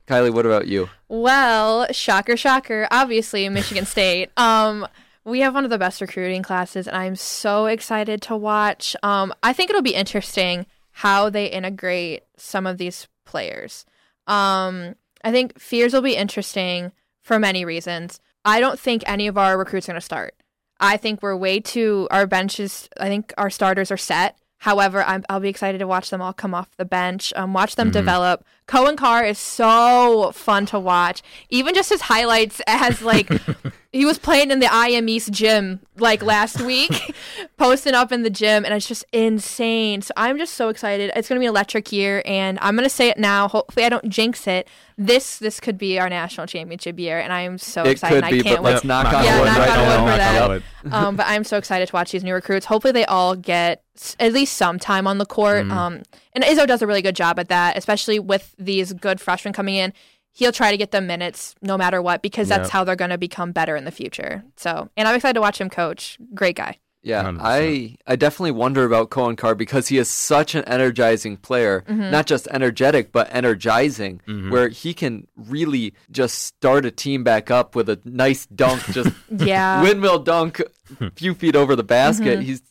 Kylee, 0.07 0.31
what 0.33 0.45
about 0.45 0.67
you? 0.67 0.89
Well, 1.09 1.87
shocker, 1.91 2.37
shocker. 2.37 2.87
Obviously, 2.91 3.49
Michigan 3.49 3.85
State. 3.85 4.29
Um, 4.37 4.87
we 5.27 5.41
have 5.41 5.53
one 5.53 5.63
of 5.65 5.69
the 5.69 5.77
best 5.77 5.99
recruiting 6.01 6.41
classes, 6.41 6.87
and 6.87 6.95
I'm 6.95 7.15
so 7.15 7.65
excited 7.65 8.21
to 8.23 8.35
watch. 8.37 8.95
Um, 9.03 9.33
I 9.43 9.53
think 9.53 9.69
it'll 9.69 9.81
be 9.81 9.93
interesting 9.93 10.65
how 10.91 11.29
they 11.29 11.47
integrate 11.47 12.23
some 12.37 12.65
of 12.65 12.77
these 12.77 13.07
players. 13.25 13.85
Um, 14.25 14.95
I 15.23 15.31
think 15.31 15.59
Fears 15.59 15.93
will 15.93 16.01
be 16.01 16.15
interesting 16.15 16.91
for 17.21 17.37
many 17.39 17.65
reasons. 17.65 18.19
I 18.45 18.59
don't 18.59 18.79
think 18.79 19.03
any 19.05 19.27
of 19.27 19.37
our 19.37 19.57
recruits 19.57 19.87
are 19.87 19.91
going 19.91 19.99
to 19.99 20.05
start. 20.05 20.33
I 20.79 20.95
think 20.97 21.21
we're 21.21 21.35
way 21.35 21.59
too, 21.59 22.07
our 22.11 22.25
benches, 22.25 22.87
I 22.97 23.09
think 23.09 23.33
our 23.37 23.49
starters 23.49 23.91
are 23.91 23.97
set. 23.97 24.37
However, 24.59 25.03
I'm, 25.03 25.23
I'll 25.29 25.39
be 25.39 25.49
excited 25.49 25.79
to 25.79 25.87
watch 25.87 26.09
them 26.09 26.21
all 26.21 26.33
come 26.33 26.53
off 26.55 26.75
the 26.77 26.85
bench, 26.85 27.33
um, 27.35 27.53
watch 27.53 27.75
them 27.75 27.89
Mhm. 27.89 27.93
develop. 27.93 28.45
Coen 28.67 28.97
Carr 28.97 29.23
is 29.25 29.37
so 29.37 30.31
fun 30.33 30.65
to 30.67 30.79
watch. 30.79 31.21
Even 31.49 31.75
just 31.75 31.89
his 31.89 32.01
highlights 32.01 32.61
as 32.65 33.01
like 33.01 33.29
he 33.93 34.05
was 34.05 34.17
playing 34.17 34.51
in 34.51 34.59
the 34.59 34.69
IM 34.87 35.07
East 35.09 35.31
gym 35.31 35.79
like 35.97 36.21
last 36.21 36.61
week, 36.61 37.15
posting 37.57 37.93
up 37.93 38.11
in 38.11 38.23
the 38.23 38.29
gym, 38.29 38.65
and 38.65 38.73
it's 38.73 38.87
just 38.87 39.05
insane. 39.13 40.01
So 40.01 40.13
I'm 40.17 40.37
just 40.37 40.53
so 40.55 40.69
excited. 40.69 41.11
It's 41.15 41.27
gonna 41.29 41.39
be 41.39 41.45
electric 41.47 41.91
year, 41.91 42.21
and 42.25 42.59
I'm 42.61 42.75
gonna 42.75 42.89
say 42.89 43.09
it 43.09 43.17
now. 43.17 43.47
Hopefully, 43.47 43.85
I 43.85 43.89
don't 43.89 44.07
jinx 44.09 44.45
it. 44.47 44.67
This 44.97 45.37
this 45.39 45.59
could 45.59 45.77
be 45.77 45.99
our 45.99 46.09
national 46.09 46.47
championship 46.47 46.99
year, 46.99 47.19
and 47.19 47.31
I 47.31 47.41
am 47.41 47.57
so 47.57 47.83
It 47.83 47.91
excited. 47.91 48.23
could 48.23 48.31
be, 48.31 48.39
I 48.39 48.43
can't 48.43 48.57
but 48.57 48.63
wait 48.63 48.71
let's 48.73 48.83
knock 48.85 49.13
on 49.13 49.23
Yeah, 49.23 49.39
wood 49.39 49.45
knock 49.45 49.57
right 49.57 49.69
on 49.69 49.77
wood 49.79 49.87
now. 49.87 50.11
for 50.11 50.17
that. 50.17 50.49
wood. 50.49 50.63
um, 50.93 51.15
but 51.15 51.25
I'm 51.27 51.43
so 51.43 51.57
excited 51.57 51.87
to 51.87 51.93
watch 51.93 52.11
these 52.11 52.23
new 52.23 52.33
recruits. 52.33 52.65
Hopefully, 52.65 52.91
they 52.91 53.05
all 53.05 53.35
get 53.35 53.83
at 54.19 54.33
least 54.33 54.55
some 54.57 54.77
time 54.79 55.07
on 55.07 55.17
the 55.17 55.25
court. 55.25 55.65
Mhm. 55.65 55.71
Um, 55.71 56.03
and 56.33 56.43
Izzo 56.43 56.67
does 56.67 56.81
a 56.81 56.87
really 56.87 57.01
good 57.01 57.15
job 57.15 57.39
at 57.39 57.49
that, 57.49 57.77
especially 57.77 58.19
with 58.19 58.53
these 58.59 58.93
good 58.93 59.19
freshmen 59.19 59.53
coming 59.53 59.75
in. 59.75 59.93
He'll 60.37 60.51
try 60.51 60.69
to 60.71 60.77
get 60.77 60.91
them 60.91 61.07
minutes 61.07 61.55
no 61.63 61.77
matter 61.77 61.99
what 61.99 62.21
because 62.21 62.47
that's 62.47 62.67
Yep. 62.67 62.71
how 62.71 62.83
they're 62.83 62.95
going 62.95 63.09
to 63.09 63.17
become 63.17 63.51
better 63.51 63.75
in 63.75 63.85
the 63.85 63.91
future. 63.91 64.43
So, 64.55 64.89
and 64.95 65.07
I'm 65.07 65.15
excited 65.15 65.33
to 65.33 65.41
watch 65.41 65.59
him 65.59 65.69
coach. 65.69 66.19
Great 66.35 66.55
guy. 66.55 66.77
Yeah, 67.01 67.23
100%. 67.23 67.39
I 67.41 67.95
I 68.05 68.15
definitely 68.17 68.51
wonder 68.51 68.83
about 68.83 69.09
Coen 69.09 69.35
Carr 69.37 69.55
because 69.55 69.87
he 69.87 69.97
is 69.97 70.09
such 70.09 70.53
an 70.55 70.63
energizing 70.65 71.37
player, 71.37 71.83
Mm-hmm. 71.87 72.11
not 72.11 72.27
just 72.27 72.47
energetic 72.51 73.11
but 73.11 73.27
energizing, 73.33 74.21
Mhm. 74.27 74.51
where 74.51 74.67
he 74.69 74.93
can 74.93 75.27
really 75.35 75.93
just 76.11 76.37
start 76.43 76.85
a 76.85 76.91
team 76.91 77.23
back 77.23 77.49
up 77.49 77.75
with 77.75 77.87
a 77.89 77.99
nice 78.05 78.45
dunk, 78.47 78.83
just 78.91 79.11
Yeah. 79.31 79.81
windmill 79.81 80.19
dunk 80.19 80.61
a 80.99 81.11
few 81.15 81.33
feet 81.33 81.55
over 81.55 81.75
the 81.75 81.83
basket. 81.83 82.39
Mhm. 82.39 82.43
He's 82.43 82.61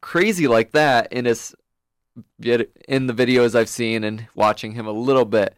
crazy 0.00 0.48
like 0.48 0.72
that 0.72 1.12
in 1.12 1.24
his 1.26 1.54
in 2.88 3.06
the 3.06 3.14
videos 3.14 3.54
I've 3.54 3.68
seen 3.68 4.04
and 4.04 4.26
watching 4.34 4.72
him 4.72 4.86
a 4.86 4.92
little 4.92 5.24
bit. 5.24 5.54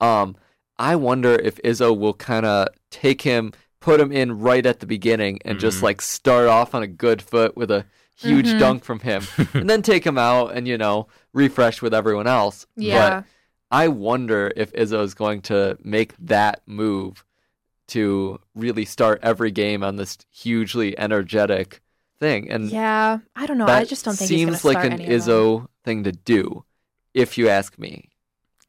Um, 0.00 0.36
I 0.78 0.96
wonder 0.96 1.34
if 1.34 1.56
Izzo 1.62 1.96
will 1.98 2.14
kind 2.14 2.46
of 2.46 2.68
take 2.90 3.22
him, 3.22 3.52
put 3.80 4.00
him 4.00 4.12
in 4.12 4.38
right 4.40 4.64
at 4.64 4.80
the 4.80 4.86
beginning, 4.86 5.38
and 5.44 5.58
just 5.58 5.78
Mhm. 5.78 5.82
like 5.82 6.00
start 6.02 6.46
off 6.48 6.74
on 6.74 6.82
a 6.82 6.86
good 6.86 7.20
foot 7.22 7.56
with 7.56 7.70
a 7.70 7.84
huge 8.16 8.46
Mhm. 8.48 8.58
dunk 8.58 8.84
from 8.84 9.00
him, 9.00 9.22
and 9.54 9.68
then 9.68 9.82
take 9.82 10.04
him 10.06 10.18
out 10.18 10.54
and 10.54 10.66
you 10.68 10.78
know 10.78 11.06
refresh 11.32 11.80
with 11.82 11.94
everyone 11.94 12.26
else. 12.26 12.66
Yeah. 12.76 13.20
But 13.20 13.24
I 13.70 13.88
wonder 13.88 14.50
if 14.56 14.72
Izzo 14.72 15.02
is 15.02 15.14
going 15.14 15.42
to 15.42 15.76
make 15.82 16.14
that 16.18 16.62
move 16.66 17.24
to 17.88 18.38
really 18.54 18.84
start 18.84 19.20
every 19.22 19.50
game 19.50 19.82
on 19.82 19.96
this 19.96 20.18
hugely 20.30 20.98
energetic 20.98 21.80
thing. 22.20 22.50
And 22.50 22.70
yeah. 22.70 23.18
I 23.36 23.46
don't 23.46 23.58
know. 23.58 23.66
I 23.66 23.84
just 23.84 24.04
don't 24.04 24.14
think 24.16 24.28
seems 24.28 24.50
he's 24.56 24.64
like 24.64 24.74
start 24.78 24.86
an 24.92 25.00
any. 25.00 25.08
Izzo 25.08 25.68
thing 25.84 26.04
to 26.04 26.12
do, 26.12 26.64
if 27.14 27.38
you 27.38 27.48
ask 27.48 27.78
me. 27.78 28.10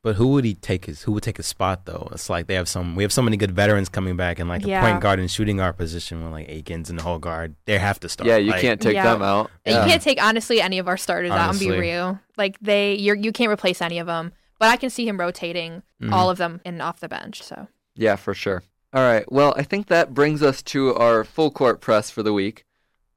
But 0.01 0.15
who 0.15 0.27
would 0.29 0.45
he 0.45 0.53
take 0.53 0.85
his? 0.85 1.01
Who 1.03 1.11
would 1.11 1.23
take 1.23 1.37
his 1.37 1.47
spot 1.47 1.85
though? 1.85 2.07
It's 2.13 2.29
like 2.29 2.47
they 2.47 2.53
have 2.55 2.69
some. 2.69 2.95
We 2.95 3.03
have 3.03 3.11
so 3.11 3.21
many 3.21 3.35
good 3.35 3.51
veterans 3.51 3.89
coming 3.89 4.15
back, 4.15 4.39
and 4.39 4.47
like 4.47 4.61
the 4.61 4.69
Yeah. 4.69 4.81
point 4.81 5.01
guard 5.01 5.19
and 5.19 5.29
shooting 5.29 5.57
guard 5.57 5.77
position 5.77 6.23
with 6.23 6.31
like 6.31 6.47
Akins 6.47 6.89
and 6.89 6.97
the 6.97 7.03
whole 7.03 7.19
guard, 7.19 7.55
they 7.65 7.77
have 7.79 7.99
to 7.99 8.09
start. 8.09 8.27
Yeah, 8.29 8.37
you 8.37 8.51
Like, 8.51 8.61
can't 8.61 8.79
take 8.81 8.93
Yeah. 8.93 9.03
them 9.11 9.21
out. 9.21 9.51
You 9.65 9.73
Yeah. 9.73 9.85
can't 9.85 10.01
take 10.01 10.21
honestly 10.23 10.61
any 10.61 10.79
of 10.79 10.87
our 10.87 10.95
starters 10.95 11.31
out 11.31 11.49
and 11.51 11.59
be 11.59 11.69
real. 11.71 12.17
Like 12.37 12.57
they, 12.61 12.95
you're 12.95 13.15
you 13.15 13.33
can't 13.33 13.51
replace 13.51 13.81
any 13.81 13.99
of 13.99 14.07
them. 14.07 14.31
But 14.57 14.69
I 14.69 14.77
can 14.77 14.89
see 14.89 15.07
him 15.07 15.19
rotating 15.19 15.83
Mhm. 16.01 16.11
all 16.13 16.29
of 16.29 16.37
them 16.37 16.59
in 16.65 16.79
off 16.81 16.99
the 16.99 17.07
bench. 17.09 17.43
So 17.43 17.67
Yeah, 17.95 18.15
for 18.15 18.33
sure. 18.33 18.63
All 18.93 19.03
right. 19.03 19.29
Well, 19.31 19.53
I 19.57 19.63
think 19.63 19.87
that 19.87 20.13
brings 20.13 20.41
us 20.41 20.61
to 20.63 20.95
our 20.95 21.23
full 21.25 21.51
court 21.51 21.79
press 21.81 22.09
for 22.09 22.23
the 22.23 22.33
week. 22.33 22.65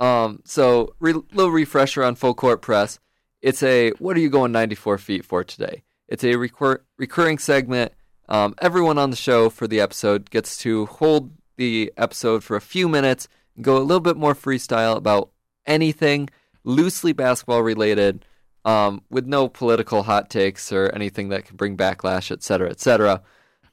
Um, 0.01 0.41
so 0.45 0.95
re- 1.01 1.13
little 1.33 1.51
refresher 1.53 2.03
on 2.03 2.17
full 2.17 2.35
court 2.35 2.61
press. 2.61 2.99
It's 3.41 3.63
a 3.63 3.91
what 3.99 4.17
are 4.17 4.21
you 4.21 4.29
going 4.29 4.51
94 4.53 4.99
feet 4.99 5.25
for 5.25 5.45
today? 5.45 5.83
It's 6.13 6.25
a 6.25 6.37
recur- 6.37 6.85
recurring 6.99 7.39
segment. 7.39 7.93
Um, 8.29 8.55
everyone 8.61 8.99
on 8.99 9.09
the 9.09 9.17
show 9.17 9.49
for 9.49 9.67
the 9.67 9.81
episode 9.81 10.29
gets 10.29 10.59
to 10.59 10.85
hold 10.85 11.31
the 11.57 11.91
episode 11.97 12.45
for 12.45 12.55
a 12.55 12.61
few 12.61 12.87
minutes, 12.87 13.29
and 13.57 13.65
go 13.65 13.79
a 13.79 13.81
little 13.81 13.99
bit 13.99 14.19
more 14.19 14.35
freestyle 14.35 14.99
about 14.99 15.31
anything 15.65 16.29
loosely 16.65 17.15
basketball 17.15 17.63
related, 17.63 18.27
um, 18.67 19.01
with 19.09 19.25
no 19.25 19.49
political 19.49 20.03
hot 20.03 20.29
takes 20.29 20.71
or 20.71 20.95
anything 20.95 21.31
that 21.31 21.47
can 21.47 21.57
bring 21.57 21.79
backlash, 21.79 22.31
et 22.31 22.43
cetera, 22.43 22.69
et 22.69 22.79
cetera. 22.79 23.23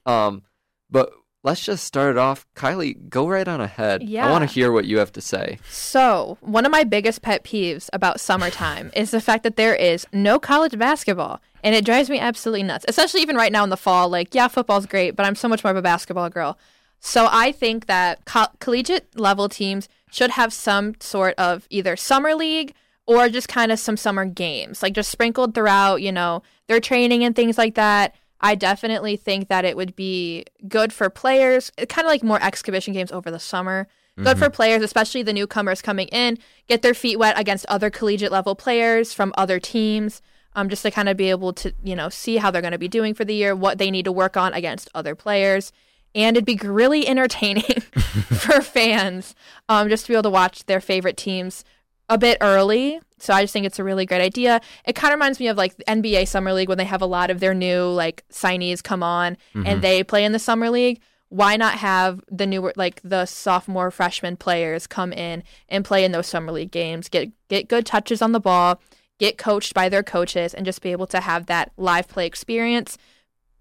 Um, 0.06 0.42
but 0.90 1.12
let's 1.42 1.62
just 1.62 1.84
start 1.84 2.12
it 2.12 2.18
off. 2.18 2.46
Kylee, 2.56 3.10
go 3.10 3.28
right 3.28 3.46
on 3.46 3.60
ahead. 3.60 4.02
Yeah. 4.02 4.26
I 4.26 4.30
want 4.30 4.48
to 4.48 4.54
hear 4.54 4.72
what 4.72 4.86
you 4.86 4.98
have 4.98 5.12
to 5.12 5.20
say. 5.20 5.58
So, 5.68 6.38
one 6.40 6.64
of 6.64 6.72
my 6.72 6.84
biggest 6.84 7.20
pet 7.20 7.44
peeves 7.44 7.90
about 7.92 8.18
summertime 8.18 8.90
is 8.96 9.10
the 9.10 9.20
fact 9.20 9.42
that 9.42 9.56
there 9.56 9.74
is 9.74 10.06
no 10.10 10.38
college 10.38 10.78
basketball. 10.78 11.40
And 11.62 11.74
it 11.74 11.84
drives 11.84 12.08
me 12.10 12.18
absolutely 12.18 12.62
nuts, 12.62 12.84
especially 12.88 13.22
even 13.22 13.36
right 13.36 13.52
now 13.52 13.64
in 13.64 13.70
the 13.70 13.76
fall. 13.76 14.08
Like, 14.08 14.34
yeah, 14.34 14.48
football's 14.48 14.86
great, 14.86 15.16
but 15.16 15.26
I'm 15.26 15.34
so 15.34 15.48
much 15.48 15.62
more 15.62 15.70
of 15.70 15.76
a 15.76 15.82
basketball 15.82 16.28
girl. 16.30 16.58
So, 17.00 17.28
I 17.30 17.52
think 17.52 17.86
that 17.86 18.24
co- 18.24 18.48
collegiate 18.58 19.18
level 19.18 19.48
teams 19.48 19.88
should 20.10 20.32
have 20.32 20.52
some 20.52 20.94
sort 21.00 21.34
of 21.38 21.66
either 21.70 21.96
summer 21.96 22.34
league 22.34 22.74
or 23.06 23.28
just 23.28 23.48
kind 23.48 23.72
of 23.72 23.78
some 23.78 23.96
summer 23.96 24.24
games, 24.24 24.82
like 24.82 24.92
just 24.94 25.10
sprinkled 25.10 25.54
throughout, 25.54 26.02
you 26.02 26.12
know, 26.12 26.42
their 26.68 26.80
training 26.80 27.24
and 27.24 27.34
things 27.34 27.58
like 27.58 27.74
that. 27.74 28.14
I 28.40 28.54
definitely 28.54 29.16
think 29.16 29.48
that 29.48 29.64
it 29.64 29.76
would 29.76 29.94
be 29.96 30.44
good 30.68 30.92
for 30.92 31.10
players, 31.10 31.70
eh, 31.76 31.86
kind 31.86 32.06
of 32.06 32.10
like 32.10 32.22
more 32.22 32.42
exhibition 32.42 32.94
games 32.94 33.12
over 33.12 33.30
the 33.30 33.38
summer. 33.38 33.88
Good 34.16 34.38
for 34.38 34.46
mm-hmm. 34.46 34.54
players, 34.54 34.82
especially 34.82 35.22
the 35.22 35.32
newcomers 35.32 35.80
coming 35.80 36.08
in, 36.08 36.38
get 36.68 36.82
their 36.82 36.92
feet 36.92 37.18
wet 37.18 37.38
against 37.38 37.64
other 37.66 37.88
collegiate 37.88 38.30
level 38.30 38.54
players 38.54 39.14
from 39.14 39.32
other 39.38 39.58
teams, 39.58 40.20
um, 40.54 40.68
just 40.68 40.82
to 40.82 40.90
kind 40.90 41.08
of 41.08 41.16
be 41.16 41.30
able 41.30 41.52
to, 41.54 41.72
you 41.82 41.94
know, 41.94 42.08
see 42.08 42.36
how 42.36 42.50
they're 42.50 42.62
going 42.62 42.72
to 42.72 42.78
be 42.78 42.88
doing 42.88 43.14
for 43.14 43.24
the 43.24 43.34
year, 43.34 43.54
what 43.54 43.78
they 43.78 43.90
need 43.90 44.04
to 44.04 44.12
work 44.12 44.36
on 44.36 44.52
against 44.52 44.88
other 44.94 45.14
players. 45.14 45.72
And 46.14 46.36
it'd 46.36 46.44
be 46.44 46.56
really 46.56 47.06
entertaining 47.06 47.80
for 47.82 48.60
fans 48.60 49.34
um, 49.68 49.88
just 49.88 50.06
to 50.06 50.12
be 50.12 50.14
able 50.14 50.24
to 50.24 50.30
watch 50.30 50.66
their 50.66 50.80
favorite 50.80 51.16
teams 51.16 51.64
a 52.08 52.18
bit 52.18 52.36
early. 52.40 53.00
So 53.18 53.32
I 53.32 53.42
just 53.42 53.52
think 53.52 53.64
it's 53.64 53.78
a 53.78 53.84
really 53.84 54.04
great 54.04 54.20
idea. 54.20 54.60
It 54.84 54.94
kind 54.94 55.12
of 55.12 55.18
reminds 55.18 55.38
me 55.38 55.46
of 55.48 55.56
like 55.56 55.76
the 55.76 55.84
NBA 55.84 56.26
Summer 56.26 56.52
League 56.52 56.68
when 56.68 56.78
they 56.78 56.84
have 56.84 57.02
a 57.02 57.06
lot 57.06 57.30
of 57.30 57.38
their 57.38 57.54
new 57.54 57.84
like 57.84 58.24
signees 58.30 58.82
come 58.82 59.02
on 59.02 59.36
and 59.54 59.82
they 59.82 60.02
play 60.02 60.24
in 60.24 60.32
the 60.32 60.38
Summer 60.38 60.70
League. 60.70 61.00
Why 61.28 61.56
not 61.56 61.74
have 61.74 62.20
the 62.28 62.46
newer 62.46 62.72
like 62.74 63.00
the 63.04 63.24
sophomore 63.24 63.92
freshman 63.92 64.36
players 64.36 64.88
come 64.88 65.12
in 65.12 65.44
and 65.68 65.84
play 65.84 66.04
in 66.04 66.10
those 66.10 66.26
summer 66.26 66.50
league 66.50 66.72
games, 66.72 67.08
get 67.08 67.30
get 67.48 67.68
good 67.68 67.86
touches 67.86 68.20
on 68.20 68.32
the 68.32 68.40
ball, 68.40 68.80
get 69.20 69.38
coached 69.38 69.74
by 69.74 69.88
their 69.88 70.02
coaches 70.02 70.54
and 70.54 70.66
just 70.66 70.82
be 70.82 70.90
able 70.90 71.06
to 71.06 71.20
have 71.20 71.46
that 71.46 71.70
live 71.76 72.08
play 72.08 72.26
experience. 72.26 72.98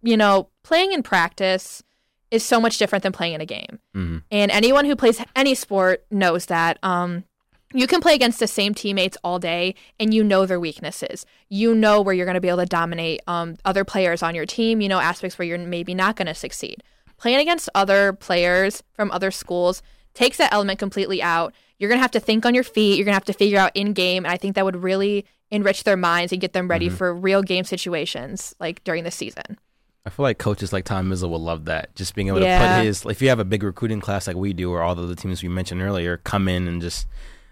You 0.01 0.17
know, 0.17 0.47
playing 0.63 0.93
in 0.93 1.03
practice 1.03 1.83
is 2.31 2.43
so 2.43 2.59
much 2.59 2.77
different 2.77 3.03
than 3.03 3.11
playing 3.11 3.33
in 3.33 3.41
a 3.41 3.45
game. 3.45 3.79
Mhm. 3.95 4.23
And 4.31 4.49
anyone 4.51 4.85
who 4.85 4.95
plays 4.95 5.21
any 5.35 5.53
sport 5.53 6.05
knows 6.09 6.45
that. 6.47 6.79
Um, 6.81 7.25
you 7.73 7.85
can 7.85 8.01
play 8.01 8.15
against 8.15 8.39
the 8.39 8.47
same 8.47 8.73
teammates 8.73 9.17
all 9.23 9.37
day 9.37 9.75
and 9.99 10.11
you 10.11 10.23
know 10.23 10.45
their 10.47 10.59
weaknesses. 10.59 11.25
You 11.49 11.75
know 11.75 12.01
where 12.01 12.15
you're 12.15 12.25
going 12.25 12.35
to 12.35 12.41
be 12.41 12.47
able 12.47 12.59
to 12.59 12.65
dominate 12.65 13.21
um, 13.27 13.57
other 13.63 13.83
players 13.83 14.23
on 14.23 14.33
your 14.33 14.45
team. 14.45 14.81
You 14.81 14.89
know 14.89 14.99
aspects 14.99 15.37
where 15.37 15.47
you're 15.47 15.57
maybe 15.57 15.93
not 15.93 16.15
going 16.15 16.27
to 16.27 16.33
succeed. 16.33 16.81
Playing 17.17 17.39
against 17.39 17.69
other 17.75 18.13
players 18.13 18.81
from 18.93 19.11
other 19.11 19.29
schools 19.29 19.83
takes 20.13 20.37
that 20.37 20.53
element 20.53 20.79
completely 20.79 21.21
out. 21.21 21.53
You're 21.77 21.89
going 21.89 21.99
to 21.99 22.01
have 22.01 22.11
to 22.11 22.19
think 22.19 22.45
on 22.45 22.55
your 22.55 22.63
feet. 22.63 22.97
You're 22.97 23.05
going 23.05 23.13
to 23.13 23.17
have 23.21 23.25
to 23.25 23.33
figure 23.33 23.59
out 23.59 23.71
in 23.75 23.93
game. 23.93 24.25
And 24.25 24.31
I 24.31 24.37
think 24.37 24.55
that 24.55 24.65
would 24.65 24.81
really 24.81 25.25
enrich 25.51 25.83
their 25.83 25.97
minds 25.97 26.31
and 26.31 26.41
get 26.41 26.53
them 26.53 26.67
ready 26.67 26.89
for 26.89 27.13
real 27.13 27.41
game 27.41 27.63
situations 27.63 28.55
like 28.59 28.83
during 28.83 29.03
the 29.03 29.11
season. 29.11 29.57
I 30.05 30.09
feel 30.09 30.23
like 30.23 30.37
coaches 30.37 30.71
like 30.71 30.85
Tom 30.85 31.09
Izzo 31.11 31.29
will 31.29 31.41
love 31.41 31.65
that. 31.65 31.95
Just 31.95 32.15
being 32.15 32.29
able 32.29 32.39
to 32.39 32.45
put 32.45 32.85
his, 32.85 33.05
if 33.05 33.21
you 33.21 33.29
have 33.29 33.39
a 33.39 33.45
big 33.45 33.63
recruiting 33.63 33.99
class 33.99 34.27
like 34.27 34.35
we 34.35 34.53
do, 34.53 34.71
or 34.71 34.81
all 34.81 34.95
the 34.95 35.03
other 35.03 35.15
teams 35.15 35.43
we 35.43 35.49
mentioned 35.49 35.81
earlier, 35.81 36.17
come 36.17 36.47
in 36.47 36.67
and 36.67 36.81
just, 36.81 37.07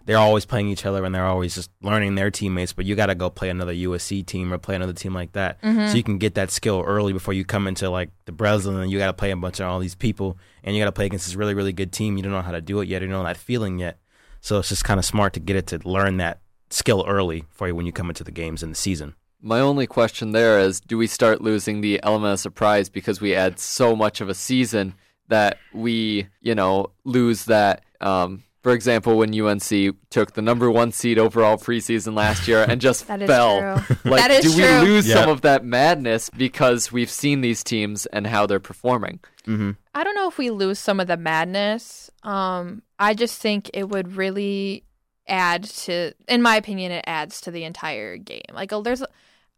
they're 0.06 0.18
always 0.18 0.46
playing 0.46 0.70
each 0.70 0.86
other 0.86 1.04
and 1.04 1.14
they're 1.14 1.26
always 1.26 1.54
just 1.54 1.70
learning 1.82 2.16
their 2.16 2.32
teammates, 2.32 2.72
but 2.72 2.86
you 2.86 2.96
got 2.96 3.08
to 3.08 3.16
go 3.16 3.30
play 3.30 3.50
another 3.50 3.74
USC 3.74 4.26
team 4.26 4.54
or 4.54 4.58
play 4.58 4.76
another 4.76 4.94
team 4.94 5.14
like 5.14 5.34
that. 5.34 5.62
Mm-hmm. 5.62 5.88
So 5.88 5.98
you 5.98 6.04
can 6.04 6.18
get 6.18 6.36
that 6.36 6.50
skill 6.50 6.82
early 6.88 7.12
before 7.12 7.34
you 7.34 7.44
come 7.44 7.68
into 7.68 7.90
like 7.90 8.12
the 8.26 8.32
Breslin 8.32 8.80
and 8.80 8.90
you 8.90 8.98
got 8.98 9.08
to 9.08 9.14
play 9.14 9.32
a 9.32 9.36
bunch 9.36 9.60
of 9.60 9.68
all 9.68 9.80
these 9.80 9.96
people 9.96 10.38
and 10.64 10.76
you 10.76 10.82
got 10.82 10.86
to 10.86 10.94
play 10.94 11.08
against 11.08 11.26
this 11.26 11.36
really, 11.36 11.54
really 11.54 11.74
good 11.74 11.92
team. 11.92 12.16
You 12.16 12.24
don't 12.24 12.32
know 12.32 12.42
how 12.42 12.54
to 12.54 12.62
do 12.62 12.80
it 12.80 12.88
yet. 12.88 13.02
You 13.02 13.10
don't 13.10 13.20
know 13.20 13.26
that 13.26 13.36
feeling 13.36 13.80
yet. 13.80 14.00
So 14.40 14.60
it's 14.60 14.70
just 14.70 14.86
kind 14.86 14.98
of 14.98 15.06
smart 15.06 15.34
to 15.34 15.42
get 15.42 15.58
it 15.58 15.68
to 15.68 15.80
learn 15.88 16.18
that 16.18 16.40
skill 16.70 17.06
early 17.08 17.46
for 17.50 17.68
you 17.68 17.76
when 17.76 17.86
you 17.86 17.92
come 17.92 18.10
into 18.10 18.24
the 18.24 18.32
games 18.32 18.64
in 18.64 18.70
the 18.70 18.76
season. 18.76 19.16
My 19.42 19.60
only 19.60 19.86
question 19.88 20.32
there 20.32 20.60
is 20.60 20.80
do 20.80 20.98
we 20.98 21.08
start 21.08 21.42
losing 21.42 21.82
the 21.82 22.00
element 22.04 22.34
of 22.34 22.40
surprise 22.40 22.90
because 22.90 23.22
we 23.22 23.36
add 23.36 23.60
so 23.60 23.96
much 23.96 24.20
of 24.22 24.30
a 24.30 24.34
season 24.34 24.96
that 25.28 25.58
we, 25.74 26.28
you 26.42 26.56
know, 26.56 26.88
lose 27.04 27.46
that? 27.46 27.84
Um, 28.02 28.44
for 28.64 28.74
example, 28.74 29.16
when 29.18 29.40
UNC 29.40 29.96
took 30.10 30.34
the 30.34 30.42
number 30.42 30.70
one 30.70 30.92
seed 30.92 31.18
overall 31.20 31.58
preseason 31.58 32.16
last 32.16 32.48
year 32.48 32.66
and 32.68 32.82
just 32.82 33.08
That 33.08 33.22
is 33.22 33.28
fell. 33.30 33.80
true. 33.80 33.96
Like, 34.04 34.22
That 34.22 34.32
is 34.32 34.44
do 34.56 34.58
we 34.62 34.68
true. 34.68 34.80
lose 34.82 35.12
some 35.12 35.30
of 35.30 35.42
that 35.42 35.64
madness 35.64 36.30
because 36.32 36.92
we've 36.92 37.10
seen 37.10 37.42
these 37.42 37.64
teams 37.64 38.08
and 38.08 38.26
how 38.28 38.46
they're 38.48 38.60
performing? 38.60 39.20
Mm-hmm. 39.46 39.72
I 39.94 40.04
don't 40.04 40.16
know 40.16 40.28
if 40.28 40.38
we 40.38 40.50
lose 40.50 40.80
some 40.80 41.00
of 41.00 41.08
the 41.08 41.16
madness. 41.16 42.10
Um, 42.24 42.82
I 43.00 43.14
just 43.14 43.40
think 43.42 43.70
it 43.74 43.88
would 43.88 44.18
really 44.18 44.84
add 45.28 45.64
to 45.64 46.14
in 46.28 46.42
my 46.42 46.56
opinion 46.56 46.92
it 46.92 47.04
adds 47.08 47.42
to 47.42 47.52
the 47.52 47.64
entire 47.64 48.18
game. 48.18 48.42
Like 48.54 48.74
oh, 48.74 48.82
there's 48.82 49.04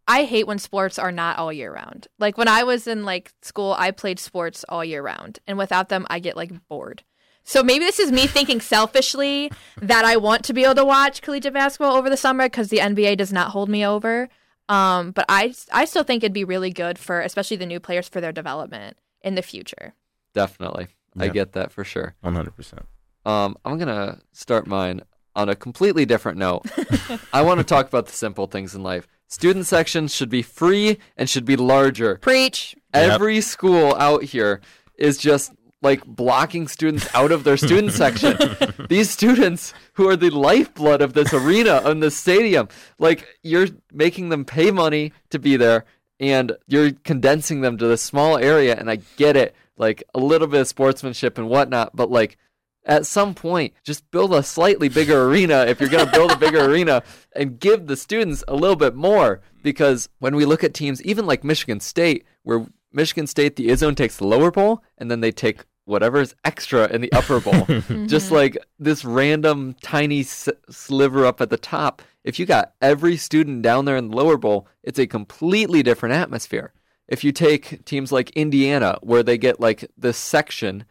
I 0.07 0.23
hate 0.23 0.47
when 0.47 0.57
sports 0.57 0.97
are 0.97 1.11
not 1.11 1.37
all 1.37 1.53
year 1.53 1.71
round. 1.71 2.07
Like 2.17 2.35
when 2.35 2.47
I 2.47 2.63
was 2.63 2.87
in 2.87 3.05
like 3.05 3.31
school, 3.43 3.75
I 3.77 3.91
played 3.91 4.19
sports 4.19 4.65
all 4.67 4.83
year 4.83 5.03
round, 5.03 5.37
and 5.45 5.57
without 5.57 5.89
them, 5.89 6.07
I 6.09 6.17
get 6.19 6.35
like 6.35 6.51
bored. 6.67 7.03
So 7.43 7.63
maybe 7.63 7.85
this 7.85 7.99
is 7.99 8.11
me 8.11 8.27
thinking 8.27 8.61
selfishly 8.61 9.51
that 9.81 10.05
I 10.05 10.17
want 10.17 10.43
to 10.45 10.53
be 10.53 10.63
able 10.63 10.75
to 10.75 10.85
watch 10.85 11.21
collegiate 11.21 11.53
basketball 11.53 11.95
over 11.95 12.09
the 12.09 12.17
summer 12.17 12.45
because 12.45 12.69
the 12.69 12.77
NBA 12.77 13.17
does 13.17 13.33
not 13.33 13.51
hold 13.51 13.69
me 13.69 13.85
over. 13.85 14.29
Um, 14.67 15.11
but 15.11 15.25
I 15.29 15.53
I 15.71 15.85
still 15.85 16.03
think 16.03 16.23
it'd 16.23 16.33
be 16.33 16.43
really 16.43 16.71
good 16.71 16.97
for 16.99 17.21
especially 17.21 17.57
the 17.57 17.65
new 17.65 17.79
players 17.79 18.09
for 18.09 18.21
their 18.21 18.31
development 18.31 18.97
in 19.21 19.35
the 19.35 19.41
future. 19.41 19.93
Definitely. 20.33 20.87
I 21.17 21.27
get 21.29 21.53
that 21.53 21.71
for 21.71 21.83
sure. 21.83 22.15
One 22.21 22.35
hundred 22.35 22.55
percent. 22.55 22.85
Um, 23.25 23.57
I'm 23.65 23.77
gonna 23.77 24.19
start 24.31 24.67
mine 24.67 25.01
on 25.39 25.47
a 25.47 25.55
completely 25.55 26.05
different 26.05 26.37
note. 26.37 26.65
I 27.33 27.41
want 27.41 27.59
to 27.59 27.63
talk 27.63 27.87
about 27.87 28.07
the 28.07 28.11
simple 28.11 28.47
things 28.47 28.75
in 28.75 28.83
life. 28.83 29.07
Student 29.27 29.67
sections 29.67 30.13
should 30.13 30.29
be 30.29 30.41
free 30.41 30.97
and 31.15 31.29
should 31.29 31.45
be 31.45 31.55
larger. 31.55 32.17
Preach. 32.17 32.75
Yep. 32.93 33.11
Every 33.11 33.41
school 33.41 33.95
out 33.95 34.23
here 34.23 34.59
is 34.97 35.17
just 35.17 35.53
like 35.81 36.05
blocking 36.05 36.67
students 36.67 37.07
out 37.15 37.31
of 37.31 37.45
their 37.45 37.55
student 37.55 37.93
section. 37.93 38.37
These 38.89 39.11
students 39.11 39.73
who 39.93 40.09
are 40.09 40.17
the 40.17 40.29
lifeblood 40.29 41.01
of 41.01 41.13
this 41.13 41.33
arena 41.33 41.81
and 41.85 42.03
this 42.03 42.17
stadium, 42.17 42.67
like 42.97 43.25
you're 43.41 43.67
making 43.93 44.27
them 44.27 44.43
pay 44.43 44.71
money 44.71 45.13
to 45.29 45.39
be 45.39 45.55
there 45.55 45.85
and 46.19 46.51
you're 46.67 46.91
condensing 47.05 47.61
them 47.61 47.77
to 47.77 47.87
this 47.87 48.01
small 48.01 48.37
area 48.37 48.75
and 48.75 48.89
I 48.89 48.97
get 49.15 49.37
it, 49.37 49.55
like 49.77 50.03
a 50.13 50.19
little 50.19 50.47
bit 50.47 50.61
of 50.61 50.67
sportsmanship 50.67 51.37
and 51.37 51.47
whatnot, 51.47 51.95
but 51.95 52.11
like 52.11 52.37
at 52.85 53.05
some 53.05 53.33
point 53.35 53.73
just 53.83 54.09
build 54.11 54.33
a 54.33 54.41
slightly 54.41 54.89
bigger 54.89 55.25
arena 55.25 55.65
if 55.67 55.79
you're 55.79 55.89
going 55.89 56.05
to 56.05 56.11
build 56.11 56.31
a 56.31 56.37
bigger 56.37 56.65
arena 56.71 57.03
and 57.35 57.59
give 57.59 57.87
the 57.87 57.97
students 57.97 58.43
a 58.47 58.55
little 58.55 58.75
bit 58.75 58.95
more. 58.95 59.41
Because 59.61 60.09
when 60.19 60.35
we 60.35 60.45
look 60.45 60.63
at 60.63 60.73
teams 60.73 61.01
even 61.03 61.25
like 61.25 61.43
Michigan 61.43 61.79
State 61.79 62.25
where 62.43 62.65
Michigan 62.91 63.27
State 63.27 63.55
the 63.55 63.67
Izzone 63.67 63.95
takes 63.95 64.17
the 64.17 64.27
lower 64.27 64.51
bowl 64.51 64.83
and 64.97 65.11
then 65.11 65.19
they 65.19 65.31
take 65.31 65.65
whatever 65.85 66.21
is 66.21 66.35
extra 66.45 66.87
in 66.87 67.01
the 67.01 67.11
upper 67.13 67.39
bowl. 67.39 67.65
Just 68.07 68.31
like 68.31 68.57
this 68.77 69.03
random 69.03 69.75
tiny 69.81 70.21
s- 70.21 70.49
sliver 70.69 71.25
up 71.25 71.41
at 71.41 71.49
the 71.49 71.57
top 71.57 72.01
if 72.23 72.39
you 72.39 72.45
got 72.45 72.73
every 72.81 73.17
student 73.17 73.61
down 73.61 73.85
there 73.85 73.97
in 73.97 74.09
the 74.09 74.15
lower 74.15 74.37
bowl 74.37 74.67
it's 74.83 74.99
a 74.99 75.07
completely 75.07 75.83
different 75.83 76.15
atmosphere. 76.15 76.73
If 77.07 77.23
you 77.23 77.31
take 77.31 77.85
teams 77.85 78.11
like 78.11 78.29
Indiana 78.31 78.99
where 79.01 79.23
they 79.23 79.37
get 79.37 79.59
like 79.59 79.89
this 79.97 80.17
section 80.17 80.85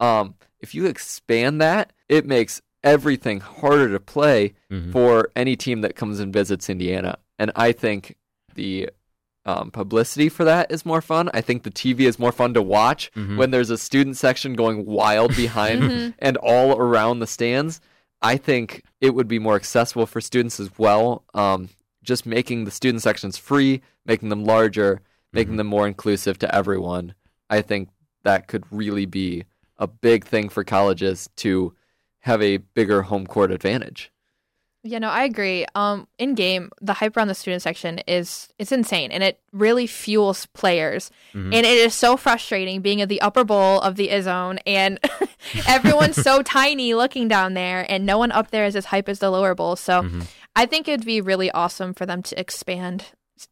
um, 0.00 0.34
if 0.60 0.74
you 0.74 0.86
expand 0.86 1.60
that, 1.60 1.92
it 2.08 2.26
makes 2.26 2.60
everything 2.84 3.40
harder 3.40 3.90
to 3.90 4.00
play 4.00 4.54
Mhm. 4.70 4.92
for 4.92 5.30
any 5.34 5.56
team 5.56 5.80
that 5.80 5.96
comes 5.96 6.20
and 6.20 6.32
visits 6.32 6.70
Indiana. 6.70 7.18
And 7.38 7.50
I 7.56 7.72
think 7.72 8.16
the 8.54 8.90
um, 9.46 9.70
publicity 9.70 10.28
for 10.28 10.44
that 10.44 10.70
is 10.70 10.84
more 10.84 11.00
fun. 11.00 11.30
I 11.32 11.40
think 11.40 11.62
the 11.62 11.70
TV 11.70 12.00
is 12.06 12.18
more 12.18 12.32
fun 12.32 12.52
to 12.52 12.60
watch 12.60 13.10
Mhm. 13.16 13.38
when 13.38 13.50
there's 13.50 13.70
a 13.70 13.78
student 13.78 14.18
section 14.18 14.52
going 14.54 14.84
wild 14.84 15.34
behind 15.34 15.82
Mhm. 15.82 16.14
and 16.18 16.36
all 16.36 16.72
around 16.78 17.20
the 17.20 17.26
stands. 17.26 17.80
I 18.20 18.36
think 18.36 18.82
it 19.00 19.14
would 19.14 19.26
be 19.28 19.38
more 19.38 19.56
accessible 19.56 20.04
for 20.04 20.20
students 20.20 20.60
as 20.60 20.68
well. 20.76 21.24
Um, 21.32 21.70
just 22.02 22.26
making 22.26 22.64
the 22.66 22.70
student 22.70 23.02
sections 23.02 23.38
free, 23.38 23.80
making 24.04 24.28
them 24.28 24.44
larger, 24.44 25.00
making 25.32 25.56
them 25.56 25.68
more 25.68 25.86
inclusive 25.86 26.38
to 26.40 26.54
everyone. 26.54 27.14
I 27.48 27.62
think 27.62 27.88
that 28.24 28.48
could 28.48 28.64
really 28.70 29.06
be 29.06 29.44
a 29.78 29.86
big 29.86 30.24
thing 30.24 30.48
for 30.48 30.64
colleges 30.64 31.28
to 31.36 31.74
have 32.20 32.42
a 32.42 32.56
bigger 32.58 33.02
home 33.02 33.26
court 33.26 33.50
advantage. 33.52 34.10
Yeah, 34.84 35.00
no, 35.00 35.08
I 35.10 35.24
agree. 35.24 35.66
Um, 35.74 36.06
in 36.18 36.34
game, 36.34 36.70
the 36.80 36.92
hype 36.92 37.16
around 37.16 37.28
the 37.28 37.34
student 37.34 37.62
section 37.62 37.98
is 38.06 38.48
it's 38.58 38.70
insane, 38.72 39.10
and 39.10 39.22
it 39.24 39.40
really 39.52 39.86
fuels 39.88 40.46
players. 40.46 41.10
Mhm. 41.34 41.46
And 41.52 41.66
it 41.66 41.78
is 41.78 41.94
so 41.94 42.16
frustrating 42.16 42.80
being 42.80 43.00
at 43.02 43.08
the 43.08 43.20
upper 43.20 43.42
bowl 43.44 43.80
of 43.80 43.96
the 43.96 44.08
Izzone, 44.08 44.58
and 44.66 44.98
everyone's 45.68 46.16
so 46.16 46.42
tiny 46.42 46.94
looking 46.94 47.26
down 47.28 47.54
there, 47.54 47.84
and 47.90 48.06
no 48.06 48.18
one 48.18 48.30
up 48.32 48.50
there 48.50 48.66
is 48.66 48.76
as 48.76 48.86
hype 48.86 49.08
as 49.08 49.18
the 49.18 49.30
lower 49.30 49.54
bowl. 49.54 49.74
So, 49.76 50.02
Mhm. 50.02 50.26
I 50.54 50.64
think 50.66 50.86
it'd 50.88 51.04
be 51.04 51.20
really 51.20 51.50
awesome 51.50 51.92
for 51.92 52.06
them 52.06 52.22
to 52.22 52.38
expand, 52.40 53.06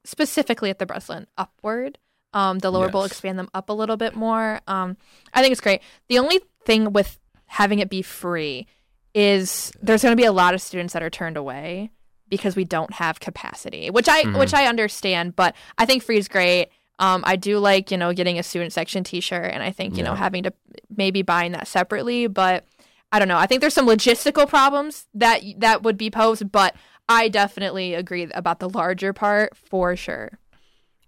specifically 0.04 0.70
at 0.70 0.78
the 0.78 0.86
Breslin, 0.86 1.26
upward. 1.36 1.98
Um, 2.36 2.58
the 2.58 2.70
lower 2.70 2.88
bowl 2.90 3.04
expand 3.04 3.38
them 3.38 3.48
up 3.54 3.70
a 3.70 3.72
little 3.72 3.96
bit 3.96 4.14
more. 4.14 4.60
Um, 4.66 4.96
I 5.32 5.40
think 5.40 5.52
it's 5.52 5.60
great. 5.60 5.80
The 6.08 6.18
only 6.18 6.40
thing 6.64 6.92
with 6.92 7.18
having 7.46 7.78
it 7.78 7.88
be 7.88 8.02
free 8.02 8.66
is 9.14 9.72
there's 9.82 10.02
going 10.02 10.12
to 10.12 10.20
be 10.20 10.26
a 10.26 10.32
lot 10.32 10.52
of 10.52 10.60
students 10.60 10.92
that 10.92 11.02
are 11.02 11.08
turned 11.10 11.36
away 11.36 11.90
because 12.28 12.54
we 12.56 12.64
don't 12.64 12.92
have 12.94 13.20
capacity, 13.20 13.88
which 13.88 14.08
I 14.08 14.24
Mhm. 14.24 14.38
which 14.38 14.52
I 14.52 14.66
understand, 14.66 15.34
but 15.36 15.54
I 15.78 15.86
think 15.86 16.02
free 16.02 16.18
is 16.18 16.28
great. 16.28 16.68
Um, 16.98 17.22
I 17.26 17.36
do 17.36 17.58
like 17.58 17.90
you 17.90 17.96
know 17.96 18.12
getting 18.12 18.38
a 18.38 18.42
student 18.42 18.72
section 18.72 19.04
T-shirt, 19.04 19.50
and 19.52 19.62
I 19.62 19.70
think 19.70 19.96
you 19.96 20.02
know 20.02 20.14
having 20.14 20.42
to 20.42 20.52
maybe 20.94 21.22
buying 21.22 21.52
that 21.52 21.68
separately, 21.68 22.26
but 22.26 22.64
I 23.12 23.18
don't 23.18 23.28
know. 23.28 23.38
I 23.38 23.46
think 23.46 23.60
there's 23.62 23.74
some 23.74 23.86
logistical 23.86 24.48
problems 24.48 25.06
that 25.14 25.40
that 25.58 25.82
would 25.84 25.96
be 25.96 26.10
posed, 26.10 26.50
but 26.52 26.74
I 27.08 27.28
definitely 27.28 27.94
agree 27.94 28.24
about 28.34 28.58
the 28.58 28.68
larger 28.68 29.12
part 29.12 29.56
for 29.56 29.94
sure. 29.96 30.38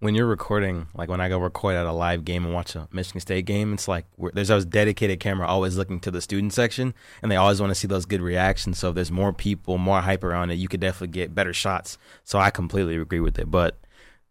When 0.00 0.14
you're 0.14 0.26
recording, 0.26 0.86
like 0.94 1.08
when 1.08 1.20
I 1.20 1.28
go 1.28 1.38
record 1.38 1.74
at 1.74 1.84
a 1.86 1.92
live 1.92 2.24
game 2.24 2.44
and 2.44 2.54
watch 2.54 2.76
a 2.76 2.86
Michigan 2.92 3.20
State 3.20 3.46
game, 3.46 3.74
it's 3.74 3.88
like 3.88 4.06
we're, 4.16 4.30
there's 4.30 4.50
always 4.50 4.64
dedicated 4.64 5.18
camera 5.18 5.46
always 5.46 5.76
looking 5.76 5.98
to 6.00 6.10
the 6.10 6.20
student 6.22 6.52
section, 6.52 6.94
and 7.22 7.32
they 7.32 7.36
always 7.36 7.60
want 7.60 7.70
to 7.70 7.74
see 7.74 7.88
those 7.88 8.06
good 8.06 8.20
reactions. 8.20 8.78
So 8.78 8.90
if 8.90 8.94
there's 8.94 9.10
more 9.10 9.32
people, 9.32 9.76
more 9.76 10.00
hype 10.00 10.22
around 10.22 10.50
it, 10.50 10.54
you 10.54 10.68
could 10.68 10.80
definitely 10.80 11.08
get 11.08 11.34
better 11.34 11.52
shots. 11.52 11.98
So 12.24 12.38
I 12.38 12.50
completely 12.50 12.96
agree 12.96 13.20
with 13.20 13.38
it, 13.38 13.50
but. 13.50 13.78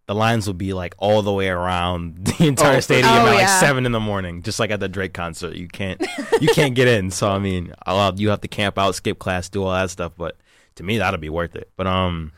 The 0.06 0.16
lines 0.16 0.48
will 0.48 0.54
be 0.54 0.72
like 0.72 0.96
all 1.00 1.22
the 1.22 1.34
way 1.34 1.50
around 1.50 2.16
the 2.40 2.48
entire 2.48 2.78
Oh, 2.78 2.80
stadium 2.80 3.12
Oh, 3.14 3.18
at 3.18 3.24
like 3.26 3.40
yeah. 3.40 3.60
seven 3.60 3.86
in 3.86 3.92
the 3.92 4.00
morning, 4.00 4.42
just 4.42 4.58
like 4.58 4.72
at 4.72 4.80
the 4.80 4.88
Drake 4.88 5.14
concert. 5.14 5.54
You 5.58 5.68
can't, 5.68 6.00
you 6.40 6.48
can't 6.48 6.76
get 6.76 6.88
in. 6.88 7.12
So 7.12 7.30
I 7.30 7.40
mean, 7.40 7.74
I'll, 7.86 8.18
you 8.18 8.30
have 8.30 8.40
to 8.40 8.48
camp 8.48 8.78
out, 8.78 8.96
skip 8.96 9.20
class, 9.20 9.50
do 9.50 9.66
all 9.66 9.72
that 9.74 9.90
stuff. 9.90 10.14
But 10.18 10.38
to 10.76 10.84
me, 10.84 10.98
that'll 11.00 11.20
be 11.20 11.28
worth 11.28 11.58
it. 11.58 11.70
But 11.76 11.88
um, 11.88 12.32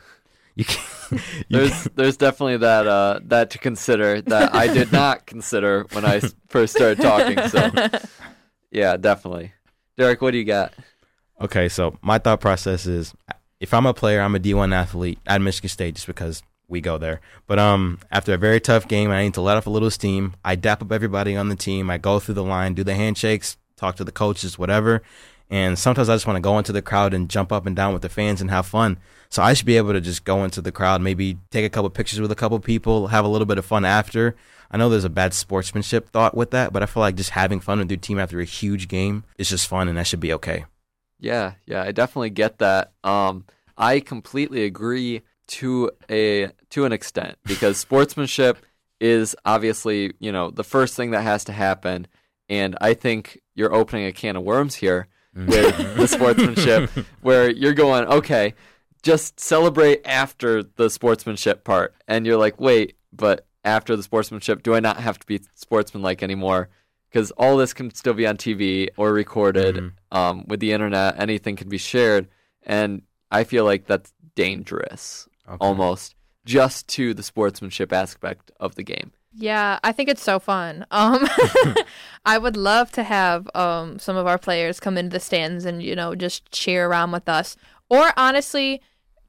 you 0.60 0.66
can, 0.66 0.82
you 1.48 1.58
There's 1.58 1.84
there's 1.94 2.16
definitely 2.18 2.58
that 2.58 2.86
uh, 2.86 3.20
that 3.24 3.50
to 3.50 3.58
consider 3.58 4.20
that 4.20 4.54
I 4.54 4.66
did 4.66 4.92
not 5.00 5.24
consider 5.24 5.86
when 5.92 6.04
I 6.04 6.20
first 6.48 6.74
started 6.74 7.00
talking. 7.00 7.48
So 7.48 7.70
yeah, 8.70 8.98
definitely. 8.98 9.54
Derek, 9.96 10.20
what 10.20 10.32
do 10.32 10.38
you 10.38 10.44
got? 10.44 10.74
Okay, 11.40 11.70
so 11.70 11.96
my 12.02 12.18
thought 12.18 12.42
process 12.42 12.84
is 12.84 13.14
if 13.58 13.72
I'm 13.72 13.86
a 13.86 13.94
player, 13.94 14.20
I'm 14.20 14.34
a 14.34 14.38
D1 14.38 14.74
athlete 14.74 15.18
at 15.26 15.40
Michigan 15.40 15.70
State 15.70 15.94
just 15.94 16.06
because 16.06 16.42
we 16.68 16.82
go 16.82 16.98
there. 16.98 17.22
But 17.46 17.58
um, 17.58 17.98
after 18.10 18.34
a 18.34 18.36
very 18.36 18.60
tough 18.60 18.86
game, 18.86 19.10
I 19.10 19.22
need 19.22 19.34
to 19.34 19.40
let 19.40 19.56
off 19.56 19.66
a 19.66 19.70
little 19.70 19.90
steam. 19.90 20.34
I 20.44 20.56
dap 20.56 20.82
up 20.82 20.92
everybody 20.92 21.36
on 21.36 21.48
the 21.48 21.56
team. 21.56 21.88
I 21.88 21.96
go 21.96 22.20
through 22.20 22.34
the 22.34 22.44
line, 22.44 22.74
do 22.74 22.84
the 22.84 22.94
handshakes, 22.94 23.56
talk 23.76 23.96
to 23.96 24.04
the 24.04 24.12
coaches, 24.12 24.58
whatever. 24.58 25.02
And 25.50 25.76
sometimes 25.76 26.08
I 26.08 26.14
just 26.14 26.26
want 26.26 26.36
to 26.36 26.40
go 26.40 26.58
into 26.58 26.72
the 26.72 26.80
crowd 26.80 27.12
and 27.12 27.28
jump 27.28 27.50
up 27.50 27.66
and 27.66 27.74
down 27.74 27.92
with 27.92 28.02
the 28.02 28.08
fans 28.08 28.40
and 28.40 28.50
have 28.50 28.66
fun. 28.66 28.98
So 29.30 29.42
I 29.42 29.52
should 29.52 29.66
be 29.66 29.76
able 29.76 29.92
to 29.92 30.00
just 30.00 30.24
go 30.24 30.44
into 30.44 30.60
the 30.60 30.72
crowd, 30.72 31.02
maybe 31.02 31.38
take 31.50 31.64
a 31.64 31.70
couple 31.70 31.90
pictures 31.90 32.20
with 32.20 32.30
a 32.30 32.36
couple 32.36 32.58
people, 32.60 33.08
have 33.08 33.24
a 33.24 33.28
little 33.28 33.46
bit 33.46 33.58
of 33.58 33.64
fun 33.64 33.84
after. 33.84 34.36
I 34.70 34.76
know 34.76 34.88
there's 34.88 35.04
a 35.04 35.10
bad 35.10 35.34
sportsmanship 35.34 36.08
thought 36.10 36.36
with 36.36 36.52
that, 36.52 36.72
but 36.72 36.82
I 36.82 36.86
feel 36.86 37.00
like 37.00 37.16
just 37.16 37.30
having 37.30 37.58
fun 37.58 37.80
with 37.80 37.90
your 37.90 37.98
team 37.98 38.20
after 38.20 38.38
a 38.40 38.44
huge 38.44 38.86
game 38.86 39.24
is 39.38 39.48
just 39.48 39.66
fun 39.66 39.88
and 39.88 39.98
that 39.98 40.06
should 40.06 40.20
be 40.20 40.32
okay. 40.34 40.64
Yeah, 41.18 41.54
yeah, 41.66 41.82
I 41.82 41.92
definitely 41.92 42.30
get 42.30 42.58
that. 42.58 42.92
Um, 43.02 43.44
I 43.76 44.00
completely 44.00 44.64
agree 44.64 45.22
to 45.48 45.90
a 46.08 46.50
to 46.70 46.84
an 46.84 46.92
extent 46.92 47.36
because 47.44 47.76
sportsmanship 47.78 48.64
is 49.00 49.34
obviously 49.44 50.12
you 50.18 50.30
know 50.30 50.50
the 50.50 50.64
first 50.64 50.94
thing 50.94 51.10
that 51.10 51.22
has 51.22 51.44
to 51.44 51.52
happen, 51.52 52.06
and 52.48 52.76
I 52.80 52.94
think 52.94 53.40
you're 53.54 53.74
opening 53.74 54.06
a 54.06 54.12
can 54.12 54.36
of 54.36 54.44
worms 54.44 54.76
here 54.76 55.08
with 55.46 55.96
the 55.96 56.06
sportsmanship, 56.16 56.90
where 57.22 57.50
you're 57.50 57.74
going 57.74 58.04
okay, 58.06 58.54
just 59.02 59.38
celebrate 59.40 60.00
after 60.06 60.62
the 60.62 60.90
sportsmanship 60.90 61.64
part, 61.64 61.94
and 62.08 62.26
you're 62.26 62.36
like, 62.36 62.60
wait, 62.60 62.96
but 63.12 63.46
after 63.64 63.96
the 63.96 64.02
sportsmanship, 64.02 64.62
do 64.62 64.74
I 64.74 64.80
not 64.80 64.98
have 64.98 65.18
to 65.18 65.26
be 65.26 65.40
sportsmanlike 65.54 66.22
anymore? 66.22 66.68
Because 67.10 67.30
all 67.32 67.56
this 67.56 67.72
can 67.72 67.92
still 67.92 68.14
be 68.14 68.26
on 68.26 68.36
TV 68.36 68.88
or 68.96 69.12
recorded 69.12 69.76
Mhm. 69.76 69.92
um, 70.12 70.44
with 70.46 70.60
the 70.60 70.72
internet, 70.72 71.18
anything 71.20 71.56
can 71.56 71.68
be 71.68 71.78
shared, 71.78 72.28
and 72.62 73.02
I 73.30 73.44
feel 73.44 73.64
like 73.64 73.86
that's 73.86 74.12
dangerous 74.34 75.28
Okay. 75.48 75.56
almost 75.60 76.14
just 76.44 76.88
to 76.88 77.12
the 77.14 77.22
sportsmanship 77.22 77.92
aspect 77.92 78.50
of 78.60 78.74
the 78.76 78.82
game. 78.82 79.12
Yeah, 79.32 79.78
I 79.84 79.92
think 79.92 80.08
it's 80.08 80.22
so 80.22 80.38
fun. 80.40 80.84
Um, 80.90 81.26
I 82.24 82.36
would 82.36 82.56
love 82.56 82.90
to 82.92 83.04
have 83.04 83.48
um, 83.54 83.98
some 83.98 84.16
of 84.16 84.26
our 84.26 84.38
players 84.38 84.80
come 84.80 84.98
into 84.98 85.10
the 85.10 85.20
stands 85.20 85.64
and 85.64 85.82
you 85.82 85.94
know 85.94 86.14
just 86.14 86.50
cheer 86.50 86.88
around 86.88 87.12
with 87.12 87.28
us, 87.28 87.56
or 87.88 88.12
honestly, 88.16 88.82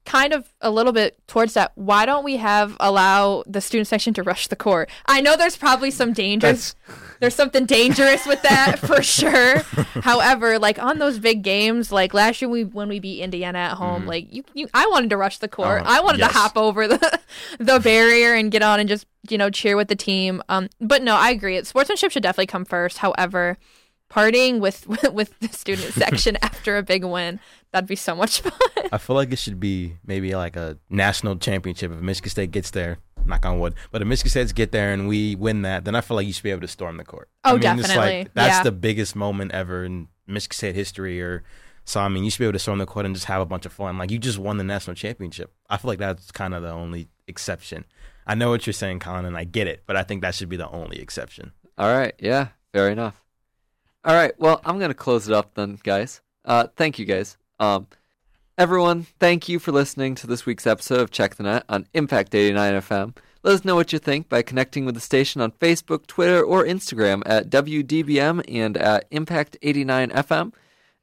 kind 0.04 0.32
of 0.32 0.52
a 0.60 0.70
little 0.70 0.92
bit 0.92 1.16
towards 1.28 1.54
that. 1.54 1.72
Why 1.76 2.06
don't 2.06 2.24
we 2.24 2.36
have 2.36 2.76
allow 2.80 3.44
the 3.46 3.60
student 3.60 3.86
section 3.86 4.12
to 4.14 4.22
rush 4.22 4.48
the 4.48 4.56
court? 4.56 4.90
I 5.06 5.20
know 5.20 5.36
there's 5.36 5.56
probably 5.56 5.90
some 5.90 6.12
dangers. 6.12 6.74
There's 7.20 7.36
something 7.36 7.66
dangerous 7.66 8.26
with 8.26 8.42
that 8.42 8.78
for 8.80 9.00
sure. 9.00 9.58
However, 10.02 10.58
like 10.58 10.82
on 10.82 10.98
those 10.98 11.20
big 11.20 11.42
games, 11.44 11.92
like 11.92 12.12
last 12.14 12.42
year 12.42 12.48
we 12.48 12.64
when 12.64 12.88
we 12.88 12.98
beat 12.98 13.20
Indiana 13.22 13.58
at 13.58 13.72
home, 13.74 14.06
like 14.06 14.32
you, 14.34 14.42
you 14.54 14.66
I 14.74 14.88
wanted 14.88 15.10
to 15.10 15.16
rush 15.16 15.38
the 15.38 15.46
court. 15.46 15.82
Uh-huh. 15.82 15.98
I 15.98 16.00
wanted 16.00 16.18
Yes. 16.18 16.32
to 16.32 16.38
hop 16.38 16.56
over 16.56 16.88
the 16.88 17.20
the 17.60 17.78
barrier 17.78 18.34
and 18.34 18.50
get 18.50 18.62
on 18.62 18.80
and 18.80 18.88
just 18.88 19.06
you 19.30 19.38
know 19.38 19.50
cheer 19.50 19.76
with 19.76 19.86
the 19.86 19.94
team. 19.94 20.42
Um, 20.48 20.68
but 20.80 21.02
no, 21.04 21.14
I 21.14 21.30
agree. 21.30 21.56
It, 21.56 21.68
sportsmanship 21.68 22.10
should 22.10 22.24
definitely 22.24 22.46
come 22.48 22.64
first. 22.64 22.98
However, 22.98 23.56
partying 24.12 24.60
with 24.60 24.86
with 25.12 25.38
the 25.40 25.48
student 25.48 25.92
section 26.02 26.36
after 26.42 26.76
a 26.76 26.82
big 26.82 27.04
win 27.04 27.40
that'd 27.72 27.88
be 27.88 27.96
so 27.96 28.14
much 28.14 28.42
fun. 28.42 28.52
I 28.92 28.98
feel 28.98 29.16
like 29.16 29.32
it 29.32 29.38
should 29.38 29.58
be 29.58 29.96
maybe 30.06 30.34
like 30.34 30.56
a 30.56 30.76
national 30.90 31.36
championship 31.36 31.90
if 31.90 31.98
Michigan 32.00 32.30
State 32.30 32.50
gets 32.50 32.70
there. 32.70 32.98
Knock 33.24 33.46
on 33.46 33.60
wood. 33.60 33.74
But 33.90 34.02
if 34.02 34.08
Michigan 34.08 34.30
State's 34.30 34.52
get 34.52 34.72
there 34.72 34.92
and 34.92 35.08
we 35.08 35.36
win 35.36 35.62
that, 35.62 35.84
then 35.84 35.94
I 35.94 36.00
feel 36.02 36.16
like 36.16 36.26
you 36.26 36.32
should 36.32 36.42
be 36.42 36.50
able 36.50 36.60
to 36.62 36.68
storm 36.68 36.96
the 36.98 37.04
court. 37.04 37.28
Oh, 37.44 37.50
I 37.50 37.52
mean, 37.52 37.78
It's 37.78 37.88
definitely. 37.88 38.18
like, 38.24 38.34
that's 38.34 38.56
Yeah. 38.58 38.62
the 38.64 38.72
biggest 38.72 39.14
moment 39.16 39.52
ever 39.52 39.84
in 39.84 40.08
Michigan 40.26 40.54
State 40.56 40.74
history. 40.74 41.22
Or 41.22 41.44
so 41.84 42.00
I 42.00 42.08
mean, 42.08 42.24
you 42.24 42.30
should 42.30 42.40
be 42.40 42.44
able 42.46 42.54
to 42.54 42.58
storm 42.58 42.78
the 42.78 42.84
court 42.86 43.06
and 43.06 43.14
just 43.14 43.26
have 43.26 43.40
a 43.40 43.46
bunch 43.46 43.64
of 43.64 43.72
fun. 43.72 43.96
Like 43.96 44.10
you 44.10 44.18
just 44.18 44.38
won 44.38 44.56
the 44.58 44.64
national 44.64 44.96
championship. 44.96 45.52
I 45.70 45.76
feel 45.78 45.88
like 45.88 45.98
that's 46.00 46.30
kind 46.32 46.52
of 46.52 46.62
the 46.62 46.70
only 46.72 47.08
exception. 47.28 47.84
I 48.26 48.34
know 48.34 48.50
what 48.50 48.66
you're 48.66 48.74
saying, 48.74 48.98
Colin, 48.98 49.24
and 49.24 49.36
I 49.36 49.44
get 49.44 49.66
it, 49.68 49.84
but 49.86 49.96
I 49.96 50.02
think 50.02 50.20
that 50.22 50.34
should 50.34 50.48
be 50.48 50.56
the 50.56 50.68
only 50.68 51.00
exception. 51.00 51.52
All 51.78 51.88
right. 51.96 52.14
Yeah. 52.18 52.48
Fair 52.72 52.90
enough. 52.90 53.21
All 54.04 54.14
right. 54.14 54.32
Well, 54.38 54.60
I'm 54.64 54.78
gonna 54.78 54.94
close 54.94 55.28
it 55.28 55.34
up 55.34 55.54
then, 55.54 55.78
guys. 55.82 56.20
Uh, 56.44 56.66
thank 56.76 56.98
you, 56.98 57.04
guys. 57.04 57.36
Um, 57.60 57.86
everyone, 58.58 59.06
thank 59.20 59.48
you 59.48 59.58
for 59.58 59.70
listening 59.70 60.14
to 60.16 60.26
this 60.26 60.44
week's 60.44 60.66
episode 60.66 61.00
of 61.00 61.10
Check 61.10 61.36
the 61.36 61.44
Net 61.44 61.64
on 61.68 61.86
Impact 61.94 62.34
89 62.34 62.74
FM. 62.74 63.16
Let 63.44 63.54
us 63.54 63.64
know 63.64 63.74
what 63.76 63.92
you 63.92 63.98
think 63.98 64.28
by 64.28 64.42
connecting 64.42 64.84
with 64.84 64.94
the 64.94 65.00
station 65.00 65.40
on 65.40 65.52
Facebook, 65.52 66.06
Twitter, 66.06 66.42
or 66.42 66.64
Instagram 66.64 67.22
at 67.26 67.50
WDBM 67.50 68.42
and 68.48 68.76
at 68.76 69.06
Impact 69.10 69.56
89 69.62 70.10
FM. 70.10 70.52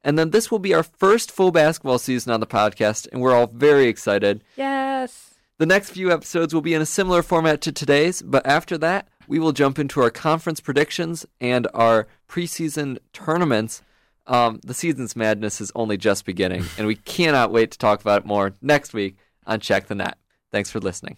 And 0.04 0.18
then 0.18 0.30
this 0.32 0.50
will 0.50 0.60
be 0.60 0.74
our 0.74 0.84
first 0.84 1.32
full 1.32 1.52
basketball 1.52 2.00
season 2.00 2.32
on 2.32 2.39
the 2.39 2.47
podcast, 2.47 3.08
and 3.12 3.22
we're 3.22 3.34
all 3.36 3.47
very 3.47 3.88
excited. 3.88 4.43
yes. 4.56 5.26
The 5.58 5.66
next 5.66 5.89
few 5.89 6.10
episodes 6.10 6.54
will 6.54 6.62
be 6.62 6.74
in 6.74 6.82
a 6.82 6.86
similar 6.86 7.22
format 7.22 7.60
to 7.62 7.74
today's, 7.74 8.22
but 8.22 8.45
after 8.47 8.78
that, 8.78 9.10
we 9.30 9.38
will 9.38 9.52
jump 9.52 9.78
into 9.78 10.02
our 10.02 10.10
conference 10.10 10.60
predictions 10.60 11.24
and 11.40 11.68
our 11.76 12.08
preseason 12.28 12.98
tournaments. 13.14 13.84
Um, 14.26 14.60
the 14.66 14.74
season's 14.74 15.16
madness 15.16 15.62
is 15.62 15.72
only 15.76 15.98
just 15.98 16.26
beginning, 16.26 16.66
and 16.78 16.88
we 16.88 16.96
cannot 16.96 17.52
wait 17.52 17.72
to 17.72 17.78
talk 17.78 18.02
about 18.02 18.24
it 18.24 18.26
more 18.26 18.54
next 18.62 18.92
week 18.92 19.18
on 19.46 19.60
Check 19.60 19.86
the 19.86 19.96
Net. 19.96 20.18
Thanks 20.52 20.72
for 20.72 20.80
listening. 20.80 21.18